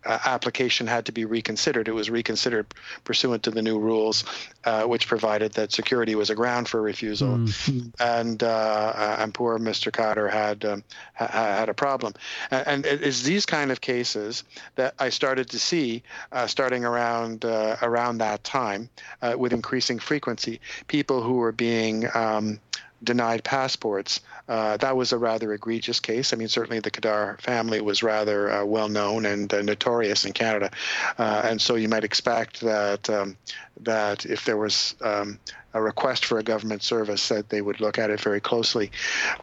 uh, 0.04 0.18
application 0.24 0.86
had 0.86 1.06
to 1.06 1.12
be 1.12 1.24
reconsidered. 1.24 1.88
It 1.88 1.92
was 1.92 2.10
reconsidered 2.10 2.66
pursuant 3.04 3.42
to 3.44 3.50
the 3.50 3.62
new 3.62 3.78
rules, 3.78 4.24
uh, 4.64 4.84
which 4.84 5.06
provided 5.06 5.52
that 5.52 5.72
security 5.72 6.14
was 6.14 6.30
a 6.30 6.34
ground 6.34 6.68
for 6.68 6.80
refusal, 6.80 7.36
mm-hmm. 7.36 7.88
and 8.00 8.42
uh, 8.42 9.16
and 9.18 9.34
poor 9.34 9.58
Mr. 9.58 9.92
Khadr 9.92 10.30
had 10.30 10.64
um, 10.64 10.84
ha- 11.14 11.28
had 11.28 11.68
a 11.68 11.74
problem. 11.74 12.14
And, 12.50 12.86
it 12.86 13.02
is 13.02 13.22
these 13.22 13.46
kind 13.46 13.70
of 13.70 13.80
cases 13.80 14.44
that 14.76 14.94
I 14.98 15.10
started 15.10 15.50
to 15.50 15.58
see 15.58 16.02
uh, 16.32 16.46
starting 16.46 16.84
around 16.84 17.44
uh, 17.44 17.76
around 17.82 18.18
that 18.18 18.42
time 18.42 18.88
uh, 19.22 19.34
with 19.36 19.52
increasing 19.52 19.98
frequency. 19.98 20.60
People 20.86 21.22
who 21.22 21.34
were 21.34 21.52
being 21.52 22.06
um, 22.14 22.58
denied 23.02 23.44
passports. 23.44 24.20
Uh, 24.48 24.76
that 24.78 24.96
was 24.96 25.12
a 25.12 25.18
rather 25.18 25.52
egregious 25.52 26.00
case. 26.00 26.32
I 26.32 26.36
mean, 26.36 26.48
certainly 26.48 26.80
the 26.80 26.90
Khadr 26.90 27.40
family 27.40 27.80
was 27.80 28.02
rather 28.02 28.50
uh, 28.50 28.64
well 28.64 28.88
known 28.88 29.26
and 29.26 29.52
uh, 29.52 29.62
notorious 29.62 30.24
in 30.24 30.32
Canada, 30.32 30.70
uh, 31.18 31.42
and 31.44 31.60
so 31.60 31.76
you 31.76 31.88
might 31.88 32.04
expect 32.04 32.60
that 32.60 33.08
um, 33.08 33.36
that 33.80 34.26
if 34.26 34.44
there 34.44 34.56
was 34.56 34.94
um, 35.00 35.38
a 35.72 35.80
request 35.80 36.24
for 36.24 36.38
a 36.38 36.42
government 36.42 36.82
service, 36.82 37.28
that 37.28 37.48
they 37.48 37.62
would 37.62 37.80
look 37.80 37.98
at 37.98 38.10
it 38.10 38.20
very 38.20 38.40
closely. 38.40 38.90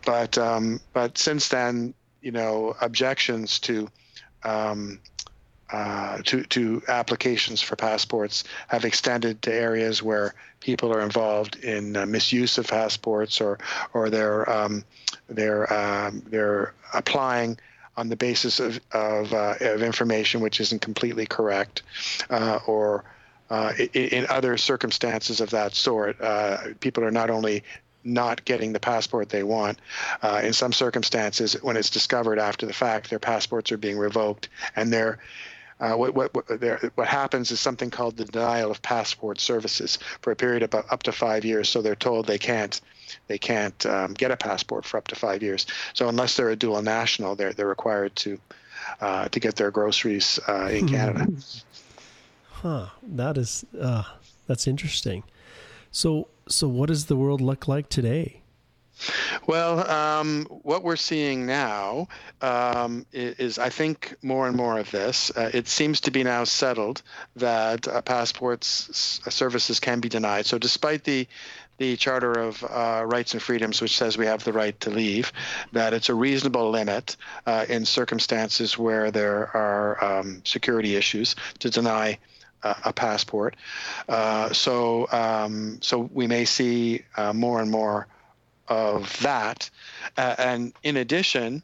But 0.06 0.38
um, 0.38 0.80
but 0.94 1.18
since 1.18 1.50
then, 1.50 1.94
you 2.22 2.32
know, 2.32 2.76
objections 2.82 3.60
to 3.60 3.90
um, 4.44 5.00
uh, 5.72 6.20
to, 6.24 6.44
to 6.44 6.82
applications 6.88 7.62
for 7.62 7.76
passports 7.76 8.44
have 8.68 8.86
extended 8.86 9.42
to 9.42 9.54
areas 9.54 10.02
where 10.02 10.34
people 10.60 10.94
are 10.94 11.02
involved 11.02 11.56
in 11.58 11.96
uh, 11.96 12.06
misuse 12.06 12.58
of 12.58 12.68
passports 12.68 13.42
or 13.42 13.60
or 13.94 14.10
they're 14.10 14.50
um, 14.50 14.84
they're 15.28 15.72
um, 15.74 16.24
they're 16.28 16.74
applying 16.94 17.58
on 17.96 18.10
the 18.10 18.16
basis 18.16 18.60
of 18.60 18.80
of, 18.92 19.34
uh, 19.34 19.56
of 19.62 19.82
information 19.82 20.42
which 20.42 20.60
isn't 20.62 20.82
completely 20.82 21.26
correct 21.26 21.84
uh, 22.30 22.60
or 22.66 23.04
uh, 23.50 23.74
in, 23.94 24.26
other 24.30 24.58
circumstances 24.58 25.40
of 25.40 25.52
that 25.52 25.74
sort, 25.74 26.20
uh, 26.20 26.58
people 26.80 27.04
are 27.04 27.12
not 27.12 27.30
only 27.30 27.64
not 28.04 28.44
getting 28.46 28.74
the 28.74 28.80
passport 28.80 29.30
they 29.30 29.44
want. 29.44 29.80
Uh, 30.22 30.42
in 30.44 30.54
some 30.54 30.74
circumstances, 30.74 31.54
when 31.62 31.78
it's 31.78 31.90
discovered 31.90 32.40
after 32.40 32.66
the 32.66 32.74
fact, 32.74 33.10
their 33.10 33.20
passports 33.20 33.72
are 33.72 33.78
being 33.78 33.98
revoked, 33.98 34.50
and 34.76 34.92
they're 34.92 35.20
uh, 35.80 35.94
what, 35.94 36.16
what, 36.16 36.34
what, 36.34 36.60
there, 36.60 36.80
what, 36.96 37.08
happens 37.08 37.52
is 37.52 37.60
something 37.60 37.92
called 37.92 38.18
the 38.18 38.26
denial 38.26 38.72
of 38.72 38.82
passport 38.82 39.40
services 39.40 40.00
for 40.22 40.32
a 40.32 40.36
period 40.36 40.64
of 40.64 40.74
up 40.74 41.04
to 41.04 41.12
five 41.12 41.46
years. 41.46 41.70
So 41.70 41.82
they're 41.82 41.96
told 41.96 42.26
they 42.26 42.40
can't 42.40 42.80
they 43.28 43.38
can't 43.38 43.86
um, 43.86 44.14
get 44.14 44.32
a 44.32 44.38
passport 44.38 44.86
for 44.86 44.98
up 44.98 45.08
to 45.10 45.16
five 45.16 45.44
years. 45.44 45.68
So 45.94 46.10
unless 46.10 46.36
they're 46.36 46.50
a 46.50 46.56
dual 46.56 46.82
national, 46.82 47.36
they're 47.36 47.54
they're 47.54 47.68
required 47.68 48.16
to 48.18 48.40
uh, 49.02 49.30
to 49.30 49.40
get 49.40 49.56
their 49.56 49.72
groceries 49.72 50.40
uh, 50.48 50.70
in 50.72 50.88
Canada. 50.88 51.28
Huh. 52.50 52.88
That 53.04 53.38
is 53.38 53.66
uh, 53.80 54.04
that's 54.48 54.68
interesting. 54.68 55.24
So 55.92 56.28
so 56.48 56.68
what 56.68 56.88
does 56.88 57.06
the 57.06 57.16
world 57.16 57.40
look 57.40 57.68
like 57.68 57.88
today? 57.88 58.42
Well, 59.46 59.90
um, 59.90 60.46
what 60.50 60.84
we're 60.84 60.96
seeing 60.96 61.46
now 61.46 62.08
um, 62.42 63.06
is, 63.12 63.60
I 63.60 63.70
think, 63.70 64.16
more 64.22 64.48
and 64.48 64.56
more 64.56 64.80
of 64.80 64.92
this. 64.92 65.32
Uh, 65.36 65.52
it 65.54 65.68
seems 65.68 66.02
to 66.02 66.12
be 66.12 66.24
now 66.24 66.44
settled 66.44 67.02
that 67.36 67.88
uh, 67.88 68.02
passports 68.02 69.22
uh, 69.26 69.30
services 69.30 69.80
can 69.80 70.00
be 70.00 70.10
denied. 70.10 70.46
So, 70.46 70.58
despite 70.58 71.04
the 71.04 71.28
the 71.78 71.96
Charter 71.96 72.32
of 72.32 72.64
uh, 72.64 73.04
Rights 73.06 73.34
and 73.34 73.42
Freedoms, 73.42 73.82
which 73.82 73.96
says 73.96 74.18
we 74.18 74.26
have 74.26 74.44
the 74.44 74.52
right 74.52 74.80
to 74.80 74.90
leave, 74.90 75.32
that 75.74 75.94
it's 75.94 76.10
a 76.10 76.16
reasonable 76.16 76.72
limit 76.72 77.16
uh, 77.46 77.68
in 77.70 77.86
circumstances 77.86 78.80
where 78.80 79.12
there 79.12 79.56
are 79.56 80.04
um, 80.04 80.42
security 80.44 80.96
issues 80.96 81.36
to 81.60 81.70
deny 81.70 82.18
uh, 82.64 82.74
a 82.86 82.92
passport. 82.92 83.56
Uh, 84.10 84.52
so, 84.54 85.08
um, 85.12 85.78
so 85.80 86.10
we 86.12 86.26
may 86.26 86.46
see 86.46 87.04
more 87.36 87.62
and 87.62 87.70
more 87.70 88.08
of 88.68 89.18
that. 89.22 89.70
Uh, 90.18 90.36
and 90.38 90.74
in 90.84 90.98
addition, 90.98 91.64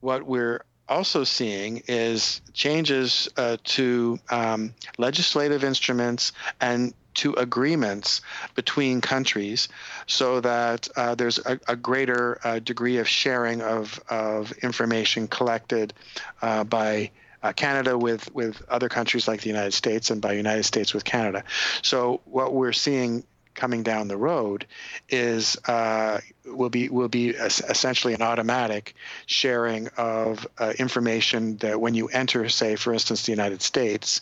what 0.00 0.24
we're 0.24 0.62
also 0.88 1.24
seeing 1.24 1.82
is 1.88 2.40
changes 2.52 3.28
uh, 3.36 3.56
to 3.64 4.18
um, 4.30 4.74
legislative 4.98 5.64
instruments 5.64 6.32
and 6.60 6.92
to 7.14 7.32
agreements 7.34 8.20
between 8.54 9.00
countries 9.00 9.68
so 10.06 10.40
that 10.40 10.88
uh, 10.96 11.14
there's 11.14 11.38
a, 11.38 11.58
a 11.68 11.76
greater 11.76 12.38
uh, 12.44 12.58
degree 12.58 12.98
of 12.98 13.08
sharing 13.08 13.62
of, 13.62 14.00
of 14.08 14.52
information 14.62 15.28
collected 15.28 15.94
uh, 16.42 16.64
by 16.64 17.10
uh, 17.42 17.52
Canada 17.52 17.96
with, 17.96 18.34
with 18.34 18.62
other 18.68 18.88
countries 18.88 19.28
like 19.28 19.42
the 19.42 19.48
United 19.48 19.74
States 19.74 20.10
and 20.10 20.20
by 20.20 20.32
United 20.32 20.64
States 20.64 20.92
with 20.92 21.04
Canada. 21.04 21.44
So 21.82 22.20
what 22.24 22.52
we're 22.52 22.72
seeing 22.72 23.24
coming 23.54 23.82
down 23.82 24.08
the 24.08 24.16
road 24.16 24.66
is 25.08 25.56
uh, 25.66 26.20
will 26.44 26.70
be 26.70 26.88
will 26.88 27.08
be 27.08 27.30
essentially 27.30 28.14
an 28.14 28.22
automatic 28.22 28.94
sharing 29.26 29.88
of 29.96 30.46
uh, 30.58 30.72
information 30.78 31.56
that 31.58 31.80
when 31.80 31.94
you 31.94 32.08
enter, 32.08 32.48
say, 32.48 32.76
for 32.76 32.92
instance, 32.92 33.26
the 33.26 33.32
United 33.32 33.62
States. 33.62 34.20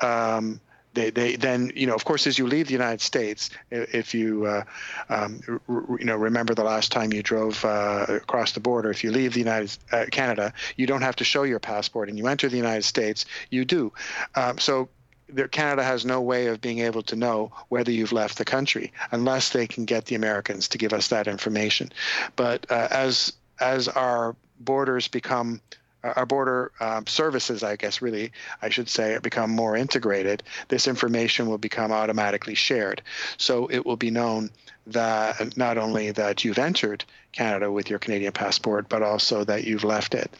Um, 0.00 0.60
they, 0.92 1.10
they 1.10 1.36
then 1.36 1.70
you 1.76 1.86
know 1.86 1.94
of 1.94 2.04
course 2.04 2.26
as 2.26 2.38
you 2.38 2.46
leave 2.46 2.66
the 2.66 2.72
United 2.72 3.00
States 3.00 3.50
if 3.70 4.12
you 4.12 4.46
uh, 4.46 4.64
um, 5.08 5.40
r- 5.68 5.84
you 5.98 6.04
know 6.04 6.16
remember 6.16 6.54
the 6.54 6.64
last 6.64 6.90
time 6.90 7.12
you 7.12 7.22
drove 7.22 7.64
uh, 7.64 8.06
across 8.08 8.52
the 8.52 8.60
border 8.60 8.90
if 8.90 9.04
you 9.04 9.12
leave 9.12 9.34
the 9.34 9.38
United 9.38 9.76
uh, 9.92 10.06
Canada 10.10 10.52
you 10.76 10.86
don't 10.86 11.02
have 11.02 11.14
to 11.16 11.24
show 11.24 11.44
your 11.44 11.60
passport 11.60 12.08
and 12.08 12.18
you 12.18 12.26
enter 12.26 12.48
the 12.48 12.56
United 12.56 12.84
States 12.84 13.24
you 13.50 13.64
do 13.64 13.92
um, 14.34 14.58
so 14.58 14.88
Canada 15.50 15.82
has 15.82 16.04
no 16.04 16.20
way 16.20 16.46
of 16.46 16.60
being 16.60 16.80
able 16.80 17.02
to 17.02 17.16
know 17.16 17.52
whether 17.68 17.90
you've 17.90 18.12
left 18.12 18.38
the 18.38 18.44
country 18.44 18.92
unless 19.10 19.50
they 19.50 19.66
can 19.66 19.84
get 19.84 20.06
the 20.06 20.14
Americans 20.14 20.68
to 20.68 20.78
give 20.78 20.92
us 20.92 21.08
that 21.08 21.26
information. 21.26 21.90
But 22.36 22.66
uh, 22.70 22.88
as 22.90 23.32
as 23.60 23.88
our 23.88 24.34
borders 24.60 25.08
become 25.08 25.60
uh, 26.02 26.14
our 26.16 26.26
border 26.26 26.72
um, 26.80 27.06
services, 27.06 27.62
I 27.62 27.76
guess, 27.76 28.00
really, 28.00 28.32
I 28.62 28.70
should 28.70 28.88
say, 28.88 29.18
become 29.22 29.50
more 29.50 29.76
integrated, 29.76 30.42
this 30.68 30.88
information 30.88 31.46
will 31.46 31.58
become 31.58 31.92
automatically 31.92 32.54
shared. 32.54 33.02
So 33.36 33.66
it 33.66 33.84
will 33.84 33.96
be 33.96 34.10
known 34.10 34.50
that 34.86 35.56
not 35.56 35.78
only 35.78 36.10
that 36.12 36.44
you've 36.44 36.58
entered 36.58 37.04
Canada 37.32 37.70
with 37.70 37.88
your 37.88 37.98
Canadian 37.98 38.32
passport, 38.32 38.88
but 38.88 39.02
also 39.02 39.44
that 39.44 39.64
you've 39.64 39.84
left 39.84 40.14
it. 40.14 40.30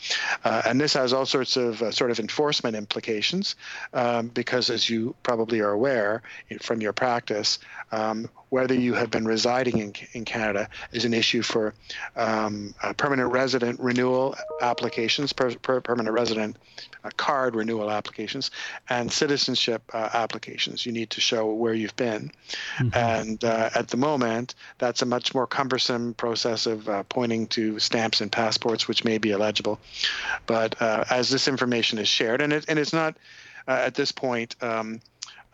Uh, 0.45 0.62
and 0.66 0.80
this 0.80 0.95
has 0.95 1.12
all 1.12 1.26
sorts 1.26 1.57
of 1.57 1.82
uh, 1.82 1.91
sort 1.91 2.11
of 2.11 2.18
enforcement 2.18 2.76
implications 2.76 3.57
um, 3.93 4.28
because, 4.28 4.70
as 4.70 4.91
you 4.91 5.14
probably 5.22 5.61
are 5.61 5.70
aware 5.70 6.22
from 6.61 6.80
your 6.80 6.93
practice, 6.93 7.59
um, 7.93 8.28
whether 8.51 8.74
you 8.74 8.95
have 8.95 9.11
been 9.11 9.26
residing 9.26 9.78
in, 9.78 9.93
in 10.12 10.24
Canada 10.24 10.68
is 10.93 11.05
an 11.05 11.14
issue 11.14 11.43
for 11.43 11.72
um, 12.16 12.74
uh, 12.82 12.93
permanent 12.93 13.30
resident 13.32 13.78
renewal 13.80 14.34
applications, 14.61 15.32
per, 15.32 15.55
per 15.57 15.80
permanent 15.80 16.14
resident 16.14 16.57
uh, 17.05 17.11
card 17.16 17.55
renewal 17.55 17.91
applications, 17.91 18.51
and 18.88 19.11
citizenship 19.11 19.82
uh, 19.95 20.11
applications. 20.12 20.84
You 20.84 20.93
need 20.93 21.11
to 21.11 21.20
show 21.20 21.53
where 21.53 21.74
you've 21.74 21.97
been. 21.97 22.32
Mm-hmm. 22.78 22.91
And 22.95 23.45
uh, 23.45 23.70
at 23.74 23.88
the 23.88 23.97
moment, 23.97 24.57
that's 24.78 25.03
a 25.03 25.07
much 25.07 25.32
more 25.34 25.47
cumbersome 25.47 26.14
process 26.14 26.66
of 26.66 26.80
uh, 26.89 27.03
pointing 27.05 27.47
to 27.49 27.78
stamps 27.78 28.20
and 28.20 28.31
passports, 28.31 28.89
which 28.89 29.05
may 29.05 29.18
be 29.18 29.31
illegible. 29.31 29.78
But 30.47 30.81
uh, 30.81 31.05
as 31.11 31.31
this 31.31 31.49
information 31.49 31.99
is 31.99 32.09
shared, 32.09 32.41
and, 32.41 32.53
it, 32.53 32.64
and 32.68 32.78
it's 32.78 32.93
not 32.93 33.16
at 33.66 33.95
this 33.95 34.12
point, 34.12 34.57
um, 34.62 35.01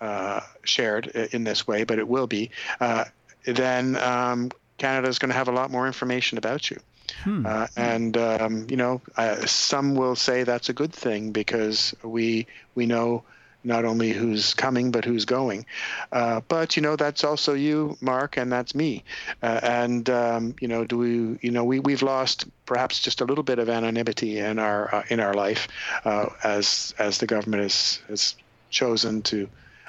uh, 0.01 0.41
shared 0.64 1.07
in 1.07 1.45
this 1.45 1.66
way, 1.66 1.85
but 1.85 1.99
it 1.99 2.07
will 2.07 2.27
be, 2.27 2.51
uh, 2.81 3.05
then 3.45 3.97
um, 3.97 4.51
Canada 4.79 5.09
is 5.09 5.18
going 5.18 5.31
to 5.31 5.37
have 5.37 5.49
a 5.49 5.53
lot 5.53 5.70
more 5.70 5.87
information 5.87 6.39
about 6.39 6.70
you. 6.70 6.79
Hmm. 7.22 7.47
Uh, 7.47 7.66
and 7.77 8.16
um, 8.16 8.66
you 8.68 8.77
know, 8.77 9.01
uh, 9.16 9.47
some 9.47 9.95
will 9.95 10.16
say 10.16 10.43
that's 10.43 10.68
a 10.68 10.72
good 10.72 10.93
thing 10.93 11.31
because 11.31 11.95
we 12.03 12.47
we 12.74 12.87
know 12.87 13.22
not 13.67 13.85
only 13.85 14.11
who's 14.11 14.55
coming 14.55 14.91
but 14.91 15.05
who's 15.05 15.25
going. 15.25 15.67
Uh, 16.12 16.41
but 16.49 16.77
you 16.77 16.83
know, 16.83 16.97
that's 16.97 17.25
also 17.25 17.55
you, 17.55 17.97
Mark, 18.01 18.37
and 18.37 18.51
that's 18.51 18.75
me. 18.75 19.05
Uh, 19.43 19.61
and 19.62 20.09
um, 20.09 20.55
you 20.61 20.69
know, 20.69 20.85
do 20.85 20.99
we? 20.99 21.39
You 21.43 21.51
know, 21.51 21.64
we 21.64 21.81
we've 21.81 22.03
lost 22.03 22.47
perhaps 22.64 23.01
just 23.01 23.21
a 23.21 23.25
little 23.25 23.45
bit 23.45 23.59
of 23.59 23.69
anonymity 23.69 24.39
in 24.39 24.59
our 24.59 25.05
in 25.11 25.21
our 25.21 25.35
life 25.35 25.69
as 26.05 26.95
as 26.99 27.19
the 27.19 27.27
government 27.27 27.62
has 27.62 28.01
has 28.09 28.35
chosen 28.71 29.23
to 29.23 29.49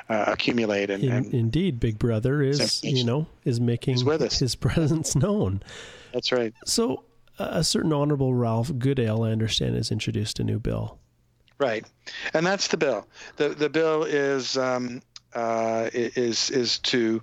uh, 0.10 0.26
accumulate. 0.28 0.90
And, 0.90 1.04
In, 1.04 1.12
and, 1.12 1.34
indeed, 1.34 1.80
Big 1.80 2.00
Brother 2.00 2.42
is 2.42 2.84
you 2.84 3.04
know 3.04 3.28
is 3.44 3.60
making 3.60 3.96
his 3.96 4.56
presence 4.60 5.16
known. 5.16 5.62
That's 6.14 6.32
right. 6.32 6.54
So 6.66 7.04
a 7.40 7.64
certain 7.64 7.94
honorable 7.94 8.34
Ralph 8.34 8.72
Goodale, 8.78 9.24
I 9.24 9.32
understand, 9.32 9.76
has 9.76 9.92
introduced 9.92 10.40
a 10.40 10.44
new 10.44 10.60
bill. 10.60 10.98
Right, 11.60 11.86
and 12.34 12.46
that's 12.46 12.68
the 12.68 12.78
bill. 12.78 13.08
the 13.38 13.50
The 13.50 13.70
bill 13.70 14.04
is 14.04 14.58
um, 14.58 15.02
uh, 15.34 15.90
is 15.94 16.52
is 16.52 16.80
to 16.80 17.22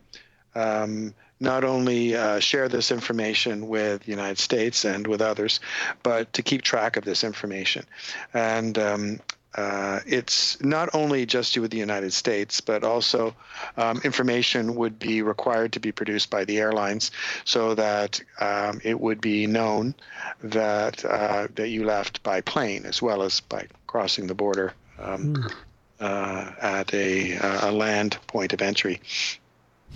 um, 0.55 1.15
not 1.41 1.65
only 1.65 2.17
uh, 2.17 2.41
share 2.41 2.69
this 2.69 2.91
information 2.91 3.69
with 3.69 4.05
the 4.05 4.11
United 4.11 4.39
States 4.39 4.85
and 4.85 5.07
with 5.07 5.21
others, 5.21 5.61
but 6.03 6.33
to 6.33 6.43
keep 6.43 6.63
track 6.63 6.97
of 6.97 7.05
this 7.05 7.23
information. 7.23 7.85
And 8.33 8.79
um, 8.79 9.21
uh, 9.55 10.01
it's 10.07 10.61
not 10.63 10.91
only 10.95 11.27
just 11.27 11.55
you 11.55 11.63
with 11.63 11.71
the 11.71 11.79
United 11.79 12.13
States, 12.13 12.61
but 12.61 12.83
also 12.83 13.35
um, 13.77 14.01
information 14.05 14.75
would 14.75 14.99
be 14.99 15.23
required 15.23 15.73
to 15.73 15.81
be 15.81 15.93
produced 15.93 16.31
by 16.31 16.45
the 16.45 16.59
airlines 16.59 17.11
so 17.45 17.75
that 17.75 18.21
um, 18.41 18.81
it 18.83 18.99
would 18.99 19.21
be 19.21 19.47
known 19.47 19.95
that 20.43 21.05
uh, 21.05 21.47
that 21.55 21.69
you 21.69 21.85
left 21.85 22.23
by 22.23 22.41
plane 22.41 22.85
as 22.85 23.01
well 23.01 23.23
as 23.23 23.41
by 23.41 23.67
crossing 23.87 24.27
the 24.27 24.35
border 24.35 24.73
um, 24.99 25.35
mm. 25.35 25.53
uh, 26.01 26.51
at 26.61 26.93
a, 26.93 27.37
a 27.69 27.71
land 27.71 28.19
point 28.27 28.53
of 28.53 28.61
entry. 28.61 29.01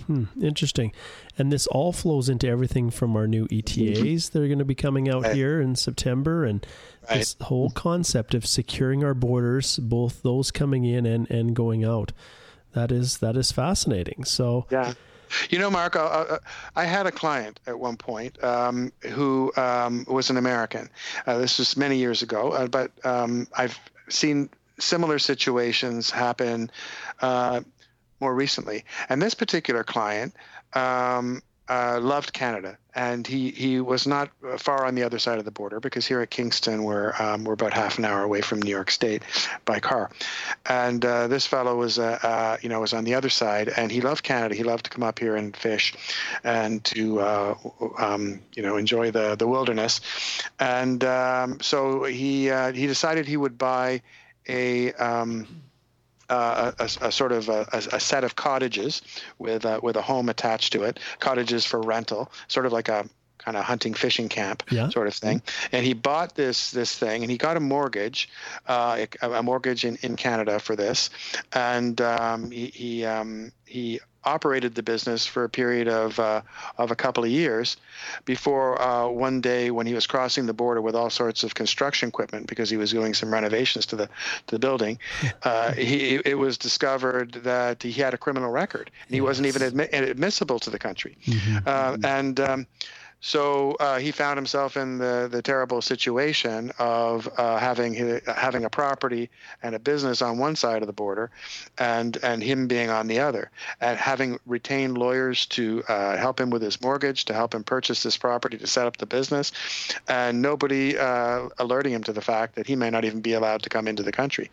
Hmm, 0.05 0.25
interesting. 0.41 0.93
And 1.37 1.51
this 1.51 1.67
all 1.67 1.91
flows 1.91 2.29
into 2.29 2.47
everything 2.47 2.89
from 2.89 3.15
our 3.15 3.27
new 3.27 3.47
ETAs 3.51 4.29
that 4.29 4.41
are 4.41 4.47
going 4.47 4.59
to 4.59 4.65
be 4.65 4.75
coming 4.75 5.09
out 5.09 5.33
here 5.33 5.61
in 5.61 5.75
September 5.75 6.45
and 6.45 6.65
right. 7.09 7.19
this 7.19 7.35
whole 7.41 7.69
concept 7.71 8.33
of 8.33 8.45
securing 8.45 9.03
our 9.03 9.13
borders, 9.13 9.77
both 9.77 10.21
those 10.23 10.51
coming 10.51 10.85
in 10.85 11.05
and, 11.05 11.29
and 11.29 11.55
going 11.55 11.83
out. 11.83 12.11
That 12.73 12.91
is 12.91 13.17
that 13.17 13.35
is 13.35 13.51
fascinating. 13.51 14.25
So 14.25 14.65
yeah. 14.69 14.93
You 15.51 15.59
know, 15.59 15.69
Mark, 15.69 15.95
I, 15.95 16.39
I, 16.75 16.85
had 16.85 17.05
a 17.05 17.11
client 17.11 17.59
at 17.67 17.79
one 17.79 17.97
point 17.97 18.43
um, 18.43 18.91
who 19.01 19.51
um, 19.57 20.03
was 20.07 20.31
an 20.31 20.37
American. 20.37 20.89
Uh, 21.27 21.37
this 21.37 21.59
was 21.59 21.77
many 21.77 21.97
years 21.97 22.23
ago, 22.23 22.49
uh, 22.51 22.67
but 22.67 22.91
um, 23.05 23.45
I've 23.55 23.77
seen 24.09 24.49
similar 24.79 25.19
situations 25.19 26.09
happen 26.09 26.71
uh, 27.21 27.61
more 28.19 28.33
recently. 28.33 28.85
And 29.07 29.21
this 29.21 29.35
particular 29.35 29.83
client 29.83 30.33
um, 30.73 31.41
uh, 31.69 31.99
loved 32.01 32.33
Canada, 32.33 32.77
and 32.95 33.27
he, 33.27 33.51
he 33.51 33.79
was 33.79 34.07
not 34.07 34.31
far 34.57 34.85
on 34.85 34.95
the 34.95 35.03
other 35.03 35.19
side 35.19 35.37
of 35.37 35.45
the 35.45 35.51
border 35.51 35.79
because 35.79 36.07
here 36.07 36.19
at 36.21 36.31
Kingston 36.31 36.83
we're 36.83 37.13
um, 37.19 37.43
we're 37.43 37.53
about 37.53 37.73
half 37.73 37.99
an 37.99 38.05
hour 38.05 38.23
away 38.23 38.41
from 38.41 38.59
New 38.59 38.71
York 38.71 38.89
State 38.89 39.21
by 39.65 39.79
car, 39.79 40.09
and 40.65 41.05
uh, 41.05 41.27
this 41.27 41.45
fellow 41.45 41.75
was 41.75 41.99
uh, 41.99 42.17
uh 42.23 42.57
you 42.61 42.69
know 42.69 42.79
was 42.81 42.93
on 42.93 43.03
the 43.03 43.13
other 43.13 43.29
side, 43.29 43.71
and 43.77 43.91
he 43.91 44.01
loved 44.01 44.23
Canada. 44.23 44.55
He 44.55 44.63
loved 44.63 44.85
to 44.85 44.89
come 44.89 45.03
up 45.03 45.19
here 45.19 45.35
and 45.35 45.55
fish, 45.55 45.93
and 46.43 46.83
to 46.85 47.19
uh, 47.19 47.55
um, 47.99 48.41
you 48.55 48.63
know 48.63 48.77
enjoy 48.77 49.11
the 49.11 49.35
the 49.35 49.47
wilderness, 49.47 50.01
and 50.59 51.03
um, 51.03 51.59
so 51.61 52.03
he 52.03 52.49
uh, 52.49 52.73
he 52.73 52.87
decided 52.87 53.27
he 53.27 53.37
would 53.37 53.57
buy 53.57 54.01
a 54.47 54.91
um, 54.93 55.47
uh, 56.29 56.71
a, 56.79 56.83
a, 56.83 57.11
sort 57.11 57.31
of 57.31 57.49
a, 57.49 57.67
a, 57.71 57.99
set 57.99 58.23
of 58.23 58.35
cottages 58.35 59.01
with 59.37 59.65
uh, 59.65 59.79
with 59.81 59.95
a 59.95 60.01
home 60.01 60.29
attached 60.29 60.73
to 60.73 60.83
it, 60.83 60.99
cottages 61.19 61.65
for 61.65 61.81
rental, 61.81 62.31
sort 62.47 62.65
of 62.65 62.71
like 62.71 62.87
a 62.87 63.07
kind 63.39 63.57
of 63.57 63.63
hunting 63.63 63.93
fishing 63.93 64.29
camp 64.29 64.63
yeah. 64.69 64.89
sort 64.89 65.07
of 65.07 65.15
thing. 65.15 65.41
And 65.71 65.85
he 65.85 65.93
bought 65.93 66.35
this 66.35 66.71
this 66.71 66.95
thing, 66.95 67.23
and 67.23 67.31
he 67.31 67.37
got 67.37 67.57
a 67.57 67.59
mortgage, 67.59 68.29
uh, 68.67 69.05
a, 69.21 69.41
mortgage 69.41 69.85
in, 69.85 69.97
in 70.01 70.15
Canada 70.15 70.59
for 70.59 70.75
this, 70.75 71.09
and 71.53 71.99
um, 72.01 72.51
he 72.51 72.67
he, 72.67 73.05
um, 73.05 73.51
he 73.65 73.99
operated 74.23 74.75
the 74.75 74.83
business 74.83 75.25
for 75.25 75.43
a 75.43 75.49
period 75.49 75.87
of 75.87 76.19
uh, 76.19 76.41
of 76.77 76.91
a 76.91 76.95
couple 76.95 77.23
of 77.23 77.29
years 77.29 77.77
before 78.25 78.81
uh, 78.81 79.07
one 79.07 79.39
day 79.39 79.71
when 79.71 79.87
he 79.87 79.93
was 79.93 80.05
crossing 80.05 80.45
the 80.45 80.53
border 80.53 80.81
with 80.81 80.95
all 80.95 81.09
sorts 81.09 81.43
of 81.43 81.55
construction 81.55 82.09
equipment 82.09 82.47
because 82.47 82.69
he 82.69 82.77
was 82.77 82.91
doing 82.91 83.13
some 83.13 83.31
renovations 83.31 83.85
to 83.85 83.95
the 83.95 84.07
to 84.47 84.55
the 84.55 84.59
building 84.59 84.99
uh, 85.43 85.71
he 85.73 86.15
it 86.25 86.37
was 86.37 86.57
discovered 86.57 87.33
that 87.43 87.81
he 87.81 87.91
had 87.91 88.13
a 88.13 88.17
criminal 88.17 88.51
record 88.51 88.91
and 89.07 89.11
he 89.11 89.17
yes. 89.17 89.23
wasn't 89.23 89.47
even 89.47 89.61
admi- 89.61 89.93
admissible 89.93 90.59
to 90.59 90.69
the 90.69 90.79
country 90.79 91.17
mm-hmm. 91.25 91.57
Uh, 91.65 91.97
and 92.03 92.39
um, 92.39 92.67
so 93.21 93.73
uh, 93.79 93.99
he 93.99 94.11
found 94.11 94.37
himself 94.37 94.77
in 94.77 94.97
the, 94.97 95.27
the 95.29 95.41
terrible 95.41 95.81
situation 95.81 96.71
of 96.79 97.27
uh, 97.37 97.57
having 97.57 98.21
having 98.25 98.65
a 98.65 98.69
property 98.69 99.29
and 99.61 99.75
a 99.75 99.79
business 99.79 100.21
on 100.21 100.37
one 100.37 100.55
side 100.55 100.81
of 100.81 100.87
the 100.87 100.93
border, 100.93 101.29
and 101.77 102.17
and 102.23 102.41
him 102.41 102.67
being 102.67 102.89
on 102.89 103.07
the 103.07 103.19
other, 103.19 103.51
and 103.81 103.97
having 103.97 104.39
retained 104.45 104.97
lawyers 104.97 105.45
to 105.47 105.83
uh, 105.89 106.15
help 106.17 106.39
him 106.39 106.49
with 106.49 106.61
his 106.61 106.81
mortgage, 106.81 107.25
to 107.25 107.33
help 107.33 107.53
him 107.53 107.63
purchase 107.63 108.03
this 108.03 108.17
property, 108.17 108.57
to 108.57 108.67
set 108.67 108.87
up 108.87 108.97
the 108.97 109.05
business, 109.05 109.51
and 110.07 110.41
nobody 110.41 110.97
uh, 110.97 111.49
alerting 111.57 111.93
him 111.93 112.03
to 112.03 112.13
the 112.13 112.21
fact 112.21 112.55
that 112.55 112.67
he 112.67 112.75
may 112.75 112.89
not 112.89 113.03
even 113.03 113.19
be 113.19 113.33
allowed 113.33 113.61
to 113.63 113.69
come 113.69 113.87
into 113.87 114.03
the 114.03 114.11
country. 114.11 114.49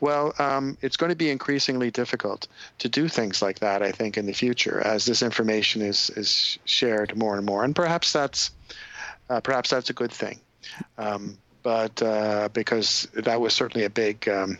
Well, 0.00 0.34
um, 0.38 0.76
it's 0.82 0.96
going 0.96 1.10
to 1.10 1.16
be 1.16 1.30
increasingly 1.30 1.90
difficult 1.90 2.48
to 2.78 2.88
do 2.88 3.08
things 3.08 3.40
like 3.40 3.60
that, 3.60 3.82
I 3.82 3.92
think, 3.92 4.16
in 4.16 4.26
the 4.26 4.32
future 4.32 4.80
as 4.80 5.04
this 5.04 5.22
information 5.22 5.80
is 5.80 6.10
is 6.10 6.58
shared 6.64 7.16
more 7.16 7.36
and 7.36 7.46
more, 7.46 7.62
and 7.62 7.74
perhaps 7.84 8.14
that's 8.14 8.50
uh, 9.28 9.40
perhaps 9.40 9.68
that's 9.68 9.90
a 9.90 9.92
good 9.92 10.10
thing. 10.10 10.40
Um, 10.96 11.36
but 11.62 12.00
uh, 12.02 12.48
because 12.54 13.06
that 13.12 13.38
was 13.40 13.52
certainly 13.52 13.84
a 13.84 13.90
big 13.90 14.26
um, 14.26 14.56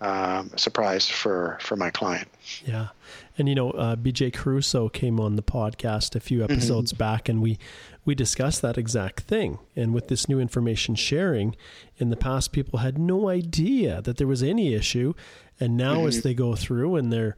um, 0.00 0.50
surprise 0.56 1.08
for 1.08 1.58
for 1.60 1.74
my 1.74 1.90
client. 1.90 2.28
Yeah, 2.64 2.88
and 3.36 3.48
you 3.48 3.56
know, 3.56 3.72
uh, 3.72 3.96
BJ 3.96 4.32
Caruso 4.32 4.88
came 4.88 5.18
on 5.18 5.34
the 5.34 5.42
podcast 5.42 6.14
a 6.14 6.20
few 6.20 6.38
mm-hmm. 6.38 6.52
episodes 6.52 6.92
mm-hmm. 6.92 6.98
back, 6.98 7.28
and 7.28 7.42
we 7.42 7.58
we 8.04 8.14
discussed 8.14 8.62
that 8.62 8.78
exact 8.78 9.24
thing. 9.24 9.58
And 9.74 9.92
with 9.92 10.06
this 10.06 10.28
new 10.28 10.38
information 10.38 10.94
sharing, 10.94 11.56
in 11.98 12.10
the 12.10 12.16
past, 12.16 12.52
people 12.52 12.78
had 12.78 12.96
no 12.96 13.28
idea 13.28 14.02
that 14.02 14.18
there 14.18 14.28
was 14.28 14.44
any 14.44 14.72
issue, 14.72 15.14
and 15.58 15.76
now 15.76 15.96
mm-hmm. 15.96 16.08
as 16.08 16.22
they 16.22 16.34
go 16.34 16.54
through 16.54 16.94
and 16.94 17.12
they're 17.12 17.36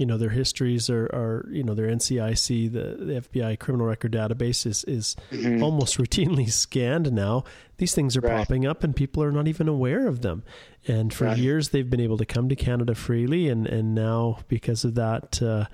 you 0.00 0.06
know 0.06 0.16
their 0.16 0.30
histories 0.30 0.88
are, 0.88 1.04
are 1.12 1.46
you 1.50 1.62
know 1.62 1.74
their 1.74 1.88
NCIC 1.88 2.72
the, 2.72 3.04
the 3.04 3.20
FBI 3.20 3.58
criminal 3.58 3.86
record 3.86 4.12
database 4.12 4.64
is 4.64 4.82
is 4.84 5.14
mm-hmm. 5.30 5.62
almost 5.62 5.98
routinely 5.98 6.50
scanned 6.50 7.12
now. 7.12 7.44
These 7.76 7.94
things 7.94 8.16
are 8.16 8.20
right. 8.20 8.38
popping 8.38 8.66
up 8.66 8.82
and 8.82 8.96
people 8.96 9.22
are 9.22 9.30
not 9.30 9.46
even 9.46 9.68
aware 9.68 10.06
of 10.06 10.22
them. 10.22 10.42
And 10.88 11.12
for 11.12 11.26
right. 11.26 11.36
years 11.36 11.68
they've 11.68 11.88
been 11.88 12.00
able 12.00 12.16
to 12.16 12.24
come 12.24 12.48
to 12.48 12.56
Canada 12.56 12.94
freely, 12.94 13.50
and 13.50 13.66
and 13.66 13.94
now 13.94 14.38
because 14.48 14.84
of 14.84 14.94
that. 14.94 15.42
Uh, 15.42 15.66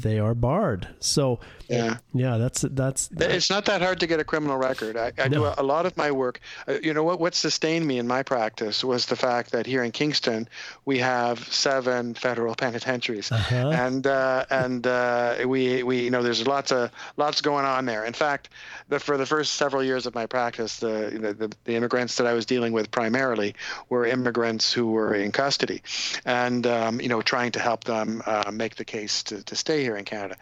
they 0.00 0.18
are 0.18 0.34
barred. 0.34 0.88
So 1.00 1.40
yeah, 1.68 1.96
yeah, 2.12 2.36
that's 2.36 2.62
that's. 2.70 3.08
It's 3.18 3.50
not 3.50 3.64
that 3.64 3.82
hard 3.82 4.00
to 4.00 4.06
get 4.06 4.20
a 4.20 4.24
criminal 4.24 4.56
record. 4.56 4.96
I, 4.96 5.12
I 5.18 5.28
no. 5.28 5.38
do 5.38 5.44
a, 5.46 5.54
a, 5.58 5.62
lot 5.62 5.86
of 5.86 5.96
my 5.96 6.10
work. 6.10 6.40
Uh, 6.68 6.74
you 6.82 6.94
know 6.94 7.02
what? 7.02 7.18
What 7.18 7.34
sustained 7.34 7.86
me 7.86 7.98
in 7.98 8.06
my 8.06 8.22
practice 8.22 8.84
was 8.84 9.06
the 9.06 9.16
fact 9.16 9.52
that 9.52 9.66
here 9.66 9.82
in 9.82 9.90
Kingston 9.90 10.48
we 10.84 10.98
have 10.98 11.40
seven 11.52 12.14
federal 12.14 12.54
penitentiaries, 12.66 13.32
uh-huh. 13.32 13.70
and 13.70 14.06
uh, 14.06 14.44
and 14.50 14.86
uh, 14.86 15.36
we 15.46 15.82
we 15.82 16.02
you 16.02 16.10
know 16.10 16.22
there's 16.22 16.46
lots 16.46 16.72
of 16.72 16.90
lots 17.16 17.40
going 17.40 17.64
on 17.64 17.86
there. 17.86 18.04
In 18.04 18.12
fact, 18.12 18.50
the, 18.88 19.00
for 19.00 19.16
the 19.16 19.26
first 19.26 19.54
several 19.54 19.82
years 19.82 20.06
of 20.06 20.14
my 20.14 20.26
practice, 20.26 20.78
the, 20.78 21.34
the 21.38 21.52
the 21.64 21.74
immigrants 21.74 22.16
that 22.16 22.26
I 22.26 22.34
was 22.34 22.46
dealing 22.46 22.72
with 22.72 22.90
primarily 22.90 23.54
were 23.88 24.06
immigrants 24.06 24.72
who 24.72 24.90
were 24.92 25.14
in 25.14 25.32
custody, 25.32 25.82
and 26.24 26.66
um, 26.66 27.00
you 27.00 27.08
know 27.08 27.22
trying 27.22 27.52
to 27.52 27.60
help 27.60 27.84
them 27.84 28.22
uh, 28.26 28.50
make 28.52 28.76
the 28.76 28.84
case 28.84 29.22
to, 29.24 29.42
to 29.42 29.56
stay 29.56 29.85
here 29.86 29.96
in 29.96 30.04
Canada, 30.04 30.36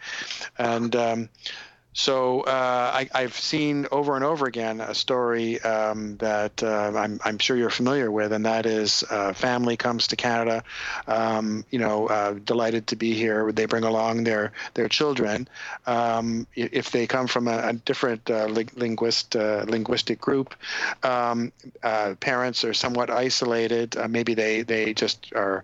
and 0.57 0.95
um, 0.95 1.29
so 1.95 2.41
uh, 2.41 3.05
I, 3.13 3.21
have 3.21 3.37
seen 3.37 3.87
over 3.89 4.17
and 4.17 4.25
over 4.25 4.47
again 4.47 4.81
a 4.81 4.93
story 4.93 5.61
um, 5.61 6.17
that 6.17 6.61
uh, 6.61 6.91
I'm, 6.93 7.21
I'm, 7.23 7.39
sure 7.39 7.55
you're 7.55 7.69
familiar 7.69 8.11
with, 8.11 8.33
and 8.33 8.45
that 8.45 8.65
is 8.65 9.05
uh, 9.09 9.31
family 9.31 9.77
comes 9.77 10.07
to 10.07 10.17
Canada, 10.17 10.65
um, 11.07 11.63
you 11.71 11.79
know, 11.79 12.07
uh, 12.07 12.33
delighted 12.33 12.87
to 12.87 12.97
be 12.97 13.13
here. 13.13 13.49
They 13.53 13.65
bring 13.65 13.85
along 13.85 14.25
their 14.25 14.51
their 14.73 14.89
children. 14.89 15.47
Um, 15.87 16.47
if 16.53 16.91
they 16.91 17.07
come 17.07 17.27
from 17.27 17.47
a, 17.47 17.69
a 17.69 17.73
different 17.73 18.29
uh, 18.29 18.47
linguist 18.47 19.37
uh, 19.37 19.63
linguistic 19.65 20.19
group, 20.19 20.53
um, 21.01 21.53
parents 22.19 22.65
are 22.65 22.73
somewhat 22.73 23.09
isolated. 23.09 23.95
maybe 24.09 24.33
they 24.33 24.63
they 24.63 24.93
just 24.93 25.31
are 25.33 25.63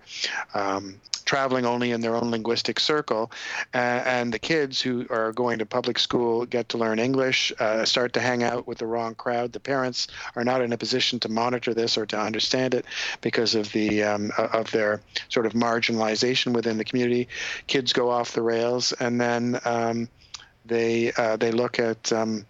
um, 0.54 0.96
traveling 1.32 1.66
only 1.66 1.92
in 1.92 2.02
their 2.02 2.14
own 2.14 2.30
linguistic 2.30 2.78
circle. 2.78 3.32
Uh, 3.74 3.78
and 4.18 4.34
the 4.34 4.38
kids 4.40 4.82
who 4.82 5.08
are 5.10 5.32
going 5.32 5.60
to 5.60 5.66
public 5.66 5.98
school 5.98 6.46
get 6.46 6.68
to 6.68 6.78
learn 6.78 7.00
English, 7.00 7.54
uh, 7.58 7.86
start 7.86 8.12
to 8.12 8.20
hang 8.20 8.44
out 8.44 8.68
with 8.68 8.80
the 8.80 8.86
wrong 8.86 9.16
crowd. 9.16 9.54
The 9.54 9.62
parents 9.62 10.10
are 10.36 10.44
not 10.44 10.62
in 10.62 10.74
a 10.74 10.78
position 10.78 11.22
to 11.22 11.30
monitor 11.30 11.74
this 11.74 11.98
or 11.98 12.06
to 12.08 12.20
understand 12.20 12.74
it 12.74 12.86
because 13.22 13.56
of 13.56 13.72
the 13.72 14.04
um, 14.04 14.34
of 14.38 14.72
their 14.72 15.00
sort 15.30 15.46
of 15.46 15.54
marginalization 15.54 16.52
within 16.54 16.78
the 16.78 16.84
community. 16.84 17.30
Kids 17.68 17.94
go 17.94 18.10
off 18.10 18.34
the 18.34 18.42
rails, 18.42 18.92
and 18.92 19.22
then 19.22 19.58
um, 19.64 20.10
they 20.66 21.14
uh, 21.14 21.38
they 21.38 21.52
look 21.52 21.80
at 21.80 22.12
um, 22.12 22.46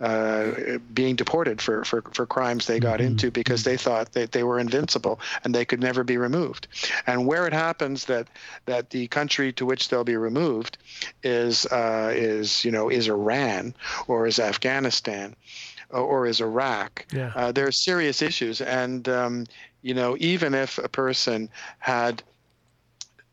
uh, 0.00 0.78
being 0.92 1.14
deported 1.14 1.62
for, 1.62 1.84
for, 1.84 2.02
for 2.12 2.26
crimes 2.26 2.66
they 2.66 2.80
got 2.80 2.98
mm-hmm. 2.98 3.12
into 3.12 3.30
because 3.30 3.62
they 3.62 3.76
thought 3.76 4.12
that 4.12 4.32
they 4.32 4.42
were 4.42 4.58
invincible 4.58 5.20
and 5.44 5.54
they 5.54 5.64
could 5.64 5.80
never 5.80 6.02
be 6.02 6.16
removed. 6.16 6.66
And 7.06 7.26
where 7.26 7.46
it 7.46 7.52
happens 7.52 8.04
that 8.06 8.28
that 8.66 8.90
the 8.90 9.06
country 9.08 9.52
to 9.52 9.64
which 9.64 9.88
they'll 9.88 10.04
be 10.04 10.16
removed 10.16 10.78
is 11.22 11.64
uh, 11.66 12.12
is 12.14 12.64
you 12.64 12.72
know 12.72 12.90
is 12.90 13.08
Iran 13.08 13.74
or 14.08 14.26
is 14.26 14.38
Afghanistan 14.38 15.36
or 15.90 16.26
is 16.26 16.40
Iraq. 16.40 17.06
Yeah. 17.12 17.32
Uh, 17.34 17.52
there 17.52 17.66
are 17.66 17.72
serious 17.72 18.20
issues, 18.20 18.60
and 18.60 19.08
um, 19.08 19.46
you 19.82 19.94
know 19.94 20.16
even 20.18 20.54
if 20.54 20.78
a 20.78 20.88
person 20.88 21.48
had 21.78 22.22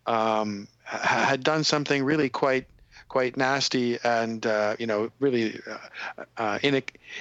um, 0.05 0.68
had 0.84 1.43
done 1.43 1.64
something 1.64 2.03
really 2.03 2.30
quite 2.30 2.68
quite 3.12 3.36
nasty 3.36 3.97
and 4.05 4.45
uh, 4.45 4.74
you 4.80 4.88
know 4.88 5.12
really 5.20 5.59
uh, 5.70 6.24
uh, 6.38 6.59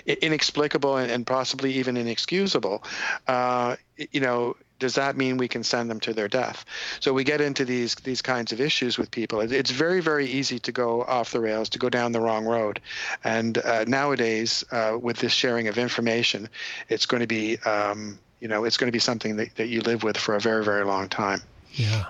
inexplicable 0.07 0.97
and, 0.97 1.11
and, 1.11 1.27
possibly 1.27 1.73
even 1.73 1.97
inexcusable, 1.97 2.85
uh, 3.27 3.75
you 4.13 4.21
know. 4.21 4.57
Does 4.79 4.95
that 4.95 5.15
mean 5.15 5.37
we 5.37 5.47
can 5.47 5.63
send 5.63 5.91
them 5.91 6.01
to 6.01 6.15
their 6.15 6.29
death? 6.29 6.65
So 7.01 7.13
we 7.13 7.23
get 7.23 7.43
into 7.43 7.67
these 7.67 7.97
these 7.97 8.23
kinds 8.23 8.53
of 8.53 8.61
issues 8.61 8.97
with 8.97 9.11
people. 9.11 9.41
It's 9.41 9.73
very 9.73 10.01
very 10.01 10.27
easy 10.27 10.59
to 10.61 10.73
go 10.73 11.03
off 11.03 11.33
the 11.33 11.41
rails, 11.41 11.69
to 11.71 11.79
go 11.79 11.91
down 11.91 12.13
the 12.13 12.21
wrong 12.21 12.47
road, 12.47 12.81
and 13.25 13.59
uh, 13.59 13.85
nowadays 13.87 14.65
uh, 14.71 14.97
with 14.99 15.19
this 15.19 15.33
sharing 15.33 15.69
of 15.69 15.77
information, 15.77 16.49
it's 16.89 17.05
going 17.05 17.21
to 17.21 17.27
be 17.27 17.59
um, 17.59 18.19
you 18.39 18.49
know 18.49 18.65
it's 18.65 18.79
going 18.79 18.89
to 18.89 18.97
be 19.01 19.05
something 19.11 19.37
that, 19.37 19.57
that 19.57 19.67
you 19.67 19.81
live 19.83 20.03
with 20.05 20.17
for 20.17 20.37
a 20.37 20.41
very 20.41 20.65
very 20.65 20.85
long 20.85 21.09
time. 21.09 21.43
Yeah. 21.73 22.07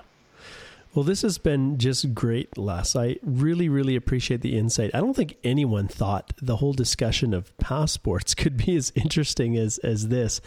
Well, 0.92 1.04
this 1.04 1.22
has 1.22 1.38
been 1.38 1.78
just 1.78 2.14
great, 2.14 2.58
Les. 2.58 2.96
I 2.96 3.16
really, 3.22 3.68
really 3.68 3.94
appreciate 3.94 4.40
the 4.40 4.58
insight. 4.58 4.90
I 4.92 4.98
don't 4.98 5.14
think 5.14 5.36
anyone 5.44 5.86
thought 5.86 6.32
the 6.42 6.56
whole 6.56 6.72
discussion 6.72 7.32
of 7.32 7.56
passports 7.58 8.34
could 8.36 8.56
be 8.56 8.76
as 8.76 8.92
interesting 8.96 9.56
as, 9.56 9.78
as 9.78 10.08
this. 10.08 10.40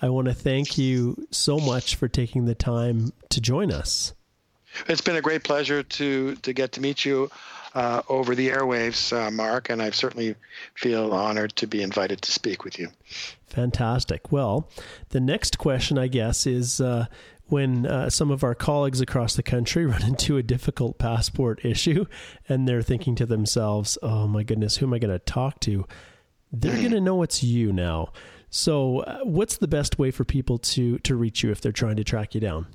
I 0.00 0.08
want 0.08 0.28
to 0.28 0.34
thank 0.34 0.78
you 0.78 1.26
so 1.30 1.58
much 1.58 1.96
for 1.96 2.08
taking 2.08 2.46
the 2.46 2.54
time 2.54 3.12
to 3.30 3.40
join 3.40 3.72
us. 3.72 4.14
It's 4.86 5.00
been 5.00 5.16
a 5.16 5.20
great 5.20 5.42
pleasure 5.42 5.82
to 5.82 6.36
to 6.36 6.52
get 6.52 6.70
to 6.72 6.80
meet 6.80 7.04
you 7.04 7.28
uh, 7.74 8.02
over 8.08 8.34
the 8.34 8.48
airwaves, 8.48 9.12
uh, 9.12 9.30
Mark, 9.30 9.70
and 9.70 9.82
I 9.82 9.90
certainly 9.90 10.34
feel 10.74 11.12
honored 11.12 11.54
to 11.56 11.66
be 11.66 11.82
invited 11.82 12.22
to 12.22 12.32
speak 12.32 12.64
with 12.64 12.78
you. 12.78 12.88
Fantastic. 13.48 14.32
Well, 14.32 14.68
the 15.10 15.20
next 15.20 15.58
question, 15.58 15.98
I 15.98 16.08
guess, 16.08 16.46
is 16.46 16.80
uh, 16.80 17.06
when 17.50 17.86
uh, 17.86 18.10
some 18.10 18.30
of 18.30 18.44
our 18.44 18.54
colleagues 18.54 19.00
across 19.00 19.34
the 19.34 19.42
country 19.42 19.86
run 19.86 20.02
into 20.02 20.36
a 20.36 20.42
difficult 20.42 20.98
passport 20.98 21.64
issue 21.64 22.06
and 22.48 22.66
they're 22.66 22.82
thinking 22.82 23.14
to 23.16 23.26
themselves, 23.26 23.98
oh 24.02 24.26
my 24.26 24.42
goodness, 24.42 24.76
who 24.76 24.86
am 24.86 24.94
I 24.94 24.98
going 24.98 25.12
to 25.12 25.18
talk 25.18 25.60
to? 25.60 25.86
They're 26.52 26.76
going 26.76 26.90
to 26.90 27.00
know 27.00 27.22
it's 27.22 27.42
you 27.42 27.72
now. 27.72 28.12
So, 28.52 29.00
uh, 29.00 29.20
what's 29.22 29.58
the 29.58 29.68
best 29.68 29.98
way 29.98 30.10
for 30.10 30.24
people 30.24 30.58
to, 30.58 30.98
to 30.98 31.14
reach 31.14 31.44
you 31.44 31.52
if 31.52 31.60
they're 31.60 31.70
trying 31.70 31.96
to 31.96 32.04
track 32.04 32.34
you 32.34 32.40
down? 32.40 32.66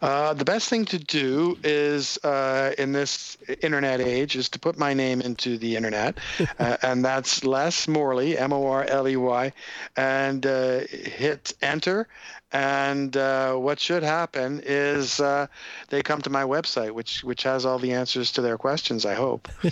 Uh, 0.00 0.34
the 0.34 0.44
best 0.44 0.68
thing 0.68 0.84
to 0.84 0.98
do 0.98 1.58
is 1.64 2.18
uh, 2.24 2.72
in 2.78 2.92
this 2.92 3.36
internet 3.62 4.00
age 4.00 4.36
is 4.36 4.48
to 4.48 4.58
put 4.58 4.78
my 4.78 4.94
name 4.94 5.20
into 5.20 5.58
the 5.58 5.76
internet, 5.76 6.18
uh, 6.58 6.76
and 6.82 7.04
that's 7.04 7.44
Les 7.44 7.88
Morley, 7.88 8.38
M 8.38 8.52
O 8.52 8.66
R 8.66 8.84
L 8.84 9.08
E 9.08 9.16
Y, 9.16 9.52
and 9.96 10.46
uh, 10.46 10.80
hit 10.90 11.52
enter, 11.62 12.06
and 12.50 13.14
uh, 13.14 13.54
what 13.54 13.78
should 13.78 14.02
happen 14.02 14.62
is 14.64 15.20
uh, 15.20 15.48
they 15.90 16.00
come 16.00 16.22
to 16.22 16.30
my 16.30 16.44
website, 16.44 16.92
which 16.92 17.22
which 17.22 17.42
has 17.42 17.66
all 17.66 17.78
the 17.78 17.92
answers 17.92 18.32
to 18.32 18.42
their 18.42 18.56
questions. 18.56 19.04
I 19.04 19.14
hope. 19.14 19.48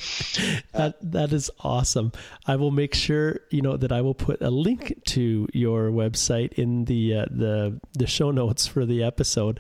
that 0.73 0.97
that 1.01 1.33
is 1.33 1.51
awesome. 1.61 2.13
I 2.47 2.57
will 2.57 2.71
make 2.71 2.95
sure 2.95 3.41
you 3.51 3.63
know 3.63 3.79
that 3.79 3.93
I 3.93 4.03
will 4.03 4.15
put 4.15 4.43
a 4.43 4.51
link 4.51 5.05
to 5.07 5.49
your 5.55 5.91
website 5.91 6.53
in 6.55 6.85
the 6.85 7.15
uh, 7.15 7.27
the 7.31 7.81
the 7.95 8.07
show 8.07 8.31
notes 8.31 8.67
for 8.67 8.85
the 8.85 9.03
episode. 9.03 9.59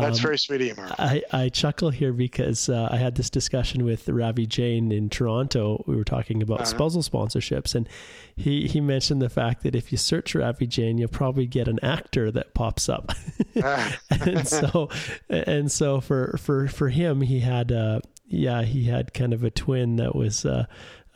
That's 0.00 0.18
um, 0.18 0.22
very 0.22 0.38
sweet 0.38 0.60
of 0.60 0.66
you, 0.66 0.74
Mark. 0.74 0.92
I, 0.98 1.22
I 1.32 1.48
chuckle 1.48 1.90
here 1.90 2.12
because 2.12 2.68
uh, 2.68 2.88
I 2.90 2.96
had 2.96 3.14
this 3.14 3.30
discussion 3.30 3.84
with 3.84 4.08
Ravi 4.08 4.46
Jain 4.46 4.92
in 4.92 5.08
Toronto. 5.08 5.82
We 5.86 5.96
were 5.96 6.04
talking 6.04 6.42
about 6.42 6.60
uh-huh. 6.60 6.66
spousal 6.66 7.02
sponsorships, 7.02 7.74
and 7.74 7.88
he, 8.36 8.66
he 8.66 8.80
mentioned 8.80 9.22
the 9.22 9.28
fact 9.28 9.62
that 9.62 9.74
if 9.74 9.92
you 9.92 9.98
search 9.98 10.34
Ravi 10.34 10.66
Jain, 10.66 10.98
you'll 10.98 11.08
probably 11.08 11.46
get 11.46 11.68
an 11.68 11.78
actor 11.82 12.30
that 12.30 12.54
pops 12.54 12.88
up. 12.88 13.12
Ah. 13.62 13.96
and 14.10 14.46
so 14.46 14.90
and 15.30 15.72
so 15.72 15.98
for 16.02 16.36
for 16.36 16.68
for 16.68 16.90
him, 16.90 17.22
he 17.22 17.40
had 17.40 17.72
uh, 17.72 18.00
yeah 18.26 18.62
he 18.62 18.84
had 18.84 19.14
kind 19.14 19.32
of 19.32 19.42
a 19.44 19.50
twin 19.50 19.96
that 19.96 20.14
was 20.14 20.44
uh, 20.44 20.66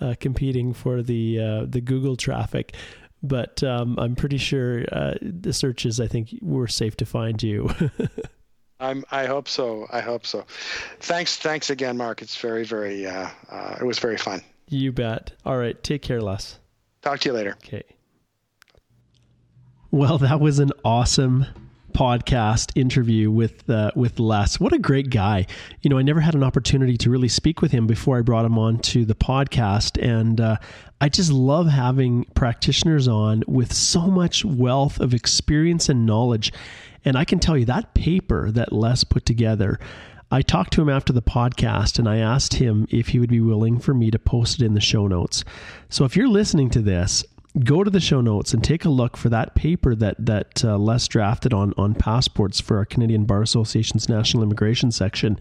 uh, 0.01 0.15
competing 0.19 0.73
for 0.73 1.03
the 1.03 1.39
uh, 1.39 1.67
the 1.69 1.83
Google 1.83 2.17
traffic 2.17 2.75
but 3.23 3.63
um, 3.63 3.99
I'm 3.99 4.17
pretty 4.17 4.39
sure 4.39 4.85
uh, 4.91 5.15
the 5.21 5.53
searches 5.53 6.01
I 6.01 6.07
think 6.07 6.31
were 6.41 6.67
safe 6.67 6.97
to 6.97 7.07
find 7.07 7.43
you. 7.43 7.69
I'm, 8.81 9.05
I 9.11 9.27
hope 9.27 9.49
so. 9.49 9.87
I 9.93 10.01
hope 10.01 10.27
so. 10.27 10.45
Thanks. 11.01 11.37
Thanks 11.37 11.71
again, 11.71 11.97
Mark. 11.97 12.23
It's 12.23 12.37
very, 12.37 12.65
very, 12.65 13.07
uh, 13.07 13.29
uh, 13.51 13.77
it 13.81 13.85
was 13.85 13.99
very 13.99 14.17
fun. 14.17 14.43
You 14.69 14.93
bet. 14.93 15.33
All 15.45 15.59
right. 15.59 15.81
Take 15.83 16.03
care, 16.03 16.21
Les. 16.21 16.59
Talk 17.03 17.21
to 17.21 17.29
you 17.29 17.33
later. 17.35 17.57
Okay. 17.65 17.83
Well, 19.91 20.19
that 20.19 20.41
was 20.41 20.59
an 20.59 20.71
awesome 20.85 21.47
podcast 21.93 22.71
interview 22.77 23.31
with 23.31 23.69
uh, 23.69 23.91
with 23.97 24.21
Les. 24.21 24.61
What 24.61 24.73
a 24.73 24.79
great 24.79 25.11
guy! 25.11 25.47
You 25.83 25.91
know, 25.91 25.99
I 25.99 26.03
never 26.03 26.21
had 26.21 26.35
an 26.35 26.45
opportunity 26.45 26.97
to 26.99 27.11
really 27.11 27.29
speak 27.29 27.61
with 27.61 27.73
him 27.73 27.87
before 27.87 28.19
I 28.19 28.21
brought 28.23 28.45
him 28.45 28.59
on 28.59 28.79
to 28.79 29.05
the 29.05 29.15
podcast, 29.15 30.01
and 30.01 30.41
uh, 30.41 30.57
I 31.01 31.09
just 31.09 31.33
love 31.33 31.67
having 31.67 32.25
practitioners 32.35 33.09
on 33.09 33.43
with 33.49 33.73
so 33.73 34.03
much 34.03 34.45
wealth 34.45 35.01
of 35.01 35.13
experience 35.15 35.89
and 35.89 36.07
knowledge. 36.07 36.53
And 37.05 37.17
I 37.17 37.25
can 37.25 37.39
tell 37.39 37.57
you 37.57 37.65
that 37.67 37.95
paper 37.95 38.51
that 38.51 38.73
Les 38.73 39.05
put 39.05 39.25
together, 39.25 39.79
I 40.31 40.43
talked 40.43 40.73
to 40.75 40.83
him 40.83 40.89
after 40.89 41.13
the 41.13 41.23
podcast 41.23 41.99
and 41.99 42.09
I 42.09 42.19
asked 42.19 42.55
him 42.55 42.87
if 42.91 43.09
he 43.09 43.19
would 43.19 43.31
be 43.31 43.41
willing 43.41 43.81
for 43.81 43.95
me 43.95 44.11
to 44.11 44.19
post 44.19 44.61
it 44.61 44.65
in 44.65 44.75
the 44.75 44.81
show 44.81 45.07
notes. 45.07 45.45
So 45.89 46.05
if 46.05 46.17
you're 46.17 46.29
listening 46.29 46.71
to 46.71 46.81
this, 46.81 47.25
go 47.65 47.83
to 47.83 47.91
the 47.91 48.01
show 48.01 48.21
notes 48.21 48.55
and 48.55 48.63
take 48.63 48.85
a 48.85 48.91
look 48.91 49.17
for 49.17 49.29
that 49.31 49.57
paper 49.57 49.95
that 49.97 50.25
that 50.25 50.65
uh, 50.65 50.79
Les 50.79 51.09
drafted 51.09 51.53
on 51.53 51.75
on 51.77 51.95
passports 51.95 52.61
for 52.61 52.77
our 52.77 52.85
Canadian 52.85 53.25
Bar 53.25 53.43
Association's 53.43 54.09
National 54.09 54.45
Immigration 54.45 54.93
section. 54.93 55.39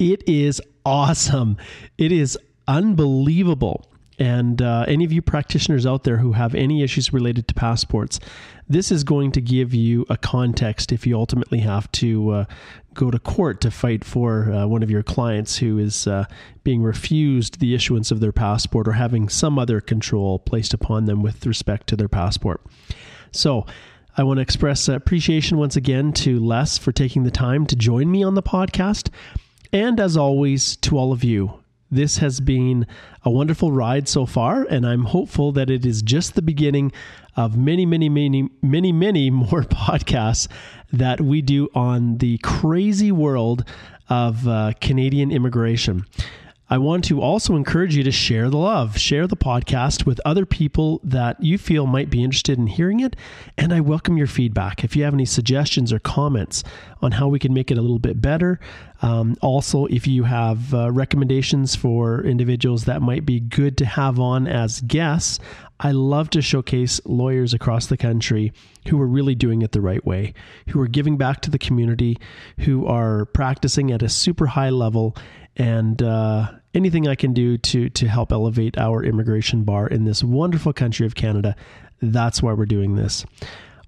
It 0.00 0.28
is 0.28 0.60
awesome. 0.84 1.56
It 1.96 2.10
is 2.10 2.36
unbelievable 2.66 3.88
And 4.18 4.62
uh, 4.62 4.84
any 4.86 5.04
of 5.04 5.12
you 5.12 5.22
practitioners 5.22 5.86
out 5.86 6.04
there 6.04 6.18
who 6.18 6.32
have 6.32 6.54
any 6.54 6.82
issues 6.82 7.12
related 7.12 7.48
to 7.48 7.54
passports, 7.54 8.20
this 8.68 8.92
is 8.92 9.04
going 9.04 9.32
to 9.32 9.40
give 9.40 9.74
you 9.74 10.06
a 10.08 10.16
context 10.16 10.92
if 10.92 11.06
you 11.06 11.16
ultimately 11.16 11.58
have 11.58 11.90
to 11.92 12.30
uh, 12.30 12.44
go 12.94 13.10
to 13.10 13.18
court 13.18 13.60
to 13.62 13.70
fight 13.70 14.04
for 14.04 14.52
uh, 14.52 14.66
one 14.66 14.82
of 14.82 14.90
your 14.90 15.02
clients 15.02 15.58
who 15.58 15.78
is 15.78 16.06
uh, 16.06 16.24
being 16.62 16.82
refused 16.82 17.58
the 17.58 17.74
issuance 17.74 18.10
of 18.10 18.20
their 18.20 18.32
passport 18.32 18.86
or 18.86 18.92
having 18.92 19.28
some 19.28 19.58
other 19.58 19.80
control 19.80 20.38
placed 20.38 20.72
upon 20.72 21.06
them 21.06 21.22
with 21.22 21.44
respect 21.44 21.88
to 21.88 21.96
their 21.96 22.08
passport. 22.08 22.60
So, 23.32 23.66
I 24.16 24.22
want 24.22 24.38
to 24.38 24.42
express 24.42 24.86
appreciation 24.86 25.58
once 25.58 25.74
again 25.74 26.12
to 26.12 26.38
Les 26.38 26.78
for 26.78 26.92
taking 26.92 27.24
the 27.24 27.32
time 27.32 27.66
to 27.66 27.74
join 27.74 28.12
me 28.12 28.22
on 28.22 28.36
the 28.36 28.44
podcast. 28.44 29.10
And 29.72 29.98
as 29.98 30.16
always, 30.16 30.76
to 30.76 30.96
all 30.96 31.10
of 31.10 31.24
you, 31.24 31.63
this 31.94 32.18
has 32.18 32.40
been 32.40 32.86
a 33.22 33.30
wonderful 33.30 33.72
ride 33.72 34.08
so 34.08 34.26
far, 34.26 34.64
and 34.64 34.86
I'm 34.86 35.04
hopeful 35.04 35.52
that 35.52 35.70
it 35.70 35.86
is 35.86 36.02
just 36.02 36.34
the 36.34 36.42
beginning 36.42 36.92
of 37.36 37.56
many, 37.56 37.86
many, 37.86 38.08
many, 38.08 38.48
many, 38.62 38.92
many 38.92 39.30
more 39.44 39.62
podcasts 39.62 40.48
that 40.92 41.20
we 41.20 41.42
do 41.42 41.68
on 41.74 42.18
the 42.18 42.38
crazy 42.38 43.12
world 43.12 43.64
of 44.08 44.46
uh, 44.46 44.72
Canadian 44.80 45.30
immigration. 45.30 46.04
I 46.70 46.78
want 46.78 47.04
to 47.04 47.20
also 47.20 47.56
encourage 47.56 47.94
you 47.94 48.02
to 48.04 48.10
share 48.10 48.48
the 48.48 48.56
love, 48.56 48.96
share 48.96 49.26
the 49.26 49.36
podcast 49.36 50.06
with 50.06 50.18
other 50.24 50.46
people 50.46 50.98
that 51.04 51.42
you 51.42 51.58
feel 51.58 51.86
might 51.86 52.08
be 52.08 52.24
interested 52.24 52.58
in 52.58 52.66
hearing 52.66 53.00
it. 53.00 53.16
And 53.58 53.72
I 53.74 53.80
welcome 53.80 54.16
your 54.16 54.26
feedback. 54.26 54.82
If 54.82 54.96
you 54.96 55.04
have 55.04 55.12
any 55.12 55.26
suggestions 55.26 55.92
or 55.92 55.98
comments 55.98 56.64
on 57.02 57.12
how 57.12 57.28
we 57.28 57.38
can 57.38 57.52
make 57.52 57.70
it 57.70 57.76
a 57.76 57.82
little 57.82 57.98
bit 57.98 58.22
better, 58.22 58.60
um, 59.02 59.36
also, 59.42 59.84
if 59.86 60.06
you 60.06 60.22
have 60.24 60.72
uh, 60.72 60.90
recommendations 60.90 61.76
for 61.76 62.24
individuals 62.24 62.86
that 62.86 63.02
might 63.02 63.26
be 63.26 63.40
good 63.40 63.76
to 63.78 63.84
have 63.84 64.18
on 64.18 64.46
as 64.46 64.80
guests, 64.80 65.40
I 65.78 65.90
love 65.90 66.30
to 66.30 66.40
showcase 66.40 66.98
lawyers 67.04 67.52
across 67.52 67.88
the 67.88 67.98
country 67.98 68.54
who 68.88 68.98
are 69.02 69.06
really 69.06 69.34
doing 69.34 69.60
it 69.60 69.72
the 69.72 69.82
right 69.82 70.04
way, 70.06 70.32
who 70.68 70.80
are 70.80 70.88
giving 70.88 71.18
back 71.18 71.42
to 71.42 71.50
the 71.50 71.58
community, 71.58 72.18
who 72.60 72.86
are 72.86 73.26
practicing 73.26 73.90
at 73.90 74.02
a 74.02 74.08
super 74.08 74.46
high 74.46 74.70
level 74.70 75.14
and 75.56 76.02
uh, 76.02 76.50
anything 76.74 77.08
I 77.08 77.14
can 77.14 77.32
do 77.32 77.56
to 77.58 77.88
to 77.90 78.08
help 78.08 78.32
elevate 78.32 78.76
our 78.78 79.02
immigration 79.02 79.64
bar 79.64 79.86
in 79.86 80.04
this 80.04 80.22
wonderful 80.24 80.72
country 80.72 81.06
of 81.06 81.14
Canada. 81.14 81.56
That's 82.02 82.42
why 82.42 82.52
we're 82.52 82.66
doing 82.66 82.96
this. 82.96 83.24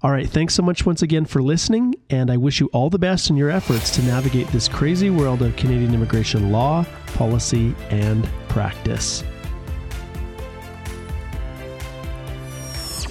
All 0.03 0.11
right, 0.11 0.29
thanks 0.29 0.53
so 0.53 0.61
much 0.61 0.85
once 0.85 1.01
again 1.01 1.25
for 1.25 1.41
listening, 1.41 1.95
and 2.11 2.29
I 2.29 2.37
wish 2.37 2.59
you 2.59 2.67
all 2.67 2.89
the 2.91 2.99
best 2.99 3.31
in 3.31 3.35
your 3.35 3.49
efforts 3.49 3.89
to 3.95 4.03
navigate 4.03 4.47
this 4.49 4.67
crazy 4.67 5.09
world 5.09 5.41
of 5.41 5.55
Canadian 5.55 5.93
immigration 5.93 6.51
law, 6.51 6.85
policy, 7.15 7.73
and 7.89 8.23
practice. 8.47 9.23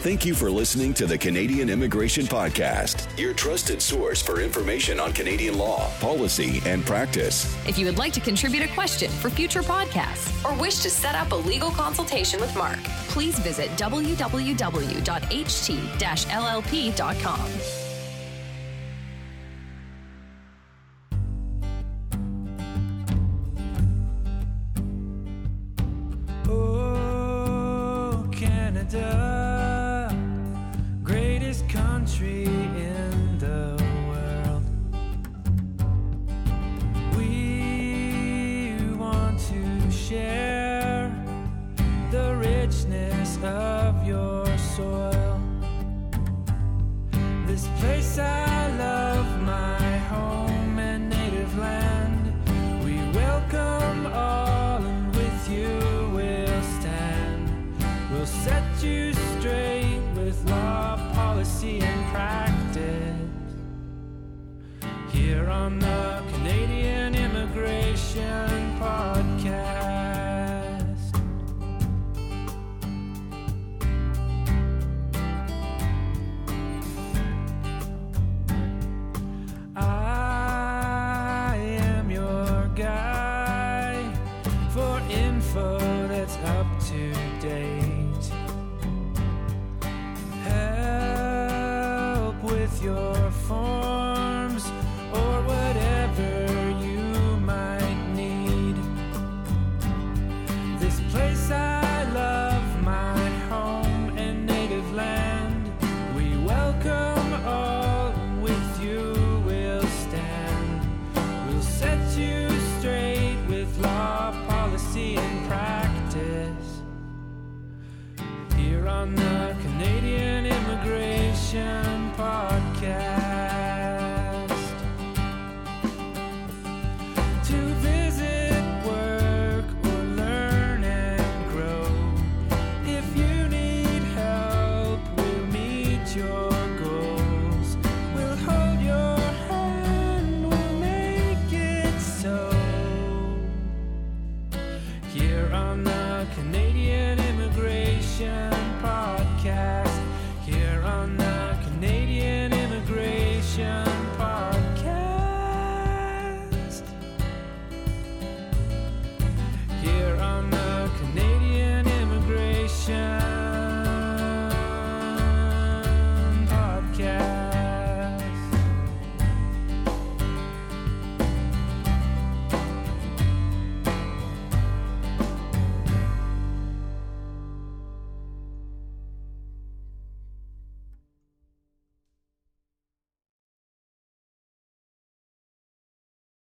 Thank 0.06 0.24
you 0.24 0.36
for 0.36 0.48
listening 0.52 0.94
to 0.94 1.06
the 1.06 1.18
Canadian 1.18 1.68
Immigration 1.68 2.26
Podcast, 2.26 3.08
your 3.18 3.34
trusted 3.34 3.82
source 3.82 4.22
for 4.22 4.40
information 4.40 5.00
on 5.00 5.12
Canadian 5.12 5.58
law, 5.58 5.90
policy, 5.98 6.62
and 6.64 6.86
practice. 6.86 7.52
If 7.66 7.76
you 7.76 7.86
would 7.86 7.98
like 7.98 8.12
to 8.12 8.20
contribute 8.20 8.62
a 8.62 8.68
question 8.68 9.10
for 9.10 9.30
future 9.30 9.62
podcasts 9.62 10.30
or 10.44 10.56
wish 10.60 10.78
to 10.84 10.90
set 10.90 11.16
up 11.16 11.32
a 11.32 11.34
legal 11.34 11.72
consultation 11.72 12.40
with 12.40 12.54
Mark, 12.54 12.78
please 13.08 13.36
visit 13.40 13.68
www.ht-llp.com. 13.70 14.26